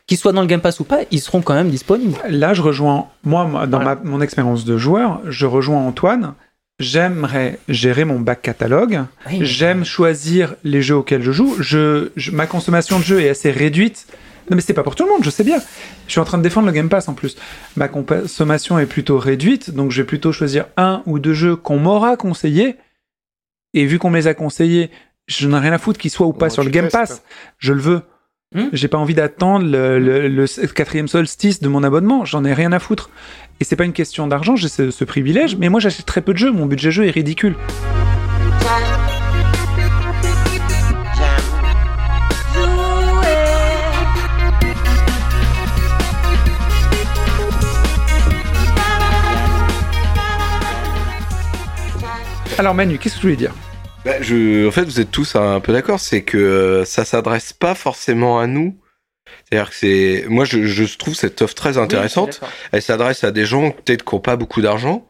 qu'ils 0.08 0.18
soient 0.18 0.34
dans 0.34 0.42
le 0.42 0.48
Game 0.48 0.62
Pass 0.62 0.80
ou 0.82 0.84
pas, 0.84 1.00
ils 1.12 1.20
seront 1.22 1.42
quand 1.42 1.54
même 1.56 1.70
disponibles. 1.70 2.18
Là, 2.30 2.54
je 2.54 2.62
rejoins, 2.62 3.08
moi, 3.24 3.66
dans 3.68 3.80
ma- 3.82 3.96
mon 4.04 4.20
expérience 4.22 4.66
de 4.66 4.78
joueur, 4.78 5.22
je 5.28 5.46
rejoins 5.46 5.80
Antoine. 5.80 6.34
J'aimerais 6.80 7.58
gérer 7.70 8.04
mon 8.04 8.20
back 8.20 8.42
catalogue. 8.42 9.04
Oui. 9.32 9.40
J'aime 9.46 9.86
choisir 9.86 10.56
les 10.66 10.82
jeux 10.82 10.98
auxquels 10.98 11.22
je 11.24 11.32
joue. 11.32 11.56
Je, 11.60 12.10
je- 12.18 12.32
ma 12.32 12.48
consommation 12.48 13.00
de 13.00 13.04
jeux 13.04 13.22
est 13.22 13.30
assez 13.30 13.50
réduite. 13.50 14.08
Non, 14.50 14.56
mais 14.56 14.62
c'est 14.62 14.74
pas 14.74 14.84
pour 14.84 14.96
tout 14.96 15.04
le 15.06 15.10
monde, 15.10 15.24
je 15.24 15.30
sais 15.30 15.44
bien. 15.44 15.58
Je 16.08 16.12
suis 16.12 16.20
en 16.20 16.26
train 16.26 16.38
de 16.38 16.44
défendre 16.44 16.68
le 16.68 16.74
Game 16.74 16.90
Pass 16.90 17.08
en 17.08 17.14
plus. 17.14 17.36
Ma 17.76 17.88
consommation 17.88 18.78
est 18.78 18.86
plutôt 18.86 19.18
réduite, 19.18 19.72
donc 19.72 19.92
je 19.92 20.02
vais 20.02 20.06
plutôt 20.06 20.32
choisir 20.32 20.66
un 20.78 21.02
ou 21.08 21.18
deux 21.20 21.34
jeux 21.34 21.56
qu'on 21.56 21.80
m'aura 21.80 22.16
conseillé. 22.18 22.76
Et 23.74 23.86
vu 23.86 23.98
qu'on 24.00 24.10
me 24.10 24.18
les 24.18 24.28
a 24.28 24.34
conseillés, 24.34 24.92
je 25.28 25.48
n'ai 25.48 25.58
rien 25.58 25.74
à 25.74 25.78
foutre 25.80 26.00
qu'ils 26.00 26.12
soient 26.12 26.28
ou 26.28 26.34
pas 26.34 26.50
sur 26.50 26.64
le 26.64 26.70
Game 26.70 26.86
testes. 26.88 26.94
Pass. 26.96 27.24
Je 27.58 27.74
le 27.74 27.82
veux. 27.82 28.02
Hmm. 28.54 28.68
J'ai 28.72 28.88
pas 28.88 28.98
envie 29.00 29.16
d'attendre 29.16 29.66
le, 29.66 30.00
le- 30.00 30.28
le 30.30 30.68
quatrième 30.68 31.08
solstice 31.08 31.60
de 31.60 31.68
mon 31.68 31.84
abonnement. 31.84 32.24
J'en 32.24 32.46
ai 32.46 32.54
rien 32.54 32.72
à 32.72 32.80
foutre. 32.80 33.10
Et 33.60 33.64
c'est 33.64 33.76
pas 33.76 33.84
une 33.86 33.94
question 33.94 34.28
d'argent, 34.28 34.56
j'ai 34.56 34.68
ce, 34.70 34.92
ce 34.92 35.04
privilège. 35.04 35.56
Mais 35.58 35.70
moi, 35.70 35.80
j'achète 35.80 36.06
très 36.06 36.22
peu 36.22 36.34
de 36.34 36.38
jeux. 36.38 36.52
Mon 36.52 36.68
budget 36.68 36.92
jeu 36.92 37.06
est 37.06 37.12
ridicule. 37.12 37.56
Alors 52.58 52.74
Manu, 52.74 52.98
qu'est-ce 52.98 53.16
que 53.16 53.20
tu 53.20 53.26
voulais 53.28 53.36
dire 53.38 53.54
Bah, 54.06 54.22
je, 54.22 54.68
en 54.68 54.72
fait, 54.72 54.84
vous 54.84 55.00
êtes 55.00 55.12
tous 55.12 55.36
un 55.36 55.60
peu 55.60 55.74
d'accord, 55.74 56.00
c'est 56.00 56.22
que 56.24 56.38
euh, 56.38 56.86
ça 56.86 57.04
s'adresse 57.06 57.54
pas 57.54 57.76
forcément 57.76 58.40
à 58.40 58.48
nous. 58.48 58.78
C'est-à-dire 59.50 59.70
que 59.70 59.76
c'est, 59.76 60.26
moi, 60.30 60.46
je, 60.46 60.66
je 60.66 60.98
trouve 60.98 61.16
cette 61.16 61.42
offre 61.42 61.56
très 61.56 61.78
intéressante. 61.78 62.40
Elle 62.72 62.82
s'adresse 62.82 63.24
à 63.24 63.32
des 63.32 63.46
gens 63.46 63.72
peut-être 63.72 64.06
qui 64.06 64.16
n'ont 64.16 64.22
pas 64.22 64.36
beaucoup 64.38 64.62
d'argent 64.62 65.08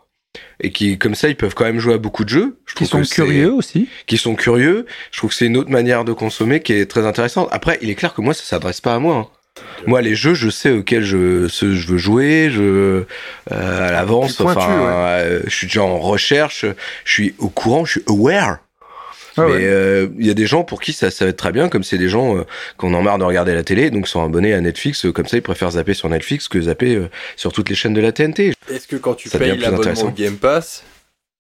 et 0.60 0.72
qui, 0.72 0.98
comme 0.98 1.16
ça, 1.16 1.30
ils 1.30 1.36
peuvent 1.36 1.54
quand 1.54 1.66
même 1.66 1.80
jouer 1.80 1.94
à 1.94 1.98
beaucoup 1.98 2.24
de 2.24 2.30
jeux. 2.30 2.60
Je 2.66 2.74
Qui 2.74 2.86
sont 2.86 3.02
curieux 3.04 3.54
aussi. 3.54 3.88
Qui 4.08 4.18
sont 4.18 4.36
curieux. 4.36 4.86
Je 5.12 5.18
trouve 5.20 5.30
que 5.30 5.36
c'est 5.36 5.46
une 5.46 5.58
autre 5.58 5.70
manière 5.70 6.04
de 6.04 6.14
consommer 6.14 6.62
qui 6.62 6.74
est 6.74 6.90
très 6.90 7.06
intéressante. 7.06 7.48
Après, 7.52 7.78
il 7.82 7.90
est 7.90 7.96
clair 7.96 8.14
que 8.14 8.22
moi, 8.22 8.34
ça 8.34 8.44
s'adresse 8.44 8.82
pas 8.82 8.96
à 8.96 9.00
moi. 9.00 9.16
hein. 9.16 9.35
Moi, 9.88 10.02
les 10.02 10.16
jeux, 10.16 10.34
je 10.34 10.50
sais 10.50 10.72
auxquels 10.72 11.04
je, 11.04 11.18
veux 11.18 11.98
jouer, 11.98 12.50
je 12.52 12.62
euh, 12.62 13.06
à 13.50 13.92
l'avance. 13.92 14.42
Enfin, 14.42 14.56
ouais. 14.56 14.86
euh, 14.88 15.42
je 15.46 15.56
suis 15.56 15.68
déjà 15.68 15.84
en 15.84 16.00
recherche, 16.00 16.66
je 17.06 17.12
suis 17.12 17.36
au 17.38 17.50
courant, 17.50 17.86
je 17.86 17.92
suis 18.00 18.04
aware. 18.08 18.60
Ah 19.38 19.44
Mais 19.48 19.54
ouais. 19.54 19.64
euh, 19.66 20.08
il 20.18 20.26
y 20.26 20.30
a 20.30 20.34
des 20.34 20.46
gens 20.48 20.64
pour 20.64 20.82
qui 20.82 20.94
ça, 20.94 21.12
ça 21.12 21.26
va 21.26 21.30
être 21.30 21.38
très 21.38 21.52
bien, 21.52 21.68
comme 21.68 21.84
c'est 21.84 21.98
des 21.98 22.08
gens 22.08 22.38
euh, 22.38 22.44
qu'on 22.78 22.94
en 22.94 23.02
marre 23.02 23.18
de 23.18 23.26
regarder 23.26 23.54
la 23.54 23.64
télé, 23.64 23.90
donc 23.90 24.08
sont 24.08 24.24
abonnés 24.24 24.54
à 24.54 24.62
Netflix, 24.62 25.06
euh, 25.06 25.12
comme 25.12 25.28
ça 25.28 25.36
ils 25.38 25.42
préfèrent 25.42 25.72
zapper 25.72 25.94
sur 25.94 26.08
Netflix 26.08 26.48
que 26.48 26.62
zapper 26.62 26.96
euh, 26.96 27.10
sur 27.36 27.52
toutes 27.52 27.70
les 27.70 27.76
chaînes 27.76 27.94
de 27.94 28.00
la 28.02 28.14
TNT. 28.14 28.54
Est-ce 28.72 28.88
que 28.88 28.96
quand 28.96 29.14
tu 29.16 29.28
Ça 29.28 29.38
payes 29.38 29.58
l'abonnement 29.58 30.14
Game 30.16 30.38
Pass, 30.38 30.84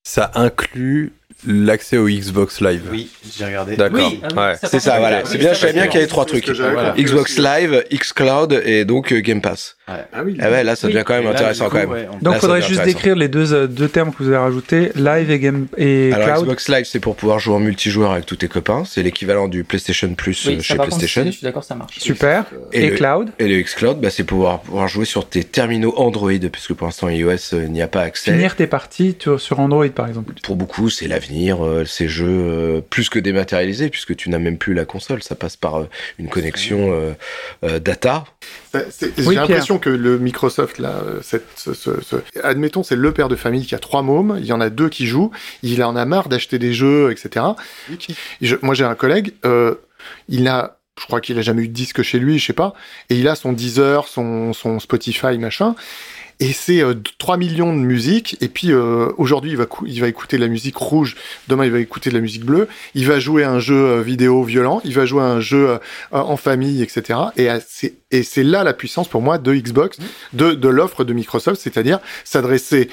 ça 0.04 0.32
inclut 0.36 1.13
l'accès 1.47 1.97
au 1.97 2.07
Xbox 2.07 2.61
Live 2.61 2.83
Oui, 2.91 3.09
j'ai 3.37 3.45
regardé. 3.45 3.75
D'accord. 3.75 4.11
Oui, 4.11 4.19
ah 4.23 4.27
oui, 4.31 4.37
Ouais. 4.37 4.53
C'est 4.63 4.79
ça, 4.79 4.99
voilà. 4.99 5.23
C'est 5.25 5.37
bien, 5.37 5.53
je 5.53 5.59
savais 5.59 5.73
bien 5.73 5.87
qu'il 5.87 5.95
y 5.95 5.97
avait 5.97 6.07
trois 6.07 6.25
trucs. 6.25 6.47
Voilà. 6.49 6.93
Xbox. 6.97 7.37
Live, 7.37 7.83
Xcloud 7.93 8.61
et 8.65 8.85
donc 8.85 9.11
euh, 9.11 9.19
Game 9.19 9.41
Pass. 9.41 9.75
Ah 9.87 10.23
oui. 10.25 10.35
Ah 10.41 10.49
ouais, 10.49 10.63
là 10.63 10.75
ça 10.75 10.87
Oui. 10.87 10.93
devient 10.93 11.03
quand 11.05 11.13
même 11.13 11.25
là, 11.25 11.29
intéressant 11.31 11.65
coup, 11.65 11.71
quand 11.73 11.77
même. 11.77 11.91
ouais, 11.91 12.07
on- 12.11 12.13
Donc, 12.17 12.23
Là, 12.33 12.37
il 12.37 12.39
faudrait 12.41 12.61
juste 12.63 12.83
décrire 12.83 13.15
les 13.15 13.27
deux, 13.27 13.53
euh, 13.53 13.67
deux 13.67 13.87
termes 13.87 14.11
que 14.11 14.17
vous 14.23 14.29
avez 14.29 14.37
rajoutés, 14.37 14.89
live 14.95 15.29
et, 15.29 15.37
game, 15.39 15.67
et 15.77 16.11
Alors 16.11 16.27
cloud. 16.27 16.43
Xbox 16.45 16.69
Live 16.69 16.85
c'est 16.85 16.99
pour 16.99 17.15
pouvoir 17.15 17.37
jouer 17.37 17.53
en 17.55 17.59
multijoueur 17.59 18.11
avec 18.11 18.25
tous 18.25 18.37
tes 18.37 18.47
copains, 18.47 18.83
c'est 18.85 19.03
l'équivalent 19.03 19.47
du 19.47 19.63
PlayStation 19.63 20.11
Plus 20.15 20.47
euh, 20.47 20.51
Oui, 20.55 20.63
chez 20.63 20.75
contre, 20.75 20.87
PlayStation. 20.89 21.23
je 21.25 21.31
suis 21.31 21.43
d'accord, 21.43 21.63
ça 21.63 21.75
marche. 21.75 21.99
Super. 21.99 22.45
Et 22.73 22.85
Et, 22.85 22.89
le- 22.89 22.95
cloud. 22.95 23.29
Et 23.37 23.47
le 23.47 23.61
Xcloud, 23.61 23.99
bah, 24.01 24.09
c'est 24.09 24.23
pouvoir 24.23 24.61
pouvoir 24.61 24.87
jouer 24.87 25.05
sur 25.05 25.27
tes 25.29 25.43
terminaux 25.43 25.93
Android, 25.97 26.31
puisque 26.51 26.73
pour 26.73 26.87
l'instant 26.87 27.07
iOS 27.09 27.53
euh, 27.53 27.67
n'y 27.67 27.81
a 27.83 27.87
pas 27.87 28.01
accès. 28.01 28.31
Finir 28.31 28.55
tes 28.55 28.65
parties 28.67 29.15
sur- 29.19 29.39
sur 29.39 29.59
Android, 29.59 29.87
par 29.89 30.07
exemple. 30.07 30.33
Pour 30.41 30.55
beaucoup, 30.55 30.89
c'est 30.89 31.07
l'avenir, 31.07 31.63
euh, 31.63 31.85
ces 31.85 32.07
jeux 32.07 32.25
euh, 32.27 32.81
plus 32.81 33.09
que 33.09 33.19
dématérialisés, 33.19 33.89
puisque 33.89 34.15
tu 34.15 34.29
n'as 34.31 34.39
même 34.39 34.57
plus 34.57 34.73
la 34.73 34.85
console, 34.85 35.21
ça 35.21 35.35
passe 35.35 35.55
par 35.57 35.75
euh, 35.81 35.89
une 36.17 36.27
connexion 36.29 36.91
euh, 36.91 37.11
euh, 37.63 37.77
data. 37.79 38.23
C'est- 38.89 39.13
J'ai 39.17 39.25
Oui, 39.27 39.35
que 39.79 39.89
le 39.89 40.17
Microsoft, 40.19 40.79
là, 40.79 41.01
euh, 41.05 41.19
cette, 41.21 41.45
ce, 41.55 41.73
ce- 41.73 42.01
ce- 42.01 42.15
admettons, 42.43 42.83
c'est 42.83 42.95
le 42.95 43.11
père 43.11 43.27
de 43.29 43.35
famille 43.35 43.65
qui 43.65 43.75
a 43.75 43.79
trois 43.79 44.01
mômes, 44.01 44.35
il 44.39 44.45
y 44.45 44.53
en 44.53 44.61
a 44.61 44.69
deux 44.69 44.89
qui 44.89 45.07
jouent, 45.07 45.31
il 45.63 45.83
en 45.83 45.95
a 45.95 46.05
marre 46.05 46.29
d'acheter 46.29 46.59
des 46.59 46.73
jeux, 46.73 47.11
etc. 47.11 47.45
Je- 48.41 48.55
moi, 48.61 48.73
j'ai 48.75 48.83
un 48.85 48.95
collègue, 48.95 49.33
euh, 49.45 49.75
il 50.29 50.47
a, 50.47 50.77
je 50.99 51.05
crois 51.05 51.19
qu'il 51.21 51.38
a 51.38 51.41
jamais 51.41 51.63
eu 51.63 51.67
de 51.67 51.73
disque 51.73 52.01
chez 52.01 52.19
lui, 52.19 52.39
je 52.39 52.45
sais 52.45 52.53
pas, 52.53 52.73
et 53.09 53.17
il 53.17 53.27
a 53.27 53.35
son 53.35 53.51
Deezer, 53.53 54.07
son, 54.07 54.53
son 54.53 54.79
Spotify, 54.79 55.38
machin. 55.38 55.75
Et 56.39 56.51
c'est 56.51 56.81
euh, 56.81 56.95
3 57.17 57.37
millions 57.37 57.73
de 57.73 57.79
musique. 57.79 58.37
Et 58.41 58.47
puis 58.47 58.71
euh, 58.71 59.09
aujourd'hui, 59.17 59.51
il 59.51 59.57
va, 59.57 59.65
il 59.85 60.01
va 60.01 60.07
écouter 60.07 60.37
de 60.37 60.41
la 60.41 60.47
musique 60.47 60.77
rouge. 60.77 61.15
Demain, 61.47 61.65
il 61.65 61.71
va 61.71 61.79
écouter 61.79 62.09
de 62.09 62.15
la 62.15 62.21
musique 62.21 62.45
bleue. 62.45 62.67
Il 62.93 63.07
va 63.07 63.19
jouer 63.19 63.43
à 63.43 63.51
un 63.51 63.59
jeu 63.59 63.75
euh, 63.75 64.01
vidéo 64.01 64.43
violent. 64.43 64.81
Il 64.83 64.93
va 64.93 65.05
jouer 65.05 65.21
à 65.21 65.27
un 65.27 65.39
jeu 65.39 65.69
euh, 65.69 65.77
en 66.11 66.37
famille, 66.37 66.81
etc. 66.81 67.19
Et 67.37 67.49
euh, 67.49 67.59
c'est 67.67 67.95
et 68.15 68.23
c'est 68.23 68.43
là 68.43 68.63
la 68.63 68.73
puissance 68.73 69.07
pour 69.07 69.21
moi 69.21 69.37
de 69.37 69.53
Xbox, 69.53 69.97
de, 70.33 70.53
de 70.53 70.69
l'offre 70.69 71.03
de 71.03 71.13
Microsoft, 71.13 71.59
c'est-à-dire 71.59 71.99
s'adresser 72.23 72.89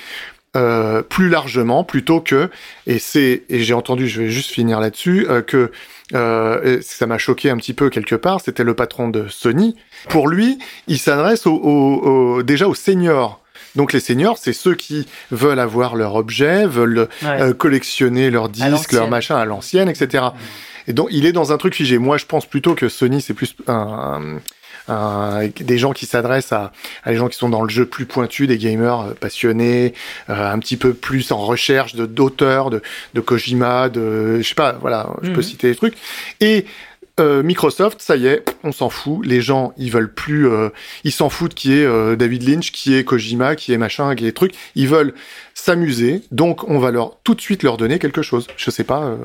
euh, 0.57 1.03
plus 1.03 1.29
largement 1.31 1.83
plutôt 1.85 2.21
que 2.21 2.51
et 2.87 2.99
c'est 2.99 3.43
et 3.49 3.61
j'ai 3.63 3.75
entendu, 3.75 4.07
je 4.09 4.23
vais 4.23 4.29
juste 4.31 4.51
finir 4.51 4.81
là-dessus 4.81 5.27
euh, 5.31 5.41
que 5.43 5.71
euh, 6.15 6.79
ça 6.83 7.07
m'a 7.07 7.17
choqué 7.19 7.49
un 7.51 7.57
petit 7.57 7.73
peu 7.73 7.89
quelque 7.89 8.15
part. 8.15 8.41
C'était 8.43 8.65
le 8.65 8.75
patron 8.75 9.09
de 9.09 9.29
Sony. 9.29 9.77
Pour 10.11 10.29
lui, 10.29 10.59
il 10.89 10.99
s'adresse 10.99 11.47
au, 11.47 11.55
au- 11.55 12.37
au- 12.37 12.43
déjà 12.43 12.69
aux 12.69 12.75
seniors. 12.75 13.41
Donc 13.77 13.95
les 13.95 14.01
seniors, 14.01 14.37
c'est 14.37 14.53
ceux 14.53 14.75
qui 14.75 15.07
veulent 15.31 15.59
avoir 15.59 15.97
leur 15.97 16.15
objet, 16.17 16.67
veulent 16.67 17.09
Ouais. 17.23 17.41
euh, 17.41 17.55
collectionner 17.55 18.31
leurs 18.31 18.51
disques, 18.51 18.93
leurs 18.93 19.09
machins 19.09 19.37
à 19.37 19.47
l'ancienne, 19.47 19.89
etc. 19.89 20.25
Et 20.87 20.93
donc 20.93 21.09
il 21.11 21.25
est 21.25 21.33
dans 21.33 21.53
un 21.53 21.57
truc 21.57 21.75
figé. 21.75 21.97
Moi, 21.97 22.19
je 22.19 22.27
pense 22.27 22.45
plutôt 22.45 22.75
que 22.75 22.91
Sony, 22.91 23.23
c'est 23.23 23.33
plus 23.33 23.57
un, 23.69 23.73
un- 23.75 24.41
des 24.89 25.79
gens 25.79 25.93
qui 25.93 26.07
s'adressent 26.07 26.53
à, 26.53 26.73
à 27.05 27.11
des 27.11 27.17
gens 27.17 27.29
qui 27.29 27.39
sont 27.39 27.49
dans 27.49 27.63
le 27.63 27.69
jeu 27.71 27.87
plus 27.87 28.07
pointu, 28.07 28.47
des 28.47 28.59
gamers 28.59 29.01
euh, 29.01 29.15
passionnés, 29.15 29.95
euh, 30.31 30.53
un 30.53 30.59
petit 30.59 30.77
peu 30.77 30.93
plus 30.95 31.31
en 31.33 31.39
recherche 31.39 31.95
de 31.95 32.07
d'auteurs, 32.07 32.71
de, 32.71 32.83
de 33.15 33.21
Kojima, 33.21 33.89
de 33.89 34.39
je 34.39 34.49
sais 34.49 34.55
pas, 34.55 34.73
voilà, 34.81 35.09
je 35.23 35.31
peux 35.31 35.37
Mhm. 35.37 35.43
citer 35.43 35.69
des 35.71 35.77
trucs. 35.77 35.95
Et 36.41 36.67
euh, 37.21 37.43
Microsoft, 37.43 38.01
ça 38.01 38.17
y 38.17 38.27
est, 38.27 38.43
on 38.65 38.73
s'en 38.73 38.89
fout. 38.89 39.25
Les 39.27 39.43
gens, 39.43 39.75
ils 39.77 39.91
veulent 39.93 40.13
plus, 40.13 40.49
euh, 40.49 40.71
ils 41.05 41.13
s'en 41.13 41.29
foutent 41.29 41.53
qui 41.55 41.75
est 41.75 41.85
euh, 41.85 42.17
David 42.17 42.49
Lynch, 42.49 42.73
qui 42.73 42.95
est 42.95 43.05
Kojima, 43.05 43.55
qui 43.55 43.73
est 43.75 43.79
machin, 43.79 44.15
qui 44.15 44.27
est 44.27 44.33
truc. 44.33 44.55
Ils 44.77 44.89
veulent 44.89 45.13
s'amuser, 45.55 46.23
donc 46.31 46.69
on 46.71 46.79
va 46.79 46.91
leur 46.91 47.19
tout 47.23 47.35
de 47.35 47.41
suite 47.43 47.63
leur 47.63 47.77
donner 47.77 47.99
quelque 47.99 48.23
chose. 48.23 48.47
Je 48.57 48.71
sais 48.71 48.85
pas. 48.85 49.03
euh, 49.05 49.17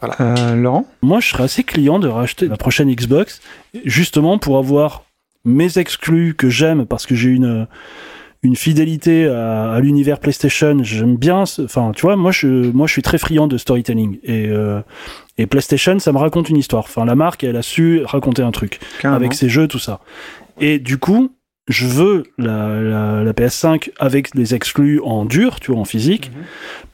voilà. 0.00 0.16
Euh, 0.20 0.54
Laurent 0.54 0.86
Moi, 1.02 1.20
je 1.20 1.28
serais 1.28 1.44
assez 1.44 1.64
client 1.64 1.98
de 1.98 2.08
racheter 2.08 2.46
la 2.48 2.56
prochaine 2.56 2.92
Xbox, 2.92 3.40
justement 3.84 4.38
pour 4.38 4.58
avoir 4.58 5.04
mes 5.44 5.78
exclus 5.78 6.34
que 6.34 6.48
j'aime 6.48 6.86
parce 6.86 7.06
que 7.06 7.14
j'ai 7.14 7.30
une 7.30 7.66
une 8.44 8.54
fidélité 8.54 9.26
à, 9.26 9.72
à 9.72 9.80
l'univers 9.80 10.20
PlayStation. 10.20 10.76
J'aime 10.84 11.16
bien, 11.16 11.44
ce- 11.44 11.62
enfin, 11.62 11.90
tu 11.94 12.02
vois, 12.02 12.14
moi 12.14 12.30
je, 12.30 12.70
moi 12.70 12.86
je 12.86 12.92
suis 12.92 13.02
très 13.02 13.18
friand 13.18 13.48
de 13.48 13.58
storytelling 13.58 14.18
et 14.22 14.46
euh, 14.48 14.80
et 15.38 15.46
PlayStation, 15.46 15.98
ça 15.98 16.12
me 16.12 16.18
raconte 16.18 16.48
une 16.48 16.56
histoire. 16.56 16.84
Enfin, 16.84 17.04
la 17.04 17.16
marque, 17.16 17.42
elle 17.42 17.56
a 17.56 17.62
su 17.62 18.02
raconter 18.04 18.42
un 18.42 18.52
truc 18.52 18.78
Carrément. 19.00 19.16
avec 19.16 19.34
ses 19.34 19.48
jeux, 19.48 19.66
tout 19.66 19.80
ça. 19.80 19.98
Et 20.60 20.78
du 20.78 20.98
coup, 20.98 21.32
je 21.68 21.86
veux 21.86 22.24
la, 22.38 22.80
la, 22.80 23.22
la 23.22 23.32
PS5 23.32 23.90
avec 23.98 24.34
les 24.34 24.54
exclus 24.54 25.00
en 25.00 25.24
dur, 25.26 25.60
tu 25.60 25.70
vois, 25.70 25.80
en 25.80 25.84
physique. 25.84 26.30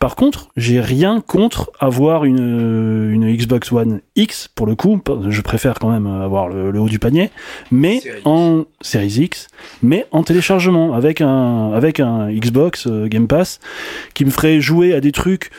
Par 0.01 0.17
contre, 0.17 0.51
j'ai 0.57 0.81
rien 0.81 1.21
contre 1.21 1.71
avoir 1.79 2.25
une, 2.25 3.11
une 3.13 3.37
Xbox 3.37 3.71
One 3.73 4.01
X, 4.17 4.49
pour 4.49 4.67
le 4.67 4.75
coup. 4.75 5.01
Je 5.29 5.41
préfère 5.41 5.79
quand 5.79 5.91
même 5.91 6.07
avoir 6.07 6.49
le, 6.49 6.73
le 6.73 6.81
haut 6.81 6.89
du 6.89 6.99
panier, 6.99 7.31
mais 7.71 8.03
en 8.25 8.65
Series 8.81 9.21
X, 9.21 9.47
mais 9.83 10.07
en 10.11 10.25
téléchargement, 10.25 10.95
avec 10.95 11.21
un, 11.21 11.73
avec 11.73 12.01
un 12.01 12.31
Xbox 12.33 12.87
euh, 12.87 13.07
Game 13.07 13.29
Pass 13.29 13.61
qui 14.15 14.25
me 14.25 14.31
ferait 14.31 14.61
jouer 14.61 14.93
à 14.93 15.01
des 15.01 15.13
trucs 15.13 15.51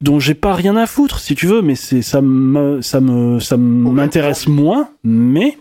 dont 0.00 0.18
j'ai 0.18 0.34
pas 0.34 0.54
rien 0.54 0.74
à 0.76 0.86
foutre, 0.86 1.20
si 1.20 1.34
tu 1.34 1.46
veux, 1.46 1.62
mais 1.62 1.74
c'est 1.74 2.02
ça 2.02 2.20
me 2.20 2.80
ça 2.80 3.00
me 3.00 3.38
ça 3.38 3.56
m'intéresse 3.56 4.48
moins, 4.48 4.88
mais 5.04 5.58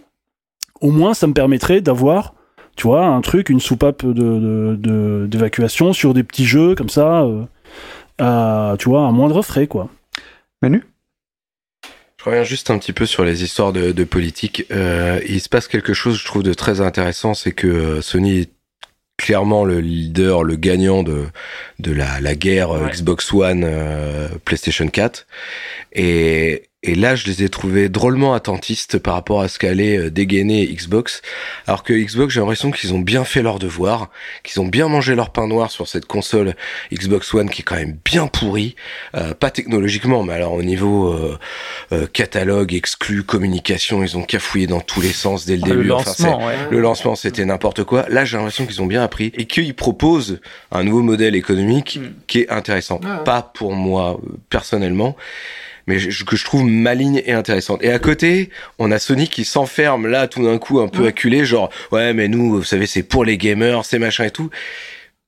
au 0.80 0.90
moins 0.90 1.14
ça 1.14 1.28
me 1.28 1.34
permettrait 1.34 1.82
d'avoir 1.82 2.34
tu 2.76 2.88
vois 2.88 3.06
un 3.06 3.22
truc, 3.22 3.50
une 3.50 3.60
soupape 3.60 4.06
de 4.06 4.12
de- 4.14 4.76
de- 4.80 5.26
d'évacuation 5.28 5.94
sur 5.94 6.14
des 6.14 6.24
petits 6.24 6.46
jeux 6.46 6.76
comme 6.76 6.90
ça, 6.90 7.22
euh, 7.24 7.44
à, 8.20 8.76
tu 8.80 8.90
vois, 8.90 9.08
à 9.08 9.12
moindre 9.12 9.42
frais 9.42 9.68
quoi. 9.68 9.90
Manu? 10.62 10.84
Je 12.20 12.26
reviens 12.26 12.44
juste 12.44 12.70
un 12.70 12.78
petit 12.78 12.94
peu 12.94 13.08
sur 13.08 13.24
les 13.26 13.44
histoires 13.44 13.74
de, 13.74 13.92
de 13.92 14.04
politique. 14.04 14.66
Euh, 14.72 15.20
il 15.28 15.42
se 15.42 15.50
passe 15.50 15.68
quelque 15.68 15.94
chose, 15.94 16.20
je 16.20 16.26
trouve, 16.26 16.44
de 16.44 16.54
très 16.54 16.80
intéressant, 16.80 17.34
c'est 17.34 17.52
que 17.52 17.66
euh, 17.68 18.02
Sony 18.02 18.42
est 18.42 18.52
clairement 19.18 19.66
le 19.66 19.80
leader, 19.80 20.44
le 20.44 20.56
gagnant 20.56 21.02
de 21.04 21.26
de 21.80 21.92
la, 21.92 22.20
la 22.22 22.36
guerre 22.36 22.70
Xbox 22.92 23.34
One, 23.34 23.64
euh, 23.66 24.28
PlayStation 24.46 24.88
4. 24.88 25.26
Et, 25.94 26.64
et 26.84 26.96
là, 26.96 27.16
je 27.16 27.28
les 27.28 27.44
ai 27.44 27.50
trouvés 27.50 27.90
drôlement 27.90 28.34
attentistes 28.34 28.98
par 28.98 29.14
rapport 29.14 29.42
à 29.42 29.48
ce 29.48 29.60
qu'allait 29.60 29.98
euh, 29.98 30.10
dégainer 30.10 30.66
Xbox. 30.68 31.22
Alors 31.68 31.84
que 31.84 31.94
Xbox, 31.94 32.34
j'ai 32.34 32.40
l'impression 32.40 32.72
qu'ils 32.72 32.94
ont 32.94 33.00
bien 33.00 33.24
fait 33.24 33.44
leur 33.44 33.60
devoir, 33.60 34.10
qu'ils 34.44 34.62
ont 34.62 34.68
bien 34.68 34.88
mangé 34.88 35.14
leur 35.14 35.32
pain 35.32 35.48
noir 35.48 35.70
sur 35.70 35.88
cette 35.88 36.06
console 36.06 36.56
Xbox 36.92 37.34
One 37.34 37.50
qui 37.50 37.62
est 37.62 37.64
quand 37.64 37.76
même 37.76 37.98
bien 38.04 38.28
pourrie, 38.28 38.76
euh, 39.16 39.34
pas 39.34 39.52
technologiquement, 39.52 40.24
mais 40.24 40.34
alors 40.34 40.54
au 40.54 40.64
niveau 40.64 41.14
euh, 41.14 41.38
euh, 41.92 42.08
catalogue, 42.08 42.74
exclu, 42.74 43.24
communication, 43.24 44.04
ils 44.04 44.18
ont 44.18 44.24
cafouillé 44.24 44.68
dans 44.68 44.82
tous 44.82 45.02
les 45.02 45.14
sens 45.14 45.46
dès 45.46 45.58
le 45.58 45.64
Ah, 45.66 45.70
le 45.70 45.76
début. 45.76 45.92
Enfin, 45.92 46.10
lancement, 46.10 46.48
ouais. 46.48 46.56
le 46.70 46.80
lancement, 46.80 47.16
c'était 47.16 47.46
n'importe 47.46 47.84
quoi. 47.84 48.06
Là, 48.10 48.26
j'ai 48.26 48.38
l'impression 48.38 48.66
qu'ils 48.66 48.82
ont 48.82 48.88
bien 48.88 49.04
appris 49.04 49.32
et 49.36 49.46
qu'ils 49.46 49.76
proposent 49.76 50.40
un 50.72 50.84
nouveau 50.84 51.02
modèle 51.02 51.36
économique 51.36 52.00
qui 52.28 52.40
est 52.40 52.50
intéressant. 52.50 53.00
Pas 53.24 53.42
pour 53.42 53.74
moi 53.74 54.20
euh, 54.24 54.38
personnellement, 54.50 55.16
mais 55.92 56.00
je- 56.00 56.24
que 56.24 56.36
je 56.36 56.46
trouve 56.46 56.64
maligne 56.66 57.22
et 57.26 57.34
intéressante. 57.34 57.84
Et 57.84 57.92
à 57.92 58.00
côté, 58.00 58.50
on 58.80 58.92
a 58.92 58.98
Sony 59.00 59.28
qui 59.28 59.44
s'enferme 59.46 60.08
là 60.08 60.28
tout 60.28 60.44
d'un 60.44 60.58
coup 60.58 60.80
un 60.80 60.88
peu 60.88 61.06
acculé, 61.08 61.44
genre 61.46 61.70
ouais 61.92 62.14
mais 62.14 62.28
nous, 62.28 62.56
vous 62.58 62.64
savez, 62.64 62.88
c'est 62.88 63.04
pour 63.04 63.26
les 63.26 63.38
gamers, 63.38 63.84
c'est 63.86 64.00
machin 64.00 64.24
et 64.26 64.32
tout. 64.32 64.50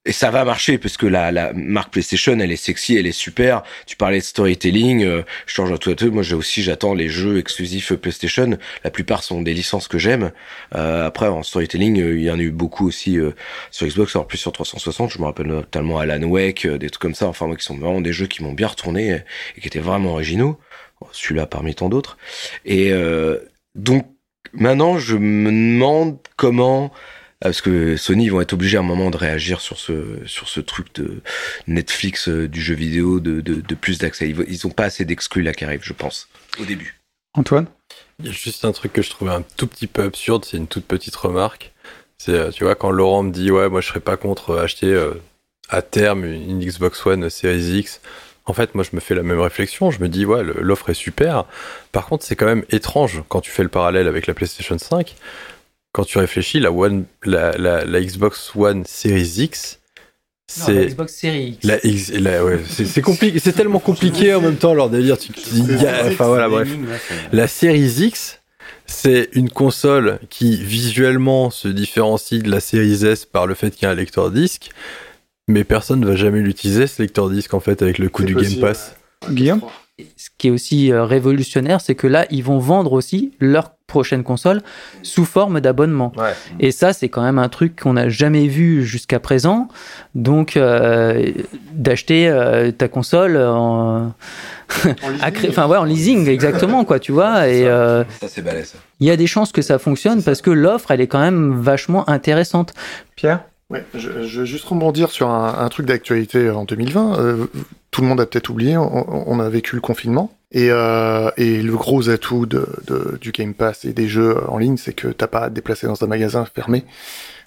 Et 0.06 0.12
ça 0.12 0.32
va 0.32 0.44
marcher 0.44 0.78
parce 0.78 0.98
que 0.98 1.06
la, 1.06 1.32
la 1.32 1.54
marque 1.54 1.94
PlayStation, 1.94 2.38
elle 2.38 2.52
est 2.52 2.58
sexy, 2.58 2.98
elle 2.98 3.08
est 3.08 3.14
super. 3.14 3.64
Tu 3.86 3.96
parlais 3.96 4.20
de 4.20 4.24
storytelling, 4.24 5.06
euh, 5.06 5.24
je 5.46 5.54
change 5.54 5.72
à 5.72 5.78
tout 5.78 5.92
à 5.92 5.96
tout. 5.96 6.12
Moi, 6.12 6.24
j'ai 6.24 6.36
aussi, 6.36 6.62
j'attends 6.62 6.94
les 6.94 7.08
jeux 7.08 7.38
exclusifs 7.38 7.94
PlayStation. 7.94 8.58
La 8.84 8.92
plupart 8.92 9.24
sont 9.24 9.42
des 9.42 9.54
licences 9.54 9.88
que 9.88 9.98
j'aime. 9.98 10.34
Euh, 10.76 11.08
après, 11.08 11.28
en 11.28 11.42
storytelling, 11.42 12.02
euh, 12.02 12.18
il 12.18 12.24
y 12.24 12.30
en 12.30 12.38
a 12.38 12.42
eu 12.42 12.52
beaucoup 12.52 12.86
aussi 12.86 13.18
euh, 13.18 13.32
sur 13.72 13.88
Xbox, 13.88 14.14
alors 14.18 14.28
plus 14.28 14.38
sur 14.38 14.52
360. 14.52 15.10
Je 15.10 15.20
me 15.20 15.24
rappelle 15.24 15.48
notamment 15.48 16.00
Alan 16.00 16.22
Wake, 16.24 16.66
euh, 16.66 16.78
des 16.78 16.90
trucs 16.90 17.02
comme 17.02 17.16
ça. 17.16 17.28
Enfin, 17.28 17.48
moi, 17.48 17.56
qui 17.56 17.64
sont 17.64 17.78
vraiment 17.78 18.02
des 18.02 18.12
jeux 18.12 18.28
qui 18.28 18.44
m'ont 18.44 18.52
bien 18.52 18.68
retourné 18.68 19.22
et 19.56 19.62
qui 19.62 19.68
étaient 19.68 19.80
vraiment 19.80 20.12
originaux. 20.12 20.60
Celui-là 21.14 21.46
parmi 21.46 21.76
tant 21.76 21.88
d'autres. 21.88 22.18
Et 22.66 22.92
donc, 23.76 24.06
maintenant, 24.54 24.98
je 24.98 25.18
me 25.18 25.50
demande 25.50 26.18
comment 26.38 26.94
parce 27.44 27.62
que 27.62 27.98
Sony 27.98 28.26
ils 28.26 28.32
vont 28.32 28.42
être 28.42 28.54
obligés 28.54 28.78
à 28.78 28.80
un 28.80 28.84
moment 28.84 29.12
de 29.12 29.18
réagir 29.18 29.62
sur 29.62 29.78
ce 29.78 30.18
sur 30.26 30.50
ce 30.50 30.60
truc 30.60 30.96
de 30.96 31.22
Netflix 31.68 32.30
euh, 32.30 32.48
du 32.48 32.62
jeu 32.62 32.74
vidéo 32.74 33.20
de, 33.20 33.42
de, 33.42 33.56
de 33.56 33.76
plus 33.76 34.00
d'accès. 34.00 34.30
Ils, 34.30 34.44
ils 34.48 34.66
ont 34.66 34.72
pas 34.72 34.86
assez 34.86 35.06
d'exclus 35.06 35.44
là 35.44 35.54
qui 35.54 35.66
arrivent, 35.66 35.84
je 35.84 35.94
pense, 35.94 36.30
au 36.60 36.66
début. 36.66 37.00
Antoine? 37.36 37.68
Il 38.20 38.28
y 38.28 38.30
a 38.30 38.32
juste 38.32 38.64
un 38.64 38.72
truc 38.72 38.94
que 38.94 39.02
je 39.02 39.10
trouvais 39.10 39.32
un 39.32 39.44
tout 39.58 39.68
petit 39.68 39.88
peu 39.88 40.04
absurde, 40.04 40.46
c'est 40.46 40.58
une 40.58 40.68
toute 40.68 40.86
petite 40.86 41.16
remarque. 41.16 41.74
C'est, 42.18 42.32
euh, 42.32 42.52
tu 42.52 42.64
vois, 42.64 42.76
quand 42.76 42.92
Laurent 42.92 43.24
me 43.24 43.32
dit, 43.32 43.52
ouais, 43.52 43.70
moi 43.70 43.82
je 43.82 43.88
serais 43.88 44.00
pas 44.00 44.18
contre 44.18 44.52
euh, 44.52 44.64
acheter 44.64 44.88
euh, 44.88 45.14
à 45.70 45.82
terme 45.82 46.24
une 46.24 46.60
Xbox 46.60 47.06
One 47.06 47.30
Series 47.30 47.80
X. 47.80 48.02
En 48.46 48.54
fait, 48.54 48.76
moi 48.76 48.84
je 48.90 48.96
me 48.96 49.02
fais 49.02 49.16
la 49.16 49.24
même 49.24 49.40
réflexion. 49.40 49.90
Je 49.90 50.00
me 50.00 50.08
dis, 50.08 50.26
ouais, 50.26 50.44
l'offre 50.44 50.90
est 50.90 50.94
super. 50.94 51.46
Par 51.92 52.06
contre, 52.06 52.24
c'est 52.24 52.36
quand 52.36 52.46
même 52.46 52.66
étrange 52.70 53.24
quand 53.30 53.42
tu 53.42 53.52
fais 53.52 53.64
le 53.64 53.70
parallèle 53.70 54.08
avec 54.08 54.28
la 54.28 54.34
PlayStation 54.34 54.78
5. 54.78 55.16
Quand 55.94 56.04
tu 56.04 56.18
réfléchis, 56.18 56.60
la, 56.60 56.72
One, 56.72 57.06
la, 57.24 57.52
la, 57.58 57.86
la 57.86 58.02
Xbox 58.02 58.52
One 58.56 58.84
Series 58.86 59.36
X, 59.38 59.80
Non, 60.60 60.66
c'est. 60.66 60.74
la 60.74 60.86
Xbox 60.88 61.14
Series 61.16 61.48
X. 61.50 61.66
La 61.68 61.86
X, 61.86 62.12
la- 62.14 62.44
ouais, 62.44 62.60
c'est 62.68 62.86
c'est 62.86 63.02
compliqué, 63.02 63.40
c'est 63.40 63.54
tellement 63.54 63.80
compliqué 63.80 64.34
en 64.34 64.42
même 64.42 64.56
temps 64.58 64.74
leur 64.74 64.90
délire. 64.90 65.18
Tu, 65.18 65.32
tu 65.32 65.50
dis, 65.50 65.64
il 65.70 65.82
y 65.82 65.86
a- 65.86 66.08
enfin 66.08 66.26
voilà, 66.28 66.50
bref. 66.50 66.68
La 67.32 67.48
Series 67.48 67.94
X, 68.08 68.40
c'est 68.88 69.30
une 69.34 69.50
console 69.52 70.20
qui 70.30 70.58
visuellement 70.64 71.50
se 71.52 71.68
différencie 71.68 72.42
de 72.42 72.50
la 72.50 72.60
Series 72.60 73.06
S 73.06 73.26
par 73.26 73.46
le 73.48 73.54
fait 73.54 73.70
qu'il 73.72 73.84
y 73.84 73.86
a 73.86 73.92
un 73.92 73.96
lecteur 73.96 74.32
disque, 74.32 74.72
mais 75.48 75.64
personne 75.64 76.00
ne 76.00 76.08
va 76.08 76.16
jamais 76.16 76.40
l'utiliser 76.42 76.88
ce 76.88 77.02
lecteur 77.04 77.30
disque 77.30 77.54
en 77.54 77.60
fait 77.60 77.82
avec 77.84 78.00
le 78.00 78.10
coût 78.10 78.24
du 78.24 78.34
Game 78.36 78.60
Pass. 78.60 78.96
Guillaume 79.30 79.62
qui 80.44 80.50
est 80.50 80.52
aussi 80.52 80.92
euh, 80.92 81.06
révolutionnaire, 81.06 81.80
c'est 81.80 81.96
que 81.96 82.06
là, 82.06 82.26
ils 82.30 82.44
vont 82.44 82.60
vendre 82.60 82.92
aussi 82.92 83.32
leur 83.40 83.72
prochaine 83.88 84.24
console 84.24 84.62
sous 85.02 85.24
forme 85.24 85.62
d'abonnement. 85.62 86.12
Et 86.60 86.72
ça, 86.72 86.92
c'est 86.92 87.08
quand 87.08 87.22
même 87.22 87.40
un 87.40 87.48
truc 87.48 87.80
qu'on 87.82 87.94
n'a 87.94 88.10
jamais 88.10 88.48
vu 88.48 88.84
jusqu'à 88.84 89.22
présent. 89.22 89.70
Donc, 90.16 90.58
euh, 90.58 91.32
d'acheter 91.72 92.28
euh, 92.28 92.72
ta 92.72 92.90
console 92.90 93.38
en, 93.38 94.12
enfin 95.48 95.68
ouais, 95.68 95.78
en 95.78 95.86
leasing, 95.86 96.28
exactement 96.28 96.84
quoi, 96.84 97.00
tu 97.00 97.14
vois. 97.14 97.48
Et 97.48 97.66
euh, 97.66 98.04
Ça 98.20 98.28
c'est 98.28 98.42
balèze. 98.42 98.74
il 99.00 99.08
y 99.08 99.12
a 99.12 99.16
des 99.16 99.28
chances 99.28 99.54
que 99.54 99.62
ça 99.62 99.80
fonctionne 99.80 100.22
parce 100.24 100.42
que 100.42 100.52
l'offre, 100.52 100.92
elle 100.92 101.00
est 101.00 101.08
quand 101.08 101.22
même 101.22 101.58
vachement 101.62 102.10
intéressante. 102.10 102.74
Pierre? 103.16 103.46
Ouais, 103.70 103.86
je, 103.94 104.28
je 104.28 104.40
veux 104.40 104.46
juste 104.46 104.66
rebondir 104.66 105.10
sur 105.10 105.30
un, 105.30 105.68
truc 105.70 105.86
d'actualité 105.86 106.50
en 106.50 106.66
2020. 106.66 107.20
Euh, 107.20 107.46
tout 107.92 108.02
le 108.02 108.08
monde 108.08 108.22
a 108.22 108.26
peut-être 108.26 108.50
oublié, 108.50 108.78
on, 108.78 109.40
a 109.40 109.50
vécu 109.50 109.76
le 109.76 109.82
confinement. 109.82 110.32
Et, 110.52 110.70
euh, 110.70 111.32
et 111.38 111.62
le 111.62 111.76
gros 111.76 112.10
atout 112.10 112.46
du 112.46 113.32
Game 113.32 113.54
Pass 113.54 113.86
et 113.86 113.94
des 113.94 114.08
jeux 114.08 114.38
en 114.50 114.58
ligne, 114.58 114.78
c'est 114.78 114.94
que 114.94 115.08
t'as 115.08 115.28
pas 115.28 115.42
à 115.42 115.50
te 115.50 115.56
déplacer 115.56 115.88
dans 115.88 116.04
un 116.04 116.08
magasin 116.08 116.46
fermé. 116.46 116.86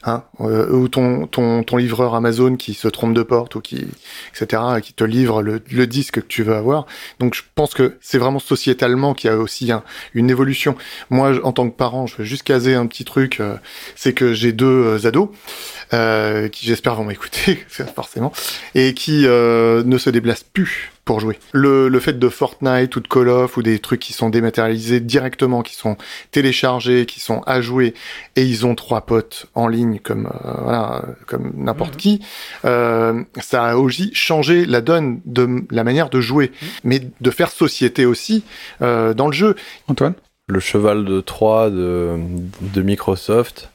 Hein, 0.09 0.23
euh, 0.41 0.71
ou 0.71 0.87
ton, 0.87 1.27
ton, 1.27 1.65
ton 1.65 1.77
livreur 1.79 2.15
Amazon 2.15 2.55
qui 2.55 2.75
se 2.75 2.87
trompe 2.87 3.13
de 3.13 3.25
porte 3.25 3.57
ou 3.57 3.61
qui 3.61 3.89
etc 4.31 4.63
qui 4.81 4.93
te 4.93 5.03
livre 5.03 5.43
le, 5.43 5.61
le 5.69 5.87
disque 5.89 6.21
que 6.21 6.27
tu 6.27 6.45
veux 6.45 6.55
avoir. 6.55 6.87
Donc 7.19 7.35
je 7.35 7.43
pense 7.57 7.75
que 7.75 7.97
c'est 8.01 8.19
vraiment 8.19 8.39
sociétalement 8.39 9.15
qu'il 9.15 9.31
y 9.31 9.33
a 9.33 9.37
aussi 9.37 9.73
un- 9.73 9.83
une 10.15 10.31
évolution. 10.31 10.77
Moi 11.11 11.33
en 11.43 11.51
tant 11.53 11.69
que 11.69 11.75
parent 11.75 12.07
je 12.07 12.17
veux 12.19 12.25
juste 12.25 12.45
caser 12.45 12.75
un 12.75 12.87
petit 12.87 13.05
truc 13.05 13.41
euh, 13.41 13.57
c'est 13.97 14.13
que 14.13 14.33
j'ai 14.33 14.53
deux 14.53 14.67
euh, 14.67 15.07
ados 15.09 15.29
euh, 15.93 16.47
qui 16.49 16.67
j'espère 16.67 16.95
vont 16.95 17.05
m'écouter 17.05 17.65
forcément 17.97 18.33
et 18.77 18.95
qui 18.95 19.27
euh, 19.27 19.83
ne 19.85 19.99
se 19.99 20.09
déplacent 20.11 20.45
plus 20.45 20.93
pour 21.07 21.21
jouer. 21.21 21.39
Le, 21.53 21.89
le 21.89 22.01
fait 22.01 22.19
de 22.19 22.29
Fortnite 22.29 22.95
ou 22.97 23.01
de 23.01 23.07
Call 23.07 23.29
of 23.29 23.57
ou 23.57 23.63
des 23.63 23.79
trucs 23.79 24.01
qui 24.01 24.13
sont 24.13 24.29
dématérialisés 24.29 25.01
directement, 25.01 25.63
qui 25.63 25.77
sont 25.77 25.97
téléchargés, 26.33 27.07
qui 27.07 27.21
sont 27.21 27.43
à 27.47 27.61
jouer, 27.63 27.95
et 28.35 28.43
ils 28.43 28.67
ont 28.67 28.75
trois 28.75 29.03
potes 29.03 29.47
en 29.55 29.69
ligne 29.69 30.01
comme 30.01 30.27
euh, 30.27 30.51
voilà, 30.63 31.05
comme 31.27 31.53
n'importe 31.57 31.97
qui, 31.97 32.21
euh, 32.65 33.23
ça 33.41 33.65
a 33.65 33.77
aussi 33.77 34.11
changé 34.15 34.67
la 34.67 34.81
donne 34.81 35.21
de 35.25 35.65
la 35.71 35.85
manière 35.85 36.11
de 36.11 36.21
jouer, 36.21 36.51
mais 36.83 37.01
de 37.21 37.31
faire 37.31 37.51
société 37.51 38.05
aussi 38.05 38.43
euh, 38.83 39.15
dans 39.15 39.29
le 39.29 39.33
jeu. 39.33 39.55
Antoine? 39.87 40.15
Le 40.49 40.59
cheval 40.59 41.05
de 41.05 41.21
Troie 41.21 41.71
de, 41.71 42.19
de 42.61 42.83
Microsoft, 42.83 43.71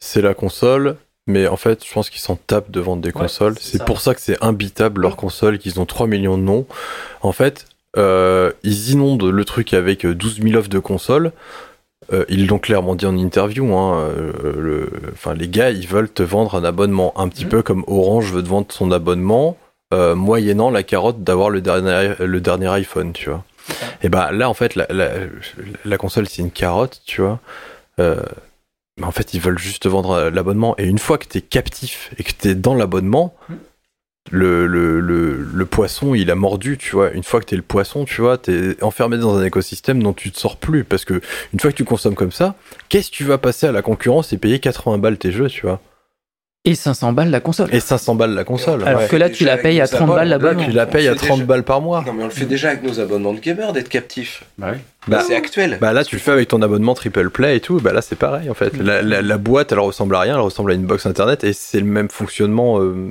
c'est 0.00 0.22
la 0.22 0.34
console. 0.34 0.96
Mais 1.26 1.46
en 1.46 1.56
fait, 1.56 1.84
je 1.86 1.92
pense 1.92 2.10
qu'ils 2.10 2.20
s'en 2.20 2.36
tapent 2.36 2.70
de 2.70 2.80
vendre 2.80 3.02
des 3.02 3.12
consoles. 3.12 3.54
C'est 3.60 3.84
pour 3.84 4.00
ça 4.00 4.14
que 4.14 4.20
c'est 4.20 4.42
imbitable 4.42 5.02
leur 5.02 5.16
console, 5.16 5.58
qu'ils 5.58 5.78
ont 5.80 5.86
3 5.86 6.06
millions 6.08 6.36
de 6.36 6.42
noms. 6.42 6.66
En 7.20 7.32
fait, 7.32 7.66
euh, 7.96 8.52
ils 8.64 8.90
inondent 8.90 9.24
le 9.24 9.44
truc 9.44 9.72
avec 9.74 10.04
euh, 10.04 10.14
12 10.14 10.40
000 10.42 10.56
offres 10.56 10.68
de 10.68 10.78
consoles. 10.80 11.32
Euh, 12.12 12.24
ils 12.28 12.46
l'ont 12.48 12.58
clairement 12.58 12.96
dit 12.96 13.06
en 13.06 13.16
interview. 13.16 13.72
Hein, 13.74 14.00
euh, 14.00 14.32
le, 14.58 14.90
enfin, 15.12 15.34
les 15.34 15.48
gars, 15.48 15.70
ils 15.70 15.86
veulent 15.86 16.10
te 16.10 16.22
vendre 16.24 16.56
un 16.56 16.64
abonnement, 16.64 17.12
un 17.16 17.28
petit 17.28 17.44
peu 17.44 17.62
comme 17.62 17.84
Orange 17.86 18.32
veut 18.32 18.42
te 18.42 18.48
vendre 18.48 18.66
son 18.70 18.90
abonnement, 18.90 19.56
euh, 19.94 20.14
moyennant 20.16 20.70
la 20.70 20.82
carotte 20.82 21.22
d'avoir 21.22 21.50
le 21.50 21.60
dernier, 21.60 22.14
le 22.18 22.40
dernier 22.40 22.68
iPhone, 22.68 23.12
tu 23.12 23.30
vois. 23.30 23.44
Et 24.02 24.08
bah 24.08 24.32
là, 24.32 24.48
en 24.50 24.54
fait, 24.54 24.74
la, 24.74 24.86
la, 24.90 25.10
la 25.84 25.96
console, 25.98 26.26
c'est 26.28 26.42
une 26.42 26.50
carotte, 26.50 27.00
tu 27.06 27.20
vois. 27.22 27.38
Mais 28.98 29.06
en 29.06 29.10
fait, 29.10 29.34
ils 29.34 29.40
veulent 29.40 29.58
juste 29.58 29.84
te 29.84 29.88
vendre 29.88 30.10
euh, 30.10 30.30
l'abonnement. 30.30 30.74
Et 30.78 30.84
une 30.84 30.98
fois 30.98 31.18
que 31.18 31.26
t'es 31.26 31.40
captif 31.40 32.10
et 32.18 32.22
que 32.24 32.32
t'es 32.32 32.54
dans 32.54 32.74
l'abonnement, 32.74 33.34
le, 34.30 34.66
le, 34.66 35.00
le, 35.00 35.36
le 35.36 35.66
poisson, 35.66 36.14
il 36.14 36.30
a 36.30 36.34
mordu, 36.34 36.78
tu 36.78 36.90
vois. 36.90 37.10
Une 37.10 37.24
fois 37.24 37.40
que 37.40 37.46
t'es 37.46 37.56
le 37.56 37.62
poisson, 37.62 38.04
tu 38.04 38.20
vois, 38.20 38.38
t'es 38.38 38.76
enfermé 38.82 39.16
dans 39.18 39.36
un 39.36 39.44
écosystème 39.44 40.02
dont 40.02 40.12
tu 40.12 40.30
te 40.30 40.38
sors 40.38 40.56
plus. 40.56 40.84
Parce 40.84 41.04
que 41.04 41.20
une 41.52 41.60
fois 41.60 41.70
que 41.72 41.76
tu 41.76 41.84
consommes 41.84 42.14
comme 42.14 42.32
ça, 42.32 42.54
qu'est-ce 42.88 43.10
que 43.10 43.16
tu 43.16 43.24
vas 43.24 43.38
passer 43.38 43.66
à 43.66 43.72
la 43.72 43.82
concurrence 43.82 44.32
et 44.32 44.38
payer 44.38 44.58
80 44.58 44.98
balles 44.98 45.18
tes 45.18 45.32
jeux, 45.32 45.48
tu 45.48 45.62
vois? 45.62 45.80
Et 46.64 46.76
500 46.76 47.12
balles 47.12 47.30
la 47.30 47.40
console. 47.40 47.74
Et 47.74 47.80
500 47.80 48.14
balles 48.14 48.34
la 48.34 48.44
console. 48.44 48.86
Alors 48.86 49.00
ouais. 49.02 49.08
que 49.08 49.16
là, 49.16 49.28
tu 49.30 49.44
la 49.44 49.56
payes 49.56 49.80
à 49.80 49.88
30 49.88 50.08
balles 50.08 50.28
l'abonnement. 50.28 50.64
Tu 50.64 50.70
la 50.70 50.86
payes 50.86 51.08
à 51.08 51.16
30 51.16 51.42
balles 51.42 51.64
par 51.64 51.80
mois. 51.80 52.04
Non, 52.06 52.12
mais 52.12 52.22
on 52.22 52.26
le 52.26 52.32
fait 52.32 52.44
déjà 52.44 52.68
avec 52.68 52.84
nos 52.84 53.00
abonnements 53.00 53.32
de 53.32 53.40
gamer 53.40 53.72
d'être 53.72 53.88
captif. 53.88 54.44
Bah 54.58 54.68
oui. 54.72 54.78
Bah, 55.08 55.24
c'est 55.26 55.34
actuel. 55.34 55.78
Bah 55.80 55.92
là, 55.92 56.04
tu 56.04 56.14
le 56.16 56.20
fais 56.20 56.30
avec 56.30 56.48
ton 56.48 56.62
abonnement 56.62 56.94
triple 56.94 57.28
play 57.30 57.56
et 57.56 57.60
tout. 57.60 57.80
Bah 57.80 57.92
là, 57.92 58.02
c'est 58.02 58.16
pareil 58.16 58.48
en 58.48 58.54
fait. 58.54 58.76
La, 58.76 59.02
la- 59.02 59.20
la 59.22 59.38
boîte, 59.38 59.72
elle 59.72 59.80
ressemble 59.80 60.14
à 60.14 60.20
rien. 60.20 60.34
Elle 60.34 60.40
ressemble 60.42 60.70
à 60.70 60.74
une 60.74 60.86
box 60.86 61.06
internet 61.06 61.42
et 61.44 61.52
c'est 61.52 61.80
le 61.80 61.86
même 61.86 62.08
fonctionnement 62.08 62.80
euh, 62.80 63.10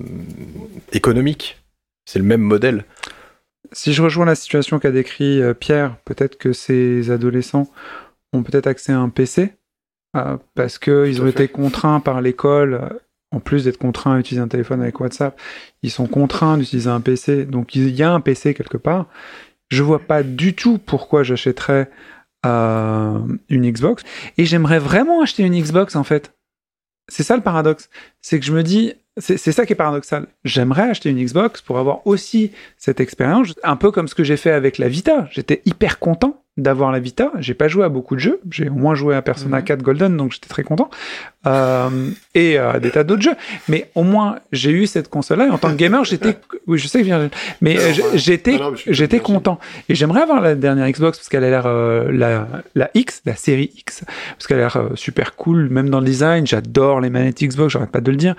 économique. 0.94 1.62
C'est 2.06 2.20
le 2.20 2.26
même 2.26 2.42
modèle. 2.42 2.86
Si 3.74 3.94
je 3.94 4.02
rejoins 4.02 4.26
la 4.26 4.36
situation 4.36 4.80
qu'a 4.80 4.92
décrit 4.92 5.42
euh, 5.42 5.54
Pierre, 5.54 5.96
peut-être 6.06 6.38
que 6.38 6.54
ces 6.54 7.12
adolescents 7.12 7.70
ont 8.34 8.44
peut-être 8.44 8.68
accès 8.68 8.92
à 8.92 8.98
un 9.00 9.10
PC 9.10 9.54
euh, 10.16 10.38
parce 10.56 10.78
qu'ils 10.80 11.22
ont 11.22 11.28
été 11.28 11.48
contraints 11.48 12.00
par 12.00 12.22
l'école, 12.22 13.00
en 13.32 13.39
plus 13.39 13.66
d'être 13.66 13.78
contraints 13.78 14.16
à 14.16 14.20
utiliser 14.20 14.42
un 14.42 14.48
téléphone 14.48 14.82
avec 14.82 15.00
WhatsApp, 15.00 15.39
ils 15.84 15.92
sont 15.92 16.08
contraints 16.08 16.58
d'utiliser 16.58 16.89
un 16.89 17.02
PC. 17.02 17.46
Donc 17.46 17.76
il 17.76 17.89
y 17.89 18.04
a 18.04 18.12
un 18.12 18.20
PC 18.22 18.54
quelque 18.54 18.78
part. 18.78 19.08
Je 19.72 19.84
vois 19.84 19.99
pas 19.99 20.22
du 20.22 20.53
tout 20.53 20.78
pourquoi 20.78 21.24
j'achèterais 21.24 21.89
euh, 22.45 23.19
une 23.49 23.72
Xbox. 23.72 24.03
Et 24.38 24.45
j'aimerais 24.45 24.80
vraiment 24.80 25.22
acheter 25.22 25.43
une 25.43 25.59
Xbox 25.59 25.95
en 25.95 26.03
fait. 26.03 26.34
C'est 27.07 27.24
ça 27.24 27.38
le 27.38 27.41
paradoxe. 27.41 27.89
C'est 28.22 28.39
que 28.39 28.45
je 28.45 28.51
me 28.51 28.63
dis, 28.63 28.93
c'est 29.17 29.38
ça 29.38 29.65
qui 29.65 29.74
est 29.74 29.78
paradoxal. 29.78 30.28
J'aimerais 30.43 30.89
acheter 30.89 31.09
une 31.09 31.24
Xbox 31.24 31.61
pour 31.61 31.80
avoir 31.80 32.05
aussi 32.05 32.51
cette 32.78 32.99
expérience, 32.99 33.53
un 33.63 33.78
peu 33.78 33.91
comme 33.91 34.07
ce 34.07 34.15
que 34.15 34.24
j'ai 34.24 34.38
fait 34.38 34.51
avec 34.51 34.78
la 34.78 34.89
Vita. 34.89 35.28
J'étais 35.32 35.61
hyper 35.65 35.99
content 35.99 36.41
d'avoir 36.58 36.91
la 36.91 36.99
Vita. 36.99 37.32
J'ai 37.39 37.54
pas 37.54 37.68
joué 37.68 37.86
à 37.86 37.89
beaucoup 37.89 38.16
de 38.16 38.20
jeux. 38.20 38.41
J'ai 38.49 38.70
au 38.70 38.74
moins 38.74 38.93
joué 38.93 39.16
à 39.16 39.22
Persona 39.22 39.62
4 39.62 39.82
Golden, 39.82 40.18
donc 40.18 40.34
j'étais 40.34 40.49
très 40.49 40.64
content. 40.64 40.89
Euh, 41.47 42.12
et 42.36 42.60
euh, 42.60 42.80
des 42.80 42.91
tas 42.91 43.04
d'autres 43.04 43.22
jeux. 43.22 43.36
Mais 43.68 43.89
au 43.95 44.04
moins, 44.04 44.39
j'ai 44.52 44.72
eu 44.72 44.86
cette 44.86 45.10
console-là. 45.10 45.47
Et 45.47 45.49
en 45.49 45.58
tant 45.58 45.70
que 45.70 45.76
gamer, 45.76 46.04
j'étais, 46.04 46.38
oui, 46.68 46.78
je 46.78 46.88
sais 46.88 47.04
que 47.04 47.30
mais 47.62 47.78
euh, 47.80 47.93
j'étais, 48.16 48.60
j'étais 48.88 49.20
content. 49.20 49.60
Et 49.89 49.95
j'aimerais 49.95 50.22
avoir 50.22 50.41
la 50.41 50.56
dernière 50.56 50.89
Xbox 50.89 51.18
parce 51.18 51.30
qu'elle 51.30 51.43
a 51.43 51.49
l'air, 51.49 51.66
euh, 51.66 52.12
la, 52.12 52.47
la 52.76 52.89
X, 52.93 53.22
la 53.26 53.36
série 53.36 53.72
X, 53.78 54.04
parce 54.32 54.47
qu'elle 54.47 54.58
a 54.58 54.62
l'air 54.62 54.78
euh, 54.78 54.95
super 54.95 55.36
cool, 55.36 55.70
même 55.70 55.89
dans 55.89 55.99
le 55.99 56.06
design. 56.06 56.45
J'adore 56.45 56.99
les 57.02 57.10
manettes 57.10 57.41
Xbox, 57.41 57.74
j'arrête 57.74 57.91
pas 57.91 58.02
de 58.02 58.12
le 58.12 58.18
dire. 58.18 58.36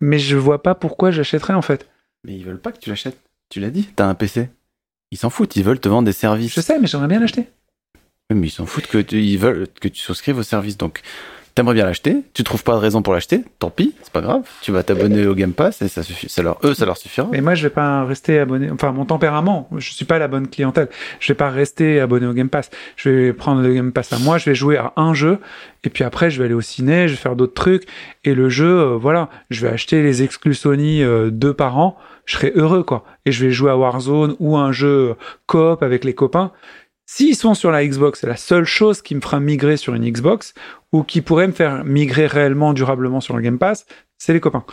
Mais 0.00 0.18
je 0.18 0.36
vois 0.36 0.62
pas 0.62 0.74
pourquoi 0.74 1.10
j'achèterais 1.10 1.54
en 1.54 1.62
fait. 1.62 1.86
Mais 2.24 2.34
ils 2.34 2.44
veulent 2.44 2.60
pas 2.60 2.72
que 2.72 2.78
tu 2.78 2.90
l'achètes. 2.90 3.18
Tu 3.48 3.60
l'as 3.60 3.70
dit, 3.70 3.88
t'as 3.96 4.06
un 4.06 4.14
PC. 4.14 4.48
Ils 5.12 5.18
s'en 5.18 5.30
foutent, 5.30 5.56
ils 5.56 5.64
veulent 5.64 5.80
te 5.80 5.88
vendre 5.88 6.06
des 6.06 6.12
services. 6.12 6.54
Je 6.54 6.60
sais, 6.60 6.78
mais 6.78 6.86
j'aimerais 6.86 7.08
bien 7.08 7.18
l'acheter. 7.18 7.46
Oui, 8.30 8.36
mais 8.36 8.46
ils 8.46 8.52
s'en 8.52 8.66
foutent 8.66 8.86
que 8.86 8.98
tu, 8.98 9.20
ils 9.20 9.38
veulent 9.38 9.66
que 9.80 9.88
tu 9.88 10.00
souscrives 10.00 10.38
au 10.38 10.44
service. 10.44 10.76
Donc, 10.76 11.02
t'aimerais 11.56 11.74
bien 11.74 11.84
l'acheter, 11.84 12.18
tu 12.32 12.44
trouves 12.44 12.62
pas 12.62 12.74
de 12.74 12.78
raison 12.78 13.02
pour 13.02 13.12
l'acheter, 13.12 13.42
tant 13.58 13.70
pis, 13.70 13.94
c'est 14.02 14.12
pas 14.12 14.20
grave. 14.20 14.42
Tu 14.62 14.70
vas 14.70 14.84
t'abonner 14.84 15.26
au 15.26 15.34
Game 15.34 15.52
Pass 15.52 15.82
et 15.82 15.88
ça 15.88 16.04
suffit. 16.04 16.28
Ça 16.28 16.42
leur, 16.42 16.58
eux, 16.64 16.74
ça 16.74 16.86
leur 16.86 16.96
suffira. 16.96 17.28
Mais 17.32 17.40
moi, 17.40 17.56
je 17.56 17.64
vais 17.64 17.74
pas 17.74 18.04
rester 18.04 18.38
abonné. 18.38 18.70
Enfin, 18.70 18.92
mon 18.92 19.04
tempérament, 19.04 19.68
je 19.76 19.90
suis 19.92 20.04
pas 20.04 20.20
la 20.20 20.28
bonne 20.28 20.46
clientèle. 20.46 20.88
Je 21.18 21.32
vais 21.32 21.36
pas 21.36 21.50
rester 21.50 21.98
abonné 21.98 22.26
au 22.26 22.32
Game 22.32 22.48
Pass. 22.48 22.70
Je 22.94 23.10
vais 23.10 23.32
prendre 23.32 23.62
le 23.62 23.74
Game 23.74 23.92
Pass 23.92 24.12
à 24.12 24.18
moi. 24.18 24.38
Je 24.38 24.44
vais 24.44 24.54
jouer 24.54 24.76
à 24.76 24.92
un 24.96 25.12
jeu 25.12 25.38
et 25.82 25.90
puis 25.90 26.04
après, 26.04 26.30
je 26.30 26.38
vais 26.38 26.44
aller 26.44 26.54
au 26.54 26.60
ciné. 26.60 27.08
Je 27.08 27.14
vais 27.14 27.20
faire 27.20 27.34
d'autres 27.34 27.54
trucs. 27.54 27.86
Et 28.22 28.34
le 28.34 28.48
jeu, 28.48 28.78
euh, 28.78 28.96
voilà, 28.96 29.28
je 29.50 29.66
vais 29.66 29.72
acheter 29.72 30.02
les 30.02 30.22
exclus 30.22 30.54
Sony 30.54 31.02
euh, 31.02 31.30
deux 31.30 31.52
par 31.52 31.78
an. 31.78 31.98
Je 32.30 32.36
serai 32.36 32.52
heureux, 32.54 32.84
quoi. 32.84 33.02
Et 33.26 33.32
je 33.32 33.44
vais 33.44 33.50
jouer 33.50 33.72
à 33.72 33.76
Warzone 33.76 34.36
ou 34.38 34.56
un 34.56 34.70
jeu 34.70 35.16
coop 35.46 35.82
avec 35.82 36.04
les 36.04 36.14
copains. 36.14 36.52
S'ils 37.04 37.34
sont 37.34 37.54
sur 37.54 37.72
la 37.72 37.84
Xbox, 37.84 38.20
c'est 38.20 38.28
la 38.28 38.36
seule 38.36 38.64
chose 38.64 39.02
qui 39.02 39.16
me 39.16 39.20
fera 39.20 39.40
migrer 39.40 39.76
sur 39.76 39.96
une 39.96 40.08
Xbox 40.08 40.54
ou 40.92 41.02
qui 41.02 41.22
pourrait 41.22 41.48
me 41.48 41.52
faire 41.52 41.84
migrer 41.84 42.28
réellement, 42.28 42.72
durablement 42.72 43.20
sur 43.20 43.34
le 43.34 43.42
Game 43.42 43.58
Pass, 43.58 43.84
c'est 44.16 44.32
les 44.32 44.38
copains. 44.38 44.64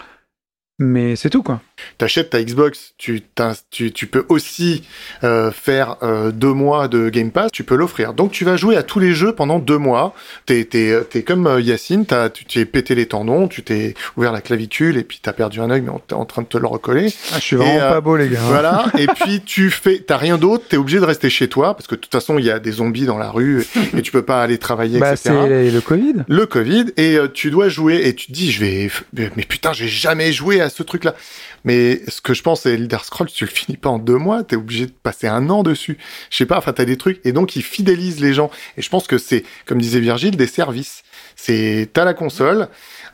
Mais 0.80 1.16
c'est 1.16 1.32
tout, 1.32 1.42
quoi. 1.42 1.60
T'achètes 1.98 2.30
ta 2.32 2.44
Xbox, 2.44 2.94
tu, 3.00 3.22
t'in- 3.22 3.54
tu, 3.72 3.92
tu 3.92 4.06
peux 4.08 4.26
aussi 4.30 4.84
euh, 5.24 5.52
faire 5.52 5.98
euh, 6.04 6.32
deux 6.32 6.54
mois 6.54 6.88
de 6.88 7.10
Game 7.10 7.32
Pass, 7.32 7.52
tu 7.52 7.64
peux 7.64 7.76
l'offrir. 7.76 8.14
Donc 8.14 8.32
tu 8.32 8.46
vas 8.46 8.58
jouer 8.58 8.76
à 8.76 8.84
tous 8.84 9.00
les 9.00 9.14
jeux 9.14 9.34
pendant 9.34 9.58
deux 9.60 9.78
mois. 9.80 10.14
T'es, 10.46 10.66
t'es 10.66 11.24
comme 11.24 11.48
euh, 11.48 11.62
Yacine, 11.62 12.06
t'as, 12.06 12.30
tu 12.30 12.46
t'es 12.46 12.66
pété 12.66 12.94
les 12.96 13.08
tendons, 13.08 13.48
tu 13.48 13.64
t'es 13.64 13.96
ouvert 14.18 14.32
la 14.32 14.42
clavicule 14.42 14.98
et 14.98 15.04
puis 15.04 15.20
t'as 15.22 15.34
perdu 15.34 15.60
un 15.62 15.70
œil, 15.72 15.82
mais 15.82 15.90
on 15.90 16.00
t'es 16.00 16.14
en 16.14 16.26
train 16.26 16.42
de 16.44 16.48
te 16.48 16.58
le 16.58 16.68
recoller. 16.68 17.08
Ah, 17.32 17.36
je 17.38 17.42
suis 17.44 17.56
vraiment 17.56 17.76
Et, 17.76 17.80
pas 17.80 18.02
beau, 18.02 18.16
les 18.18 18.30
gars. 18.30 18.40
Voilà. 18.44 18.86
et 19.00 19.08
puis 19.08 19.42
tu 19.42 19.70
fais, 19.72 20.00
t'as 20.00 20.18
rien 20.18 20.38
d'autre, 20.38 20.66
t'es 20.70 20.78
obligé 20.78 21.00
de 21.00 21.06
rester 21.06 21.30
chez 21.32 21.48
toi 21.48 21.74
parce 21.76 21.88
que 21.88 21.96
de 21.96 22.02
toute 22.02 22.12
façon 22.12 22.38
il 22.38 22.46
y 22.46 22.52
a 22.52 22.60
des 22.60 22.74
zombies 22.74 23.06
dans 23.06 23.18
la 23.18 23.30
rue 23.32 23.66
et 23.96 24.02
tu 24.04 24.12
peux 24.12 24.22
pas 24.24 24.42
aller 24.44 24.58
travailler, 24.60 25.00
Bah, 25.00 25.14
etc 25.14 25.34
c'est 25.48 25.72
le 25.72 25.82
Covid. 25.82 26.14
le 26.28 26.46
Covid 26.46 26.86
et 26.98 27.18
tu 27.34 27.50
dois 27.52 27.70
jouer 27.70 28.08
et 28.08 28.14
tu 28.16 28.28
te 28.28 28.32
dis 28.32 28.52
je 28.52 28.60
vais 28.64 28.90
mais 29.14 29.32
mais 29.36 29.44
putain 29.44 29.74
j'ai 29.74 29.88
jamais 29.88 30.32
joué 30.32 30.62
à 30.62 30.67
ce 30.70 30.84
truc 30.84 31.04
là 31.04 31.16
mais 31.64 32.02
ce 32.08 32.22
que 32.22 32.34
je 32.34 32.44
pense 32.44 32.62
c'est 32.62 32.74
Elder 32.74 32.98
Scrolls 33.04 33.30
tu 33.30 33.46
le 33.46 33.50
finis 33.50 33.78
pas 33.78 33.90
en 33.90 34.00
deux 34.00 34.18
mois 34.18 34.44
t'es 34.44 34.56
obligé 34.56 34.86
de 34.86 34.92
passer 34.92 35.28
un 35.28 35.50
an 35.50 35.64
dessus. 35.64 35.98
Je 36.30 36.38
sais 36.38 36.46
pas 36.46 36.58
enfin 36.58 36.74
t'as 36.74 36.86
des 36.86 36.98
trucs 36.98 37.20
et 37.26 37.32
donc 37.32 37.56
ils 37.56 37.64
fidélisent 37.64 38.20
les 38.20 38.34
gens. 38.34 38.50
Et 38.78 38.82
je 38.82 38.90
pense 38.90 39.08
que 39.08 39.18
c'est 39.18 39.44
comme 39.66 39.80
disait 39.80 40.00
Virgile 40.00 40.36
des 40.36 40.48
services. 40.48 41.04
C'est 41.36 41.90
t'as 41.94 42.06
la 42.06 42.14
console 42.14 42.68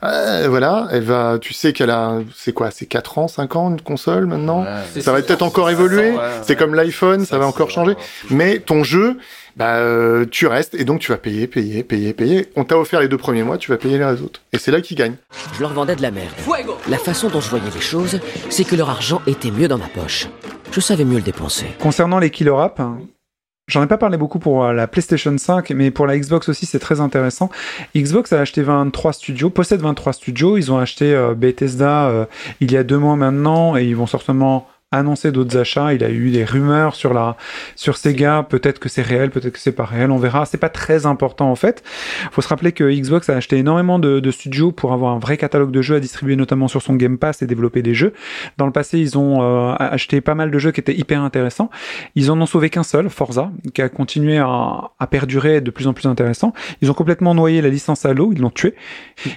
euh, 0.04 0.48
voilà, 0.50 0.88
elle 0.92 1.04
va, 1.04 1.38
tu 1.40 1.54
sais 1.54 1.74
qu'elle 1.74 1.90
a, 1.90 2.20
c'est 2.36 2.54
quoi, 2.54 2.72
c'est 2.72 2.86
4 2.86 3.18
ans, 3.18 3.28
5 3.28 3.56
ans 3.56 3.70
une 3.70 3.82
console 3.82 4.26
maintenant? 4.26 4.66
Ça 5.00 5.12
va 5.12 5.22
peut-être 5.22 5.42
encore 5.42 5.70
évoluer, 5.70 6.12
ouais, 6.12 6.18
c'est 6.42 6.50
ouais. 6.50 6.56
comme 6.56 6.76
l'iPhone, 6.76 7.26
ça 7.26 7.38
va 7.38 7.48
encore 7.48 7.70
changer, 7.70 7.96
mais 8.30 8.60
ton 8.60 8.84
jeu, 8.84 9.18
bah, 9.56 9.76
euh, 9.76 10.26
tu 10.30 10.48
restes 10.48 10.74
et 10.74 10.84
donc 10.84 11.00
tu 11.00 11.12
vas 11.12 11.18
payer, 11.18 11.48
payer, 11.48 11.84
payer, 11.84 12.14
payer. 12.14 12.50
On 12.56 12.64
t'a 12.64 12.78
offert 12.78 13.00
les 13.00 13.08
deux 13.08 13.18
premiers 13.18 13.44
mois, 13.44 13.58
tu 13.58 13.70
vas 13.72 13.78
payer 13.78 13.98
les 13.98 14.22
autres. 14.22 14.42
Et 14.52 14.58
c'est 14.58 14.72
là 14.72 14.82
qu'ils 14.82 14.98
gagnent. 14.98 15.16
Je 15.56 15.62
leur 15.62 15.74
vendais 15.74 15.96
de 15.96 16.02
la 16.02 16.12
merde. 16.12 16.32
La 16.90 16.98
façon 16.98 17.30
dont 17.30 17.42
je 17.42 17.50
voyais 17.50 17.70
les 17.74 17.82
choses, 17.82 18.20
c'est 18.50 18.64
que 18.64 18.76
leur 18.76 18.90
argent 18.90 19.22
était 19.28 19.52
mieux 19.52 19.68
dans 19.68 19.78
ma 19.78 19.88
poche. 19.88 20.28
Je 20.72 20.80
savais 20.80 21.06
mieux 21.06 21.18
le 21.18 21.22
dépenser. 21.22 21.68
Concernant 21.80 22.18
les 22.18 22.32
killer 22.32 22.56
apps, 22.58 22.80
hein, 22.80 22.98
j'en 23.68 23.84
ai 23.84 23.88
pas 23.88 23.98
parlé 23.98 24.18
beaucoup 24.18 24.40
pour 24.40 24.66
euh, 24.66 24.74
la 24.74 24.88
PlayStation 24.88 25.36
5, 25.38 25.72
mais 25.72 25.92
pour 25.92 26.06
la 26.06 26.18
Xbox 26.18 26.50
aussi, 26.50 26.66
c'est 26.66 26.80
très 26.80 27.00
intéressant. 27.00 27.50
Xbox 27.96 28.34
a 28.34 28.42
acheté 28.42 28.62
23 28.62 29.14
studios, 29.14 29.50
possède 29.50 29.82
23 29.82 30.14
studios. 30.14 30.58
Ils 30.58 30.72
ont 30.72 30.78
acheté 30.78 31.14
euh, 31.14 31.34
Bethesda 31.34 32.08
euh, 32.08 32.26
il 32.60 32.72
y 32.72 32.78
a 32.78 32.84
deux 32.84 32.98
mois 32.98 33.16
maintenant 33.16 33.78
et 33.78 33.86
ils 33.86 33.96
vont 33.96 34.08
certainement 34.08 34.68
annoncer 34.94 35.32
d'autres 35.32 35.58
achats. 35.58 35.94
Il 35.94 36.04
a 36.04 36.10
eu 36.10 36.32
des 36.32 36.46
rumeurs 36.46 36.96
sur 36.96 37.14
la 37.14 37.36
sur 37.76 37.98
Sega. 37.98 38.46
Peut-être 38.48 38.80
que 38.80 38.90
c'est 38.90 39.02
réel, 39.02 39.30
peut-être 39.30 39.54
que 39.54 39.60
c'est 39.60 39.72
pas 39.72 39.86
réel. 39.86 40.12
On 40.12 40.18
verra. 40.18 40.46
C'est 40.46 40.58
pas 40.58 40.70
très 40.70 41.06
important 41.06 41.50
en 41.50 41.56
fait. 41.56 41.84
Faut 42.32 42.42
se 42.42 42.48
rappeler 42.48 42.72
que 42.72 42.84
Xbox 42.84 43.30
a 43.30 43.36
acheté 43.36 43.58
énormément 43.58 44.00
de, 44.00 44.20
de 44.20 44.32
studios 44.32 44.72
pour 44.72 44.94
avoir 44.94 45.14
un 45.14 45.20
vrai 45.20 45.38
catalogue 45.38 45.72
de 45.72 45.82
jeux 45.82 45.96
à 45.96 46.00
distribuer, 46.00 46.36
notamment 46.36 46.68
sur 46.68 46.82
son 46.82 46.96
Game 46.96 47.18
Pass 47.18 47.42
et 47.42 47.48
développer 47.48 47.82
des 47.82 47.94
jeux. 47.94 48.14
Dans 48.58 48.66
le 48.66 48.72
passé, 48.72 49.00
ils 49.00 49.18
ont 49.18 49.42
euh, 49.42 49.76
acheté 49.78 50.22
pas 50.22 50.36
mal 50.36 50.52
de 50.52 50.60
jeux 50.60 50.72
qui 50.72 50.80
étaient 50.80 50.96
hyper 50.96 51.22
intéressants. 51.22 51.70
Ils 52.16 52.32
en 52.32 52.40
ont 52.40 52.46
sauvé 52.46 52.70
qu'un 52.70 52.84
seul, 52.84 53.10
Forza, 53.10 53.52
qui 53.74 53.82
a 53.82 53.90
continué 53.90 54.38
à, 54.38 54.92
à 55.00 55.08
perdurer 55.08 55.58
et 55.58 55.62
de 55.62 55.72
plus 55.72 55.88
en 55.88 55.94
plus 55.94 56.08
intéressant. 56.08 56.54
Ils 56.82 56.92
ont 56.92 56.94
complètement 56.94 57.34
noyé 57.36 57.62
la 57.62 57.70
licence 57.70 58.06
Halo, 58.06 58.32
ils 58.34 58.42
l'ont 58.42 58.50
tué. 58.50 58.76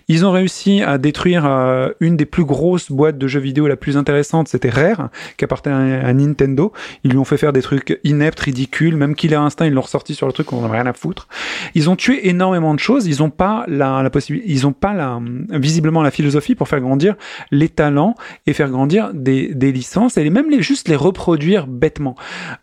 Ils 0.08 0.24
ont 0.24 0.32
réussi 0.32 0.82
à 0.82 0.98
détruire 0.98 1.44
euh, 1.46 1.90
une 2.00 2.16
des 2.16 2.26
plus 2.26 2.44
grosses 2.44 2.90
boîtes 2.90 3.18
de 3.18 3.26
jeux 3.26 3.40
vidéo 3.40 3.66
la 3.66 3.76
plus 3.76 3.96
intéressante, 3.96 4.48
c'était 4.48 4.70
Rare, 4.70 5.10
qui 5.36 5.44
appartenait 5.46 6.04
à, 6.04 6.12
Nintendo. 6.12 6.72
Ils 7.04 7.10
lui 7.10 7.18
ont 7.18 7.24
fait 7.24 7.36
faire 7.36 7.52
des 7.52 7.62
trucs 7.62 7.98
ineptes, 8.04 8.40
ridicules, 8.40 8.96
même 8.96 9.14
Killer 9.14 9.36
Instinct, 9.36 9.66
ils 9.66 9.72
l'ont 9.72 9.82
ressorti 9.82 10.14
sur 10.14 10.26
le 10.26 10.32
truc, 10.32 10.52
on 10.52 10.64
en 10.64 10.68
a 10.68 10.72
rien 10.72 10.86
à 10.86 10.92
foutre. 10.92 11.28
Ils 11.74 11.90
ont 11.90 11.96
tué 11.96 12.28
énormément 12.28 12.74
de 12.74 12.78
choses, 12.78 13.06
ils 13.06 13.22
ont 13.22 13.30
pas 13.30 13.64
la, 13.68 14.08
possibilité, 14.10 14.50
ils 14.50 14.66
ont 14.66 14.72
pas 14.72 15.20
visiblement 15.50 16.02
la 16.02 16.10
philosophie 16.10 16.54
pour 16.54 16.68
faire 16.68 16.80
grandir 16.80 17.16
les 17.50 17.68
talents 17.68 18.14
et 18.46 18.52
faire 18.52 18.70
grandir 18.70 19.10
des, 19.14 19.48
licences 19.72 20.16
et 20.16 20.30
même 20.30 20.50
les, 20.50 20.62
juste 20.62 20.88
les 20.88 20.96
reproduire 20.96 21.66
bêtement. 21.66 22.14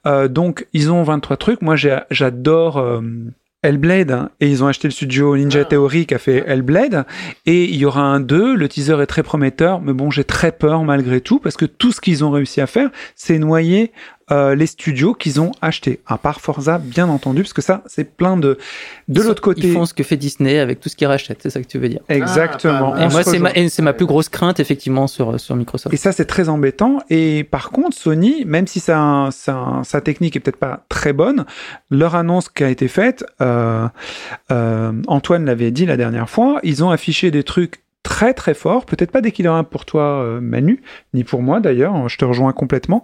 Euh, 0.05 0.27
donc, 0.27 0.67
ils 0.73 0.91
ont 0.91 1.03
23 1.03 1.38
trucs. 1.38 1.61
Moi, 1.61 1.75
j'adore 1.75 2.77
euh, 2.77 3.01
Hellblade 3.64 4.11
hein, 4.11 4.30
et 4.39 4.49
ils 4.49 4.64
ont 4.64 4.68
acheté 4.68 4.88
le 4.88 4.91
studio 4.91 5.36
Ninja 5.36 5.66
Theory 5.66 6.05
qui 6.05 6.14
a 6.14 6.20
fait 6.20 6.43
Hellblade 6.45 7.05
et 7.45 7.64
il 7.64 7.76
y 7.76 7.86
aura 7.86 8.01
un 8.01 8.20
2. 8.20 8.55
Le 8.55 8.70
teaser 8.70 9.01
est 9.01 9.05
très 9.05 9.24
prometteur, 9.24 9.82
mais 9.82 9.93
bon, 9.93 10.11
j'ai 10.11 10.26
très 10.26 10.51
peur 10.51 10.84
malgré 10.84 11.22
tout 11.22 11.39
parce 11.39 11.57
que 11.57 11.66
tout 11.66 11.91
ce 11.91 12.01
qu'ils 12.01 12.24
ont 12.24 12.32
réussi 12.32 12.61
à 12.61 12.68
faire, 12.68 12.89
c'est 13.16 13.39
noyer 13.39 13.91
euh, 14.34 14.55
les 14.55 14.65
studios 14.65 15.13
qu'ils 15.13 15.39
ont 15.39 15.51
achetés. 15.61 15.99
À 16.07 16.17
part 16.17 16.41
Forza, 16.41 16.79
bien 16.79 17.07
entendu, 17.07 17.43
parce 17.43 17.53
que 17.53 17.61
ça, 17.61 17.84
c'est 17.86 18.15
plein 18.15 18.36
de. 18.36 18.57
De 19.07 19.21
l'autre 19.21 19.41
côté. 19.41 19.67
Ils 19.67 19.73
font 19.73 19.86
ce 19.86 19.93
que 19.93 20.03
fait 20.03 20.17
Disney 20.17 20.59
avec 20.59 20.79
tout 20.79 20.89
ce 20.89 20.95
qu'ils 20.95 21.07
rachètent, 21.07 21.39
c'est 21.43 21.49
ça 21.49 21.61
que 21.61 21.67
tu 21.67 21.77
veux 21.77 21.89
dire. 21.89 22.01
Exactement. 22.09 22.97
Et 22.97 23.05
On 23.05 23.09
moi, 23.09 23.23
c'est 23.23 23.39
ma, 23.39 23.51
et 23.51 23.69
ma 23.79 23.93
plus 23.93 24.07
grosse 24.07 24.29
crainte, 24.29 24.59
effectivement, 24.59 25.07
sur, 25.07 25.39
sur 25.39 25.55
Microsoft. 25.55 25.93
Et 25.93 25.97
ça, 25.97 26.11
c'est 26.11 26.25
très 26.25 26.49
embêtant. 26.49 27.01
Et 27.09 27.43
par 27.43 27.69
contre, 27.69 27.95
Sony, 27.95 28.43
même 28.45 28.65
si 28.65 28.79
sa, 28.79 29.29
sa, 29.31 29.81
sa 29.84 30.01
technique 30.01 30.36
est 30.36 30.39
peut-être 30.39 30.57
pas 30.57 30.86
très 30.89 31.13
bonne, 31.13 31.45
leur 31.91 32.15
annonce 32.15 32.49
qui 32.49 32.63
a 32.63 32.69
été 32.69 32.88
faite, 32.88 33.23
euh, 33.41 33.88
euh, 34.51 34.91
Antoine 35.07 35.45
l'avait 35.45 35.71
dit 35.71 35.86
la 35.86 35.97
dernière 35.97 36.29
fois, 36.29 36.59
ils 36.63 36.84
ont 36.84 36.89
affiché 36.89 37.29
des 37.29 37.43
trucs 37.43 37.82
très 38.03 38.33
très 38.33 38.53
forts, 38.53 38.85
peut-être 38.85 39.11
pas 39.11 39.21
App 39.23 39.69
pour 39.69 39.85
toi 39.85 40.23
euh, 40.23 40.41
Manu, 40.41 40.81
ni 41.13 41.23
pour 41.23 41.41
moi 41.41 41.59
d'ailleurs, 41.59 42.07
je 42.09 42.17
te 42.17 42.25
rejoins 42.25 42.51
complètement, 42.51 43.01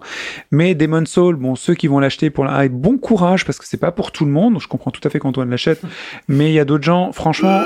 mais 0.50 0.74
Demon 0.74 1.06
Soul, 1.06 1.36
bon 1.36 1.56
ceux 1.56 1.74
qui 1.74 1.88
vont 1.88 1.98
l'acheter 1.98 2.30
pour 2.30 2.44
la 2.44 2.68
bon 2.68 2.98
courage 2.98 3.44
parce 3.44 3.58
que 3.58 3.66
c'est 3.66 3.78
pas 3.80 3.92
pour 3.92 4.12
tout 4.12 4.24
le 4.24 4.30
monde, 4.30 4.60
je 4.60 4.68
comprends 4.68 4.90
tout 4.90 5.00
à 5.04 5.10
fait 5.10 5.18
qu'Antoine 5.18 5.50
l'achète, 5.50 5.80
mais 6.28 6.50
il 6.50 6.54
y 6.54 6.60
a 6.60 6.64
d'autres 6.64 6.84
gens, 6.84 7.12
franchement, 7.12 7.62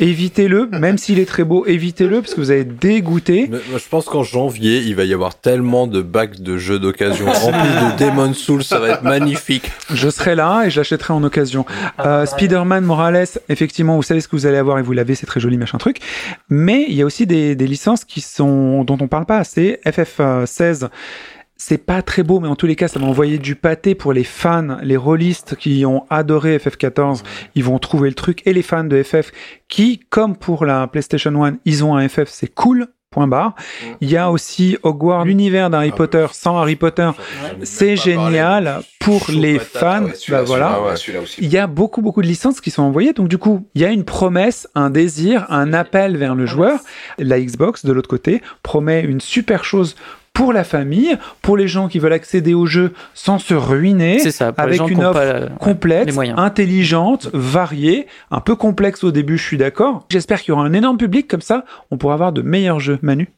évitez-le, 0.00 0.68
même 0.72 0.98
s'il 0.98 1.18
est 1.18 1.26
très 1.26 1.44
beau, 1.44 1.66
évitez-le 1.66 2.20
parce 2.20 2.34
que 2.34 2.40
vous 2.40 2.50
allez. 2.50 2.66
Mais 2.82 3.58
moi, 3.70 3.78
je 3.78 3.88
pense 3.88 4.06
qu'en 4.06 4.22
janvier, 4.22 4.78
il 4.80 4.96
va 4.96 5.04
y 5.04 5.14
avoir 5.14 5.34
tellement 5.34 5.86
de 5.86 6.00
bacs 6.02 6.40
de 6.40 6.56
jeux 6.56 6.78
d'occasion 6.78 7.26
remplis 7.26 7.60
de 7.60 8.04
Demon 8.04 8.32
Souls, 8.34 8.64
ça 8.64 8.78
va 8.78 8.88
être 8.88 9.02
magnifique. 9.02 9.70
Je 9.92 10.08
serai 10.08 10.34
là 10.34 10.64
et 10.64 10.70
je 10.70 10.80
l'achèterai 10.80 11.12
en 11.12 11.22
occasion. 11.22 11.64
Euh, 12.00 12.26
Spider-Man 12.26 12.84
Morales, 12.84 13.26
effectivement, 13.48 13.96
vous 13.96 14.02
savez 14.02 14.20
ce 14.20 14.28
que 14.28 14.36
vous 14.36 14.46
allez 14.46 14.56
avoir 14.56 14.78
et 14.78 14.82
vous 14.82 14.92
l'avez, 14.92 15.14
c'est 15.14 15.26
très 15.26 15.40
joli, 15.40 15.58
machin 15.58 15.78
truc. 15.78 15.98
Mais 16.48 16.86
il 16.88 16.94
y 16.94 17.02
a 17.02 17.06
aussi 17.06 17.26
des, 17.26 17.54
des 17.54 17.66
licences 17.66 18.04
qui 18.04 18.20
sont 18.20 18.84
dont 18.84 18.98
on 19.00 19.08
parle 19.08 19.26
pas 19.26 19.38
assez. 19.38 19.78
FF16, 19.86 20.88
c'est 21.70 21.78
pas 21.78 22.02
très 22.02 22.24
beau, 22.24 22.40
mais 22.40 22.48
en 22.48 22.56
tous 22.56 22.66
les 22.66 22.74
cas, 22.74 22.88
ça 22.88 22.98
va 22.98 23.06
envoyer 23.06 23.38
du 23.38 23.54
pâté 23.54 23.94
pour 23.94 24.12
les 24.12 24.24
fans, 24.24 24.78
les 24.82 24.96
rôlistes 24.96 25.54
qui 25.54 25.86
ont 25.86 26.04
adoré 26.10 26.56
FF14. 26.58 27.22
Ils 27.54 27.62
vont 27.62 27.78
trouver 27.78 28.08
le 28.08 28.16
truc 28.16 28.44
et 28.44 28.52
les 28.52 28.62
fans 28.62 28.82
de 28.82 29.00
FF 29.00 29.30
qui, 29.68 30.00
comme 30.10 30.34
pour 30.34 30.64
la 30.64 30.88
PlayStation 30.88 31.44
1, 31.44 31.58
ils 31.64 31.84
ont 31.84 31.94
un 31.94 32.08
FF, 32.08 32.26
c'est 32.26 32.52
cool. 32.52 32.88
Point 33.12 33.26
barre. 33.26 33.56
Il 34.00 34.08
y 34.08 34.16
a 34.16 34.30
aussi 34.30 34.78
Hogwarts, 34.84 35.24
l'univers 35.24 35.68
d'Harry 35.68 35.90
Potter 35.90 36.26
sans 36.30 36.56
Harry 36.58 36.76
Potter. 36.76 37.10
C'est 37.64 37.96
génial 37.96 38.82
pour 39.00 39.26
les 39.32 39.58
fans. 39.58 40.06
Bah 40.28 40.42
voilà. 40.42 40.78
Il 41.38 41.48
y 41.48 41.58
a 41.58 41.66
beaucoup, 41.66 42.02
beaucoup 42.02 42.22
de 42.22 42.28
licences 42.28 42.60
qui 42.60 42.70
sont 42.70 42.84
envoyées. 42.84 43.12
Donc, 43.12 43.26
du 43.26 43.36
coup, 43.36 43.66
il 43.74 43.82
y 43.82 43.84
a 43.84 43.90
une 43.90 44.04
promesse, 44.04 44.68
un 44.76 44.90
désir, 44.90 45.44
un 45.48 45.72
appel 45.72 46.16
vers 46.16 46.36
le 46.36 46.46
joueur. 46.46 46.78
La 47.18 47.40
Xbox, 47.40 47.84
de 47.84 47.92
l'autre 47.92 48.08
côté, 48.08 48.42
promet 48.62 49.02
une 49.02 49.20
super 49.20 49.64
chose 49.64 49.96
pour 50.40 50.54
la 50.54 50.64
famille, 50.64 51.18
pour 51.42 51.58
les 51.58 51.68
gens 51.68 51.88
qui 51.88 51.98
veulent 51.98 52.14
accéder 52.14 52.54
au 52.54 52.64
jeu 52.64 52.94
sans 53.12 53.38
se 53.38 53.52
ruiner, 53.52 54.20
C'est 54.20 54.30
ça, 54.30 54.54
avec 54.56 54.80
une 54.88 55.04
offre 55.04 55.50
complète, 55.58 56.16
intelligente, 56.36 57.28
variée, 57.34 58.06
un 58.30 58.40
peu 58.40 58.56
complexe 58.56 59.04
au 59.04 59.12
début, 59.12 59.36
je 59.36 59.44
suis 59.44 59.58
d'accord. 59.58 60.06
J'espère 60.08 60.40
qu'il 60.40 60.48
y 60.48 60.52
aura 60.52 60.64
un 60.64 60.72
énorme 60.72 60.96
public 60.96 61.28
comme 61.28 61.42
ça, 61.42 61.66
on 61.90 61.98
pourra 61.98 62.14
avoir 62.14 62.32
de 62.32 62.40
meilleurs 62.40 62.80
jeux. 62.80 62.98
Manu? 63.02 63.28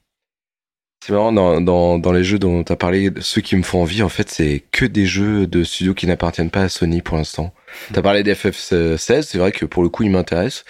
C'est 1.04 1.12
marrant, 1.12 1.32
dans, 1.32 1.60
dans, 1.60 1.98
dans 1.98 2.12
les 2.12 2.22
jeux 2.22 2.38
dont 2.38 2.62
tu 2.62 2.72
as 2.72 2.76
parlé, 2.76 3.10
ceux 3.18 3.40
qui 3.40 3.56
me 3.56 3.62
font 3.62 3.82
envie, 3.82 4.04
en 4.04 4.08
fait, 4.08 4.30
c'est 4.30 4.62
que 4.70 4.84
des 4.84 5.06
jeux 5.06 5.48
de 5.48 5.64
studios 5.64 5.94
qui 5.94 6.06
n'appartiennent 6.06 6.50
pas 6.50 6.62
à 6.62 6.68
Sony 6.68 7.02
pour 7.02 7.16
l'instant. 7.16 7.52
Tu 7.92 7.98
as 7.98 8.02
parlé 8.02 8.22
d'FF16, 8.22 9.22
c'est 9.22 9.38
vrai 9.38 9.52
que 9.52 9.64
pour 9.64 9.82
le 9.82 9.88
coup, 9.88 10.02
il 10.02 10.10
m'intéresse. 10.10 10.64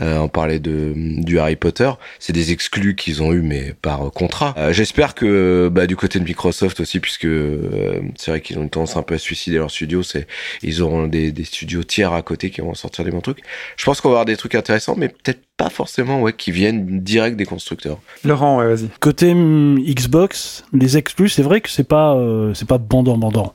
Euh, 0.00 0.18
on 0.18 0.28
parlait 0.28 0.58
de, 0.58 0.92
du 0.94 1.38
Harry 1.38 1.56
Potter, 1.56 1.90
c'est 2.18 2.32
des 2.32 2.52
exclus 2.52 2.96
qu'ils 2.96 3.22
ont 3.22 3.32
eu, 3.32 3.42
mais 3.42 3.74
par 3.80 4.10
contrat. 4.12 4.54
Euh, 4.58 4.72
J'espère 4.72 5.14
que 5.14 5.68
bah, 5.72 5.86
du 5.86 5.96
côté 5.96 6.18
de 6.18 6.24
Microsoft 6.24 6.80
aussi, 6.80 7.00
puisque 7.00 7.26
euh, 7.26 8.00
c'est 8.16 8.30
vrai 8.30 8.40
qu'ils 8.40 8.58
ont 8.58 8.62
une 8.62 8.70
tendance 8.70 8.96
un 8.96 9.02
peu 9.02 9.14
à 9.14 9.18
suicider 9.18 9.56
leur 9.58 9.70
studio, 9.70 10.02
c'est 10.02 10.26
ils 10.62 10.82
auront 10.82 11.06
des, 11.06 11.32
des 11.32 11.44
studios 11.44 11.84
tiers 11.84 12.12
à 12.12 12.22
côté 12.22 12.50
qui 12.50 12.60
vont 12.60 12.74
sortir 12.74 13.04
des 13.04 13.10
bons 13.10 13.20
trucs. 13.20 13.40
Je 13.76 13.84
pense 13.84 14.00
qu'on 14.00 14.08
va 14.08 14.14
avoir 14.14 14.24
des 14.24 14.36
trucs 14.36 14.54
intéressants, 14.54 14.94
mais 14.96 15.08
peut-être 15.08 15.40
pas 15.56 15.70
forcément 15.70 16.20
ouais, 16.20 16.32
qui 16.32 16.50
viennent 16.50 17.00
direct 17.00 17.36
des 17.36 17.46
constructeurs. 17.46 17.98
Laurent, 18.24 18.58
ouais, 18.58 18.66
vas-y. 18.74 18.88
Côté 19.00 19.32
hum, 19.32 19.78
Xbox, 19.78 20.64
les 20.72 20.96
exclus, 20.96 21.30
c'est 21.30 21.42
vrai 21.42 21.60
que 21.60 21.70
c'est 21.70 21.84
pas 21.84 22.14
euh, 22.14 22.52
c'est 22.54 22.68
pas 22.68 22.78
bandant 22.78 23.16
bandant. 23.16 23.54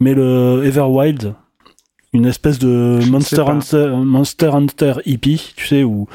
Mais 0.00 0.14
le 0.14 0.64
Everwild, 0.64 1.34
une 2.12 2.26
espèce 2.26 2.58
de 2.58 3.00
Monster. 3.10 3.44
Hunter, 3.46 3.92
Monster 4.04 4.50
Hunter 4.52 4.94
hippie, 5.06 5.52
tu 5.56 5.66
sais 5.66 5.84
où 5.84 6.06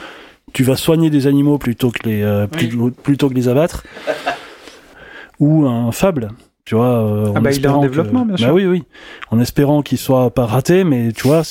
tu 0.53 0.63
vas 0.63 0.75
soigner 0.75 1.09
des 1.09 1.27
animaux 1.27 1.57
plutôt 1.57 1.89
que 1.91 2.07
les 2.07 2.21
euh, 2.21 2.47
plus- 2.47 2.91
plutôt 2.91 3.29
que 3.29 3.33
les 3.33 3.47
abattre. 3.47 3.83
ou 5.39 5.65
un 5.67 5.91
Fable, 5.91 6.29
tu 6.65 6.75
vois. 6.75 6.99
euh, 7.05 7.33
Ah 7.35 7.39
bah, 7.39 7.51
il 7.51 7.55
est 7.63 7.67
en 7.67 7.81
espérant 7.81 7.81
développement, 7.81 8.21
que- 8.21 8.25
bien 8.27 8.35
Bah 8.35 8.43
sûr. 8.43 8.53
oui, 8.53 8.65
oui. 8.65 8.83
En 9.31 9.39
espérant 9.39 9.81
qu'il 9.81 9.97
soit 9.97 10.29
pas 10.31 10.45
raté, 10.45 10.83
mais 10.83 11.11
tu 11.11 11.27
vois. 11.27 11.41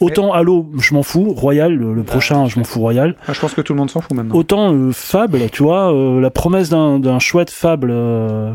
Autant 0.00 0.32
Halo, 0.32 0.70
je 0.78 0.94
m'en 0.94 1.02
fous. 1.02 1.32
Royal, 1.32 1.74
le, 1.74 1.94
le 1.94 2.02
prochain, 2.02 2.46
je 2.46 2.58
m'en 2.58 2.64
fous. 2.64 2.78
Royal. 2.80 3.16
Ah, 3.26 3.32
je 3.32 3.40
pense 3.40 3.54
que 3.54 3.60
tout 3.62 3.72
le 3.72 3.78
monde 3.78 3.90
s'en 3.90 4.00
fout 4.02 4.14
maintenant. 4.16 4.34
Autant 4.34 4.72
euh, 4.72 4.92
Fable, 4.92 5.48
tu 5.50 5.62
vois, 5.62 5.92
euh, 5.92 6.20
la 6.20 6.30
promesse 6.30 6.68
d'un 6.68 6.98
d'un 6.98 7.18
chouette 7.18 7.50
Fable 7.50 7.90
euh, 7.90 8.52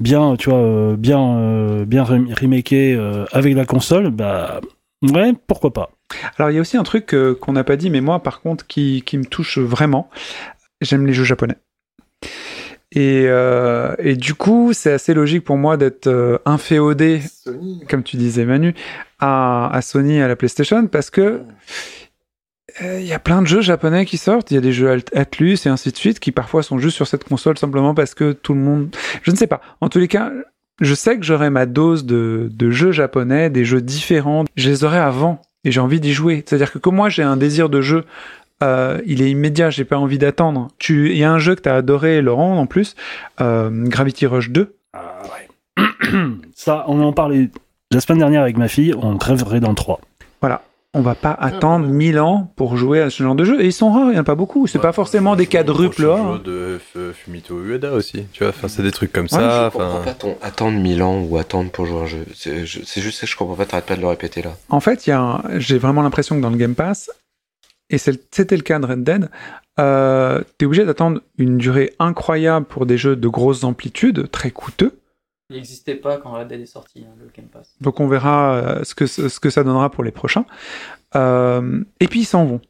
bien, 0.00 0.36
tu 0.36 0.50
vois, 0.50 0.58
euh, 0.58 0.96
bien, 0.96 1.38
euh, 1.38 1.84
bien 1.84 2.02
rem- 2.04 2.32
remaké 2.32 2.94
euh, 2.94 3.24
avec 3.32 3.54
la 3.54 3.64
console, 3.64 4.10
bah 4.10 4.60
ouais, 5.02 5.32
pourquoi 5.46 5.72
pas. 5.72 5.90
Alors, 6.38 6.50
il 6.50 6.54
y 6.54 6.58
a 6.58 6.60
aussi 6.60 6.76
un 6.76 6.82
truc 6.82 7.14
qu'on 7.40 7.52
n'a 7.52 7.64
pas 7.64 7.76
dit, 7.76 7.90
mais 7.90 8.00
moi, 8.00 8.22
par 8.22 8.40
contre, 8.40 8.66
qui, 8.66 9.02
qui 9.04 9.18
me 9.18 9.24
touche 9.24 9.58
vraiment. 9.58 10.08
J'aime 10.80 11.06
les 11.06 11.12
jeux 11.12 11.24
japonais. 11.24 11.56
Et, 12.92 13.24
euh, 13.26 13.94
et 13.98 14.14
du 14.14 14.34
coup, 14.34 14.72
c'est 14.72 14.92
assez 14.92 15.12
logique 15.12 15.44
pour 15.44 15.56
moi 15.56 15.76
d'être 15.76 16.06
euh, 16.06 16.38
inféodé, 16.46 17.20
comme 17.88 18.04
tu 18.04 18.16
disais 18.16 18.44
Manu, 18.44 18.74
à, 19.18 19.68
à 19.74 19.82
Sony, 19.82 20.20
à 20.20 20.28
la 20.28 20.36
PlayStation, 20.36 20.86
parce 20.86 21.10
que 21.10 21.42
euh, 22.82 23.00
il 23.00 23.06
y 23.06 23.12
a 23.12 23.18
plein 23.18 23.42
de 23.42 23.46
jeux 23.46 23.60
japonais 23.60 24.04
qui 24.06 24.18
sortent. 24.18 24.50
Il 24.50 24.54
y 24.54 24.58
a 24.58 24.60
des 24.60 24.72
jeux 24.72 24.90
Atlus 25.14 25.58
et 25.66 25.68
ainsi 25.68 25.92
de 25.92 25.96
suite 25.96 26.20
qui 26.20 26.32
parfois 26.32 26.62
sont 26.62 26.78
juste 26.78 26.96
sur 26.96 27.06
cette 27.06 27.24
console 27.24 27.58
simplement 27.58 27.94
parce 27.94 28.14
que 28.14 28.32
tout 28.32 28.54
le 28.54 28.60
monde. 28.60 28.94
Je 29.22 29.30
ne 29.30 29.36
sais 29.36 29.46
pas. 29.46 29.60
En 29.80 29.88
tous 29.88 29.98
les 29.98 30.08
cas, 30.08 30.32
je 30.80 30.94
sais 30.94 31.18
que 31.18 31.24
j'aurai 31.24 31.50
ma 31.50 31.66
dose 31.66 32.04
de, 32.04 32.50
de 32.52 32.70
jeux 32.70 32.92
japonais, 32.92 33.50
des 33.50 33.64
jeux 33.64 33.80
différents. 33.80 34.44
Je 34.56 34.68
les 34.68 34.84
aurai 34.84 34.98
avant 34.98 35.40
et 35.64 35.70
j'ai 35.70 35.80
envie 35.80 36.00
d'y 36.00 36.12
jouer. 36.12 36.44
C'est-à-dire 36.46 36.72
que 36.72 36.78
comme 36.78 36.96
moi 36.96 37.08
j'ai 37.08 37.22
un 37.22 37.36
désir 37.36 37.68
de 37.68 37.80
jeu, 37.80 38.04
euh, 38.62 39.00
il 39.06 39.22
est 39.22 39.30
immédiat. 39.30 39.70
J'ai 39.70 39.84
pas 39.84 39.98
envie 39.98 40.18
d'attendre. 40.18 40.68
Tu, 40.78 41.10
il 41.10 41.16
y 41.16 41.24
a 41.24 41.32
un 41.32 41.38
jeu 41.38 41.54
que 41.54 41.62
tu 41.62 41.68
as 41.68 41.76
adoré, 41.76 42.20
Laurent, 42.20 42.58
en 42.58 42.66
plus, 42.66 42.96
euh, 43.40 43.70
Gravity 43.86 44.26
Rush 44.26 44.50
2. 44.50 44.74
Ça, 46.54 46.84
on 46.88 47.00
en 47.02 47.12
parlait 47.12 47.50
la 47.90 48.00
semaine 48.00 48.18
dernière 48.18 48.42
avec 48.42 48.56
ma 48.56 48.68
fille, 48.68 48.94
on 48.94 49.16
rêverait 49.16 49.60
dans 49.60 49.68
le 49.68 49.74
3. 49.74 50.00
Voilà. 50.40 50.62
On 50.96 51.02
va 51.02 51.14
pas 51.14 51.32
attendre 51.32 51.86
1000 51.86 52.18
ans 52.20 52.52
pour 52.56 52.76
jouer 52.76 53.00
à 53.02 53.10
ce 53.10 53.22
genre 53.22 53.34
de 53.34 53.44
jeu. 53.44 53.60
Et 53.60 53.66
ils 53.66 53.72
sont 53.72 53.92
rares, 53.92 54.06
il 54.08 54.12
n'y 54.12 54.16
en 54.16 54.22
a 54.22 54.24
pas 54.24 54.34
beaucoup. 54.34 54.66
C'est 54.66 54.78
pas 54.78 54.92
forcément 54.92 55.36
des 55.36 55.46
quadruples 55.46 56.04
A. 56.06 56.38
de 56.42 56.78
F- 56.96 57.12
Fumito 57.12 57.60
Ueda 57.60 57.92
aussi, 57.92 58.24
tu 58.32 58.42
vois, 58.44 58.50
enfin 58.50 58.68
c'est 58.68 58.82
des 58.82 58.92
trucs 58.92 59.12
comme 59.12 59.24
Ouais, 59.24 59.28
ça. 59.30 59.70
je 59.72 59.76
comprends 59.76 60.00
pas 60.02 60.14
ton 60.14 60.36
attendre 60.42 60.78
1000 60.78 61.02
ans 61.02 61.20
ou 61.22 61.36
attendre 61.36 61.70
pour 61.70 61.84
jouer 61.86 61.98
à 61.98 62.02
un 62.02 62.06
jeu. 62.06 62.24
C'est 62.34 62.64
juste 62.66 63.18
ça 63.20 63.26
que 63.26 63.32
je 63.32 63.36
comprends 63.36 63.54
pas, 63.56 63.66
t'arrêtes 63.66 63.86
pas 63.86 63.96
de 63.96 64.00
le 64.00 64.06
répéter 64.08 64.40
là. 64.42 64.52
En 64.70 64.80
fait, 64.80 65.06
un- 65.10 65.42
j'ai 65.58 65.78
vraiment 65.78 66.02
l'impression 66.02 66.34
que 66.36 66.40
dans 66.40 66.50
le 66.50 66.56
Game 66.56 66.74
Pass, 66.74 67.10
et 67.90 67.98
c'était 67.98 68.56
le 68.56 68.62
cas 68.62 68.78
de 68.78 68.86
Red 68.86 69.04
Dead, 69.04 69.28
euh, 69.78 70.40
tu 70.58 70.64
es 70.64 70.66
obligé 70.66 70.84
d'attendre 70.84 71.20
une 71.38 71.58
durée 71.58 71.92
incroyable 71.98 72.66
pour 72.66 72.86
des 72.86 72.96
jeux 72.98 73.16
de 73.16 73.28
grosses 73.28 73.62
amplitudes, 73.64 74.30
très 74.30 74.50
coûteux. 74.50 74.98
Il 75.50 75.56
n'existait 75.56 75.94
pas 75.94 76.18
quand 76.18 76.32
Red 76.32 76.48
Dead 76.48 76.60
est 76.60 76.66
sorti, 76.66 77.04
hein, 77.06 77.14
le 77.20 77.30
Game 77.34 77.46
Pass. 77.46 77.72
Donc 77.80 78.00
on 78.00 78.08
verra 78.08 78.56
euh, 78.56 78.84
ce, 78.84 78.94
que, 78.94 79.06
ce 79.06 79.38
que 79.38 79.48
ça 79.50 79.62
donnera 79.62 79.90
pour 79.90 80.02
les 80.02 80.10
prochains. 80.10 80.44
Euh, 81.14 81.84
et 82.00 82.08
puis 82.08 82.20
ils 82.20 82.24
s'en 82.24 82.44
vont. 82.44 82.60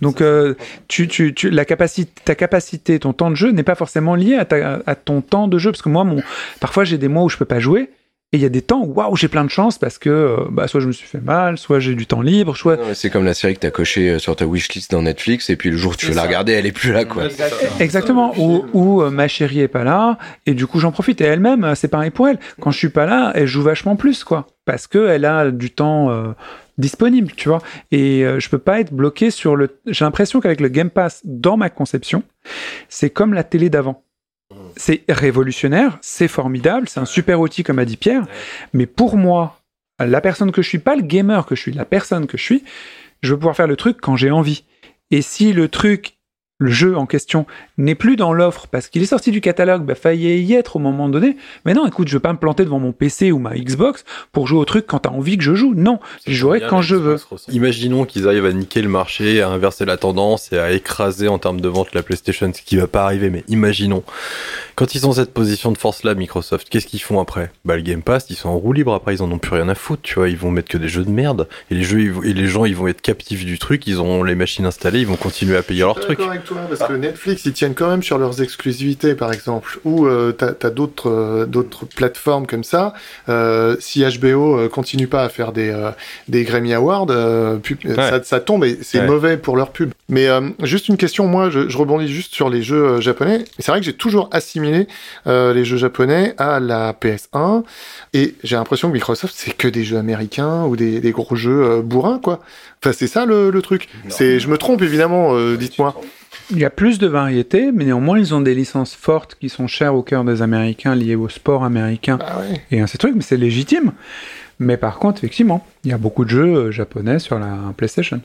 Donc 0.00 0.20
euh, 0.20 0.54
tu, 0.86 1.08
tu, 1.08 1.34
tu, 1.34 1.50
la 1.50 1.64
capacité, 1.64 2.10
ta 2.24 2.34
capacité, 2.34 2.98
ton 2.98 3.12
temps 3.12 3.30
de 3.30 3.34
jeu 3.34 3.50
n'est 3.50 3.64
pas 3.64 3.74
forcément 3.74 4.14
lié 4.14 4.36
à, 4.36 4.44
ta- 4.44 4.82
à 4.86 4.94
ton 4.94 5.20
temps 5.20 5.48
de 5.48 5.58
jeu. 5.58 5.70
Parce 5.70 5.82
que 5.82 5.88
moi, 5.90 6.04
mon, 6.04 6.22
parfois 6.60 6.84
j'ai 6.84 6.96
des 6.98 7.08
mois 7.08 7.24
où 7.24 7.28
je 7.28 7.36
peux 7.36 7.44
pas 7.44 7.60
jouer. 7.60 7.90
Et 8.32 8.36
il 8.36 8.42
y 8.42 8.46
a 8.46 8.50
des 8.50 8.60
temps 8.60 8.82
où 8.82 8.92
waouh, 8.92 9.16
j'ai 9.16 9.28
plein 9.28 9.44
de 9.44 9.48
chance 9.48 9.78
parce 9.78 9.96
que 9.96 10.10
euh, 10.10 10.36
bah, 10.50 10.68
soit 10.68 10.80
je 10.80 10.86
me 10.86 10.92
suis 10.92 11.06
fait 11.06 11.20
mal, 11.20 11.56
soit 11.56 11.80
j'ai 11.80 11.94
du 11.94 12.06
temps 12.06 12.20
libre, 12.20 12.54
soit 12.56 12.78
C'est 12.92 13.08
comme 13.08 13.24
la 13.24 13.32
série 13.32 13.54
que 13.54 13.60
t'as 13.60 13.70
coché 13.70 14.10
euh, 14.10 14.18
sur 14.18 14.36
ta 14.36 14.44
wishlist 14.44 14.90
dans 14.90 15.00
Netflix 15.00 15.48
et 15.48 15.56
puis 15.56 15.70
le 15.70 15.78
jour 15.78 15.92
où 15.92 15.96
tu 15.96 16.06
veux 16.06 16.14
la 16.14 16.24
regarder, 16.24 16.52
elle 16.52 16.66
est 16.66 16.72
plus 16.72 16.92
là 16.92 17.06
quoi. 17.06 17.24
Exactement. 17.80 18.34
Ou, 18.38 18.66
ou, 18.74 19.02
euh, 19.02 19.10
ma 19.10 19.28
chérie 19.28 19.60
est 19.60 19.68
pas 19.68 19.82
là 19.82 20.18
et 20.44 20.52
du 20.52 20.66
coup 20.66 20.78
j'en 20.78 20.92
profite. 20.92 21.22
Et 21.22 21.24
elle-même, 21.24 21.74
c'est 21.74 21.88
pareil 21.88 22.10
pour 22.10 22.28
elle. 22.28 22.38
Quand 22.60 22.70
je 22.70 22.76
suis 22.76 22.90
pas 22.90 23.06
là, 23.06 23.32
elle 23.34 23.46
joue 23.46 23.62
vachement 23.62 23.96
plus, 23.96 24.24
quoi, 24.24 24.46
parce 24.66 24.86
que 24.86 25.08
elle 25.08 25.24
a 25.24 25.50
du 25.50 25.70
temps 25.70 26.10
euh, 26.10 26.32
disponible, 26.78 27.32
tu 27.36 27.48
vois. 27.48 27.60
Et 27.90 28.24
euh, 28.24 28.40
je 28.40 28.48
peux 28.48 28.58
pas 28.58 28.80
être 28.80 28.92
bloqué 28.92 29.30
sur 29.30 29.56
le. 29.56 29.78
J'ai 29.86 30.04
l'impression 30.04 30.40
qu'avec 30.40 30.60
le 30.60 30.68
Game 30.68 30.90
Pass, 30.90 31.20
dans 31.24 31.56
ma 31.56 31.68
conception, 31.68 32.22
c'est 32.88 33.10
comme 33.10 33.34
la 33.34 33.44
télé 33.44 33.68
d'avant. 33.68 34.02
C'est 34.78 35.02
révolutionnaire, 35.08 35.98
c'est 36.00 36.28
formidable, 36.28 36.88
c'est 36.88 37.00
un 37.00 37.04
super 37.04 37.40
outil 37.40 37.64
comme 37.64 37.78
a 37.78 37.84
dit 37.84 37.96
Pierre. 37.96 38.26
Mais 38.72 38.86
pour 38.86 39.16
moi, 39.16 39.60
la 39.98 40.20
personne 40.20 40.52
que 40.52 40.62
je 40.62 40.68
suis, 40.68 40.78
pas 40.78 40.94
le 40.94 41.02
gamer 41.02 41.44
que 41.46 41.56
je 41.56 41.60
suis, 41.60 41.72
la 41.72 41.84
personne 41.84 42.26
que 42.26 42.38
je 42.38 42.42
suis, 42.44 42.64
je 43.20 43.32
veux 43.32 43.38
pouvoir 43.38 43.56
faire 43.56 43.66
le 43.66 43.76
truc 43.76 43.98
quand 44.00 44.16
j'ai 44.16 44.30
envie. 44.30 44.64
Et 45.10 45.22
si 45.22 45.52
le 45.52 45.68
truc 45.68 46.17
le 46.60 46.70
jeu 46.70 46.96
en 46.96 47.06
question 47.06 47.46
n'est 47.76 47.94
plus 47.94 48.16
dans 48.16 48.32
l'offre 48.32 48.66
parce 48.68 48.88
qu'il 48.88 49.00
est 49.02 49.06
sorti 49.06 49.30
du 49.30 49.40
catalogue, 49.40 49.84
bah 49.84 49.94
fallait 49.94 50.40
y 50.40 50.54
être 50.54 50.76
au 50.76 50.78
moment 50.80 51.08
donné. 51.08 51.36
Mais 51.64 51.72
non, 51.72 51.86
écoute, 51.86 52.08
je 52.08 52.14
vais 52.16 52.20
pas 52.20 52.32
me 52.32 52.38
planter 52.38 52.64
devant 52.64 52.80
mon 52.80 52.90
PC 52.92 53.30
ou 53.30 53.38
ma 53.38 53.56
Xbox 53.56 54.04
pour 54.32 54.48
jouer 54.48 54.58
au 54.58 54.64
truc 54.64 54.86
quand 54.86 54.98
t'as 55.00 55.10
envie 55.10 55.38
que 55.38 55.44
je 55.44 55.54
joue. 55.54 55.74
Non, 55.74 56.00
je 56.26 56.32
jouerai 56.32 56.60
quand 56.68 56.82
je 56.82 56.96
veux. 56.96 57.16
Imaginons 57.54 58.04
qu'ils 58.04 58.26
arrivent 58.26 58.46
à 58.46 58.52
niquer 58.52 58.82
le 58.82 58.88
marché, 58.88 59.40
à 59.40 59.48
inverser 59.50 59.84
la 59.84 59.96
tendance 59.96 60.52
et 60.52 60.58
à 60.58 60.72
écraser 60.72 61.28
en 61.28 61.38
termes 61.38 61.60
de 61.60 61.68
vente 61.68 61.94
la 61.94 62.02
PlayStation, 62.02 62.50
ce 62.52 62.60
qui 62.62 62.76
va 62.76 62.88
pas 62.88 63.04
arriver, 63.04 63.30
mais 63.30 63.44
imaginons. 63.48 64.02
Quand 64.74 64.94
ils 64.94 65.06
ont 65.06 65.12
cette 65.12 65.32
position 65.32 65.70
de 65.72 65.78
force 65.78 66.02
là, 66.02 66.14
Microsoft, 66.14 66.68
qu'est-ce 66.68 66.86
qu'ils 66.86 67.02
font 67.02 67.20
après? 67.20 67.50
Bah 67.64 67.76
le 67.76 67.82
Game 67.82 68.02
Pass, 68.02 68.26
ils 68.30 68.36
sont 68.36 68.48
en 68.48 68.56
roue 68.58 68.72
libre 68.72 68.94
après, 68.94 69.14
ils 69.14 69.22
en 69.22 69.30
ont 69.30 69.38
plus 69.38 69.54
rien 69.54 69.68
à 69.68 69.74
foutre, 69.74 70.02
tu 70.02 70.14
vois, 70.14 70.28
ils 70.28 70.36
vont 70.36 70.50
mettre 70.50 70.68
que 70.68 70.78
des 70.78 70.88
jeux 70.88 71.04
de 71.04 71.10
merde 71.10 71.48
et 71.70 71.74
les 71.74 71.82
jeux 71.82 72.00
ils 72.00 72.12
vont- 72.12 72.22
et 72.22 72.32
les 72.32 72.46
gens 72.46 72.64
ils 72.64 72.74
vont 72.76 72.88
être 72.88 73.00
captifs 73.00 73.44
du 73.44 73.58
truc, 73.58 73.86
ils 73.86 73.96
auront 73.98 74.22
les 74.24 74.34
machines 74.34 74.66
installées, 74.66 75.00
ils 75.00 75.06
vont 75.06 75.16
continuer 75.16 75.56
à 75.56 75.62
payer 75.62 75.80
leur 75.80 75.98
truc. 76.00 76.18
Toi, 76.48 76.58
parce 76.68 76.88
que 76.88 76.94
Netflix, 76.96 77.44
ils 77.44 77.52
tiennent 77.52 77.74
quand 77.74 77.88
même 77.88 78.02
sur 78.02 78.18
leurs 78.18 78.40
exclusivités, 78.42 79.14
par 79.14 79.32
exemple, 79.32 79.78
ou 79.84 80.06
euh, 80.06 80.32
t'as 80.32 80.52
as, 80.66 80.70
d'autres 80.70 81.10
euh, 81.10 81.46
d'autres 81.46 81.84
plateformes 81.86 82.46
comme 82.46 82.64
ça. 82.64 82.94
Euh, 83.28 83.76
si 83.80 84.02
HBO 84.18 84.58
euh, 84.58 84.68
continue 84.68 85.06
pas 85.06 85.22
à 85.24 85.28
faire 85.28 85.52
des 85.52 85.70
euh, 85.70 85.90
des 86.28 86.44
Grammy 86.44 86.72
Awards, 86.74 87.06
euh, 87.10 87.58
ça, 87.94 88.22
ça 88.22 88.40
tombe 88.40 88.64
et 88.64 88.78
c'est 88.82 88.98
Ouais. 89.00 89.06
mauvais 89.06 89.36
pour 89.36 89.56
leur 89.56 89.70
pub. 89.70 89.92
Mais 90.08 90.26
euh, 90.28 90.40
juste 90.62 90.88
une 90.88 90.96
question, 90.96 91.26
moi, 91.26 91.50
je, 91.50 91.68
je 91.68 91.76
rebondis 91.78 92.08
juste 92.08 92.34
sur 92.34 92.48
les 92.48 92.62
jeux 92.62 93.00
japonais. 93.00 93.44
C'est 93.58 93.70
vrai 93.70 93.78
que 93.80 93.86
j'ai 93.86 93.92
toujours 93.92 94.28
assimilé 94.32 94.88
euh, 95.26 95.52
les 95.52 95.64
jeux 95.64 95.76
japonais 95.76 96.34
à 96.38 96.58
la 96.58 96.92
PS1, 96.94 97.62
et 98.14 98.34
j'ai 98.42 98.56
l'impression 98.56 98.88
que 98.88 98.94
Microsoft 98.94 99.34
c'est 99.36 99.56
que 99.56 99.68
des 99.68 99.84
jeux 99.84 99.98
américains 99.98 100.64
ou 100.64 100.74
des, 100.76 101.00
des 101.00 101.10
gros 101.12 101.36
jeux 101.36 101.80
bourrins, 101.82 102.18
quoi. 102.18 102.40
Enfin, 102.82 102.92
c'est 102.92 103.06
ça 103.08 103.26
le, 103.26 103.50
le 103.50 103.62
truc. 103.62 103.88
C'est, 104.08 104.38
je 104.40 104.48
me 104.48 104.56
trompe 104.58 104.82
évidemment, 104.82 105.34
euh, 105.34 105.56
dites-moi. 105.56 106.00
Il 106.50 106.58
y 106.58 106.64
a 106.64 106.70
plus 106.70 106.98
de 106.98 107.06
variétés, 107.06 107.72
mais 107.72 107.84
néanmoins, 107.84 108.18
ils 108.18 108.34
ont 108.34 108.40
des 108.40 108.54
licences 108.54 108.94
fortes 108.94 109.36
qui 109.40 109.48
sont 109.48 109.66
chères 109.66 109.94
au 109.94 110.02
cœur 110.02 110.24
des 110.24 110.40
Américains, 110.42 110.94
liées 110.94 111.14
au 111.16 111.28
sport 111.28 111.64
américain 111.64 112.18
Ah 112.22 112.38
ouais. 112.40 112.62
et 112.70 112.80
ainsi 112.80 112.96
de 112.96 113.02
suite, 113.02 113.14
mais 113.16 113.22
c'est 113.22 113.36
légitime. 113.36 113.92
Mais 114.58 114.76
par 114.76 114.98
contre, 114.98 115.18
effectivement, 115.18 115.66
il 115.84 115.90
y 115.90 115.94
a 115.94 115.98
beaucoup 115.98 116.24
de 116.24 116.30
jeux 116.30 116.54
euh, 116.54 116.70
japonais 116.70 117.18
sur 117.18 117.38
la 117.38 117.56
PlayStation. 117.76 118.20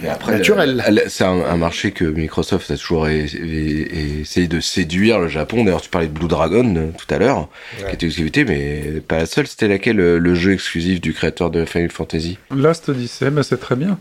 Mais 0.00 0.08
après, 0.08 0.32
naturel. 0.38 1.04
c'est 1.08 1.24
un, 1.24 1.40
un 1.44 1.56
marché 1.56 1.90
que 1.90 2.04
Microsoft 2.04 2.70
a 2.70 2.76
toujours 2.76 3.06
e- 3.06 3.08
e- 3.10 4.20
essayé 4.20 4.46
de 4.46 4.60
séduire 4.60 5.18
le 5.18 5.26
Japon. 5.26 5.64
D'ailleurs, 5.64 5.80
tu 5.80 5.90
parlais 5.90 6.06
de 6.06 6.12
Blue 6.12 6.28
Dragon 6.28 6.72
euh, 6.76 6.90
tout 6.96 7.12
à 7.12 7.18
l'heure, 7.18 7.48
qui 7.76 7.82
était 7.94 8.06
exclusivité, 8.06 8.44
mais 8.44 9.00
pas 9.00 9.18
la 9.18 9.26
seule. 9.26 9.48
C'était 9.48 9.66
laquelle 9.66 9.96
le, 9.96 10.18
le 10.20 10.34
jeu 10.36 10.52
exclusif 10.52 11.00
du 11.00 11.12
créateur 11.12 11.50
de 11.50 11.64
Final 11.64 11.90
Fantasy? 11.90 12.38
Lost 12.54 12.88
Odyssey, 12.90 13.28
bah, 13.30 13.42
c'est 13.42 13.58
très 13.58 13.74
bien. 13.74 13.98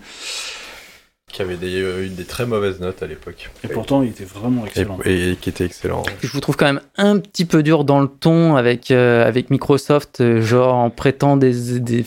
Qui 1.33 1.41
avait 1.41 1.57
des, 1.57 1.81
euh, 1.81 2.05
eu 2.05 2.09
des 2.09 2.25
très 2.25 2.45
mauvaises 2.45 2.79
notes 2.79 3.01
à 3.01 3.07
l'époque. 3.07 3.49
Et 3.63 3.67
pourtant, 3.69 4.03
il 4.03 4.09
était 4.09 4.23
vraiment 4.25 4.65
Et, 4.65 4.67
excellent. 4.69 4.99
et 5.03 5.35
qui 5.41 5.49
était 5.49 5.65
excellent. 5.65 6.03
Je 6.21 6.27
vous 6.27 6.41
trouve 6.41 6.57
quand 6.57 6.65
même 6.65 6.81
un 6.97 7.17
petit 7.17 7.45
peu 7.45 7.63
dur 7.63 7.85
dans 7.85 8.01
le 8.01 8.07
ton 8.07 8.55
avec, 8.55 8.91
euh, 8.91 9.27
avec 9.27 9.49
Microsoft, 9.49 10.21
euh, 10.21 10.41
genre 10.41 10.75
en 10.75 10.91
prêtant 10.91 11.37
des. 11.37 11.79
des 11.79 12.03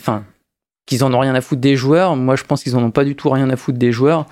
qu'ils 0.87 1.05
en 1.05 1.14
ont 1.14 1.20
rien 1.20 1.35
à 1.35 1.41
foutre 1.41 1.61
des 1.61 1.76
joueurs. 1.76 2.16
Moi, 2.16 2.35
je 2.37 2.43
pense 2.43 2.62
qu'ils 2.62 2.76
en 2.76 2.83
ont 2.83 2.91
pas 2.91 3.05
du 3.05 3.14
tout 3.14 3.30
rien 3.30 3.49
à 3.51 3.57
foutre 3.57 3.78
des 3.78 3.93
joueurs. 3.93 4.26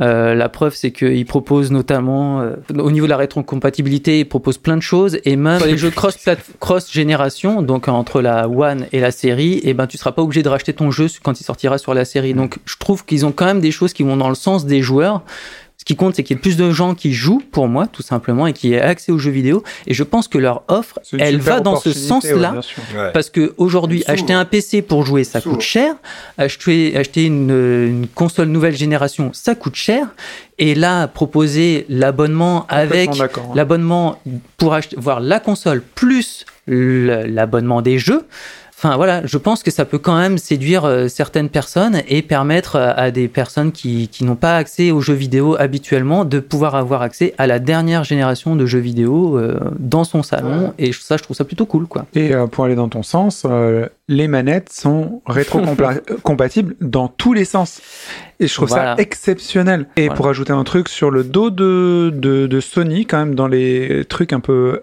Euh, 0.00 0.34
la 0.34 0.48
preuve, 0.48 0.74
c'est 0.74 0.92
qu'ils 0.92 1.26
proposent 1.26 1.70
notamment, 1.70 2.40
euh, 2.40 2.56
au 2.78 2.90
niveau 2.90 3.06
de 3.06 3.10
la 3.10 3.18
rétrocompatibilité, 3.18 4.20
ils 4.20 4.28
proposent 4.28 4.58
plein 4.58 4.76
de 4.76 4.82
choses 4.82 5.18
et 5.24 5.36
même 5.36 5.58
sur 5.58 5.66
les 5.66 5.76
jeux 5.76 5.90
cross, 5.90 6.16
cross 6.58 6.90
génération, 6.90 7.60
donc 7.60 7.86
entre 7.88 8.22
la 8.22 8.48
One 8.48 8.86
et 8.92 9.00
la 9.00 9.10
série, 9.10 9.60
et 9.62 9.74
ben 9.74 9.86
tu 9.86 9.98
seras 9.98 10.12
pas 10.12 10.22
obligé 10.22 10.42
de 10.42 10.48
racheter 10.48 10.72
ton 10.72 10.90
jeu 10.90 11.06
quand 11.22 11.38
il 11.40 11.44
sortira 11.44 11.76
sur 11.76 11.92
la 11.92 12.06
série. 12.06 12.32
Donc, 12.32 12.58
je 12.64 12.76
trouve 12.78 13.04
qu'ils 13.04 13.26
ont 13.26 13.32
quand 13.32 13.46
même 13.46 13.60
des 13.60 13.70
choses 13.70 13.92
qui 13.92 14.02
vont 14.02 14.16
dans 14.16 14.30
le 14.30 14.34
sens 14.34 14.64
des 14.64 14.80
joueurs. 14.80 15.22
Qui 15.90 15.96
compte, 15.96 16.14
c'est 16.14 16.22
qu'il 16.22 16.36
y 16.36 16.38
ait 16.38 16.40
plus 16.40 16.56
de 16.56 16.70
gens 16.70 16.94
qui 16.94 17.12
jouent, 17.12 17.42
pour 17.50 17.66
moi, 17.66 17.88
tout 17.88 18.02
simplement, 18.02 18.46
et 18.46 18.52
qui 18.52 18.74
aient 18.74 18.80
accès 18.80 19.10
aux 19.10 19.18
jeux 19.18 19.32
vidéo. 19.32 19.64
Et 19.88 19.92
je 19.92 20.04
pense 20.04 20.28
que 20.28 20.38
leur 20.38 20.62
offre, 20.68 21.00
elle 21.18 21.38
va 21.38 21.58
dans 21.58 21.74
ce 21.74 21.92
sens-là. 21.92 22.60
ouais. 22.94 23.10
Parce 23.12 23.28
que 23.28 23.54
aujourd'hui, 23.56 24.04
acheter 24.06 24.32
un 24.32 24.44
PC 24.44 24.82
pour 24.82 25.04
jouer, 25.04 25.24
ça 25.24 25.40
coûte 25.40 25.62
cher. 25.62 25.96
Acheter, 26.38 26.96
acheter 26.96 27.24
une, 27.24 27.50
une 27.50 28.06
console 28.06 28.50
nouvelle 28.50 28.76
génération, 28.76 29.32
ça 29.32 29.56
coûte 29.56 29.74
cher. 29.74 30.06
Et 30.58 30.76
là, 30.76 31.08
proposer 31.08 31.86
l'abonnement 31.88 32.66
avec 32.68 33.18
hein. 33.20 33.26
l'abonnement 33.56 34.22
pour 34.58 34.74
acheter, 34.74 34.94
voir 34.96 35.18
la 35.18 35.40
console 35.40 35.82
plus 35.82 36.44
l'abonnement 36.68 37.82
des 37.82 37.98
jeux. 37.98 38.26
Enfin 38.82 38.96
voilà, 38.96 39.20
je 39.26 39.36
pense 39.36 39.62
que 39.62 39.70
ça 39.70 39.84
peut 39.84 39.98
quand 39.98 40.16
même 40.16 40.38
séduire 40.38 40.86
euh, 40.86 41.06
certaines 41.08 41.50
personnes 41.50 42.00
et 42.08 42.22
permettre 42.22 42.76
à, 42.76 42.92
à 42.92 43.10
des 43.10 43.28
personnes 43.28 43.72
qui, 43.72 44.08
qui 44.08 44.24
n'ont 44.24 44.36
pas 44.36 44.56
accès 44.56 44.90
aux 44.90 45.02
jeux 45.02 45.12
vidéo 45.12 45.54
habituellement 45.58 46.24
de 46.24 46.40
pouvoir 46.40 46.74
avoir 46.74 47.02
accès 47.02 47.34
à 47.36 47.46
la 47.46 47.58
dernière 47.58 48.04
génération 48.04 48.56
de 48.56 48.64
jeux 48.64 48.78
vidéo 48.78 49.36
euh, 49.36 49.60
dans 49.78 50.04
son 50.04 50.22
salon. 50.22 50.72
Et 50.78 50.94
ça, 50.94 51.18
je 51.18 51.22
trouve 51.22 51.36
ça 51.36 51.44
plutôt 51.44 51.66
cool, 51.66 51.86
quoi. 51.88 52.06
Et 52.14 52.34
euh, 52.34 52.46
pour 52.46 52.64
aller 52.64 52.74
dans 52.74 52.88
ton 52.88 53.02
sens, 53.02 53.42
euh, 53.44 53.86
les 54.08 54.28
manettes 54.28 54.72
sont 54.72 55.20
rétro-compatibles 55.26 56.74
dans 56.80 57.08
tous 57.08 57.34
les 57.34 57.44
sens. 57.44 57.82
Et 58.40 58.46
je 58.48 58.54
trouve 58.54 58.68
Voilà. 58.70 58.96
ça 58.96 59.02
exceptionnel. 59.02 59.88
Et 59.98 60.04
Voilà. 60.06 60.14
pour 60.16 60.28
ajouter 60.28 60.52
un 60.54 60.64
truc 60.64 60.88
sur 60.88 61.10
le 61.10 61.22
dos 61.22 61.50
de, 61.50 62.10
de, 62.14 62.46
de 62.46 62.60
Sony, 62.60 63.04
quand 63.04 63.18
même, 63.18 63.34
dans 63.34 63.46
les 63.46 64.06
trucs 64.08 64.32
un 64.32 64.40
peu 64.40 64.80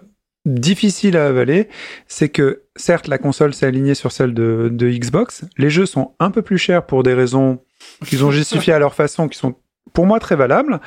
difficiles 0.48 1.16
à 1.16 1.26
avaler, 1.26 1.68
c'est 2.06 2.28
que 2.28 2.62
certes, 2.76 3.06
la 3.06 3.18
console 3.18 3.54
s'est 3.54 3.66
alignée 3.66 3.94
sur 3.94 4.12
celle 4.12 4.34
de, 4.34 4.68
de 4.72 4.90
Xbox. 4.90 5.44
Les 5.56 5.70
jeux 5.70 5.86
sont 5.86 6.12
un 6.18 6.30
peu 6.30 6.42
plus 6.42 6.58
chers 6.58 6.86
pour 6.86 7.02
des 7.02 7.14
raisons 7.14 7.60
qu'ils 8.06 8.24
ont 8.24 8.30
justifiées 8.30 8.72
à 8.72 8.78
leur 8.78 8.94
façon, 8.94 9.28
qui 9.28 9.38
sont 9.38 9.54
pour 9.92 10.06
moi 10.06 10.18
très 10.20 10.36
valables. 10.36 10.80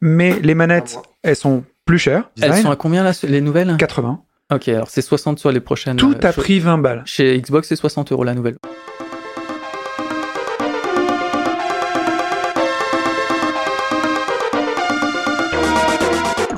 Mais 0.00 0.38
les 0.40 0.54
manettes, 0.54 0.98
elles 1.22 1.36
sont 1.36 1.64
plus 1.84 1.98
chères. 1.98 2.30
Elles 2.40 2.56
sont 2.56 2.70
à 2.70 2.76
combien 2.76 3.04
là, 3.04 3.12
les 3.24 3.40
nouvelles? 3.40 3.76
80. 3.78 4.22
Ok, 4.52 4.68
alors 4.68 4.90
c'est 4.90 5.02
60 5.02 5.38
sur 5.38 5.50
les 5.50 5.60
prochaines. 5.60 5.96
Tout 5.96 6.14
euh, 6.14 6.28
a 6.28 6.32
pris 6.32 6.60
20 6.60 6.78
balles. 6.78 7.02
Chez 7.06 7.40
Xbox, 7.40 7.68
c'est 7.68 7.76
60 7.76 8.12
euros 8.12 8.24
la 8.24 8.34
nouvelle. 8.34 8.56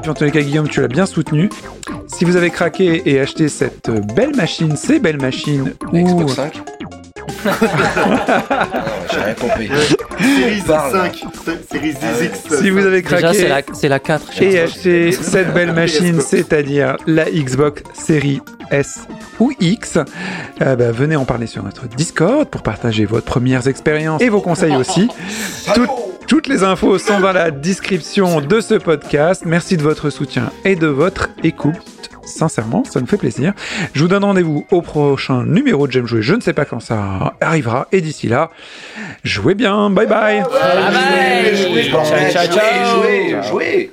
Puis 0.03 0.11
en 0.11 0.15
tous 0.15 0.25
les 0.25 0.33
cas, 0.33 0.43
Guillaume, 0.43 0.69
tu 0.69 0.83
l'as 0.83 0.89
bien 0.89 1.07
soutenu. 1.07 1.49
Si 2.17 2.25
vous 2.25 2.37
avez 2.37 2.51
craqué 2.51 3.03
et 3.07 3.21
acheté 3.21 3.49
cette 3.49 3.91
belle 4.15 4.35
machine, 4.37 4.77
ces 4.77 4.99
belles 5.01 5.21
machines, 5.21 5.73
ou... 5.93 5.97
Xbox 5.99 6.35
5 6.35 6.53
J'ai 9.12 9.19
rien 9.21 9.35
compris. 9.35 9.69
Series 10.19 10.62
Parle. 10.67 10.93
5, 10.93 11.25
Series 11.71 11.95
X. 12.23 12.59
si 12.61 12.71
vous 12.71 12.79
avez 12.79 13.03
craqué 13.03 13.35
c'est 13.35 13.49
la, 13.49 13.61
c'est 13.73 13.89
la 13.89 13.99
4. 13.99 14.33
chez 14.33 14.45
et 14.45 14.49
Xbox. 14.51 14.73
acheté 14.73 15.12
cette 15.12 15.53
belle 15.53 15.73
machine, 15.73 16.21
c'est-à-dire 16.21 16.97
la 17.07 17.25
Xbox 17.31 17.83
Series 17.95 18.41
S 18.71 19.01
ou 19.41 19.53
X, 19.61 19.99
euh, 20.62 20.77
bah, 20.77 20.91
venez 20.93 21.17
en 21.17 21.25
parler 21.25 21.47
sur 21.47 21.62
notre 21.62 21.87
Discord 21.89 22.49
pour 22.49 22.62
partager 22.62 23.05
vos 23.05 23.21
premières 23.21 23.67
expériences 23.69 24.23
et 24.23 24.29
vos 24.29 24.41
conseils 24.41 24.77
aussi. 24.77 25.09
Tout- 25.75 25.87
toutes 26.35 26.49
les 26.49 26.64
infos 26.64 26.99
sont 26.99 27.20
dans 27.20 27.30
la 27.30 27.53
description 27.53 28.41
de 28.41 28.61
ce 28.61 28.74
podcast. 28.74 29.45
Merci 29.47 29.76
de 29.76 29.82
votre 29.82 30.11
soutien 30.11 30.51
et 30.64 30.74
de 30.74 30.89
votre 30.89 31.28
écoute. 31.45 32.11
Sincèrement, 32.24 32.82
ça 32.82 33.01
nous 33.01 33.07
fait 33.07 33.18
plaisir. 33.18 33.53
Je 33.93 34.01
vous 34.01 34.09
donne 34.09 34.24
rendez-vous 34.24 34.66
au 34.72 34.82
prochain 34.82 35.45
numéro 35.45 35.87
de 35.87 35.93
J'aime 35.93 36.09
jouer. 36.09 36.22
Je 36.22 36.35
ne 36.35 36.41
sais 36.41 36.53
pas 36.53 36.64
quand 36.64 36.80
ça 36.80 37.35
arrivera. 37.41 37.87
Et 37.93 38.01
d'ici 38.01 38.26
là, 38.26 38.51
jouez 39.22 39.55
bien. 39.55 39.91
Bye 39.91 40.09
bye. 40.09 40.43
Jouez, 41.55 41.85
jouez, 41.85 41.93
jouez, 41.93 43.43
jouez. 43.49 43.93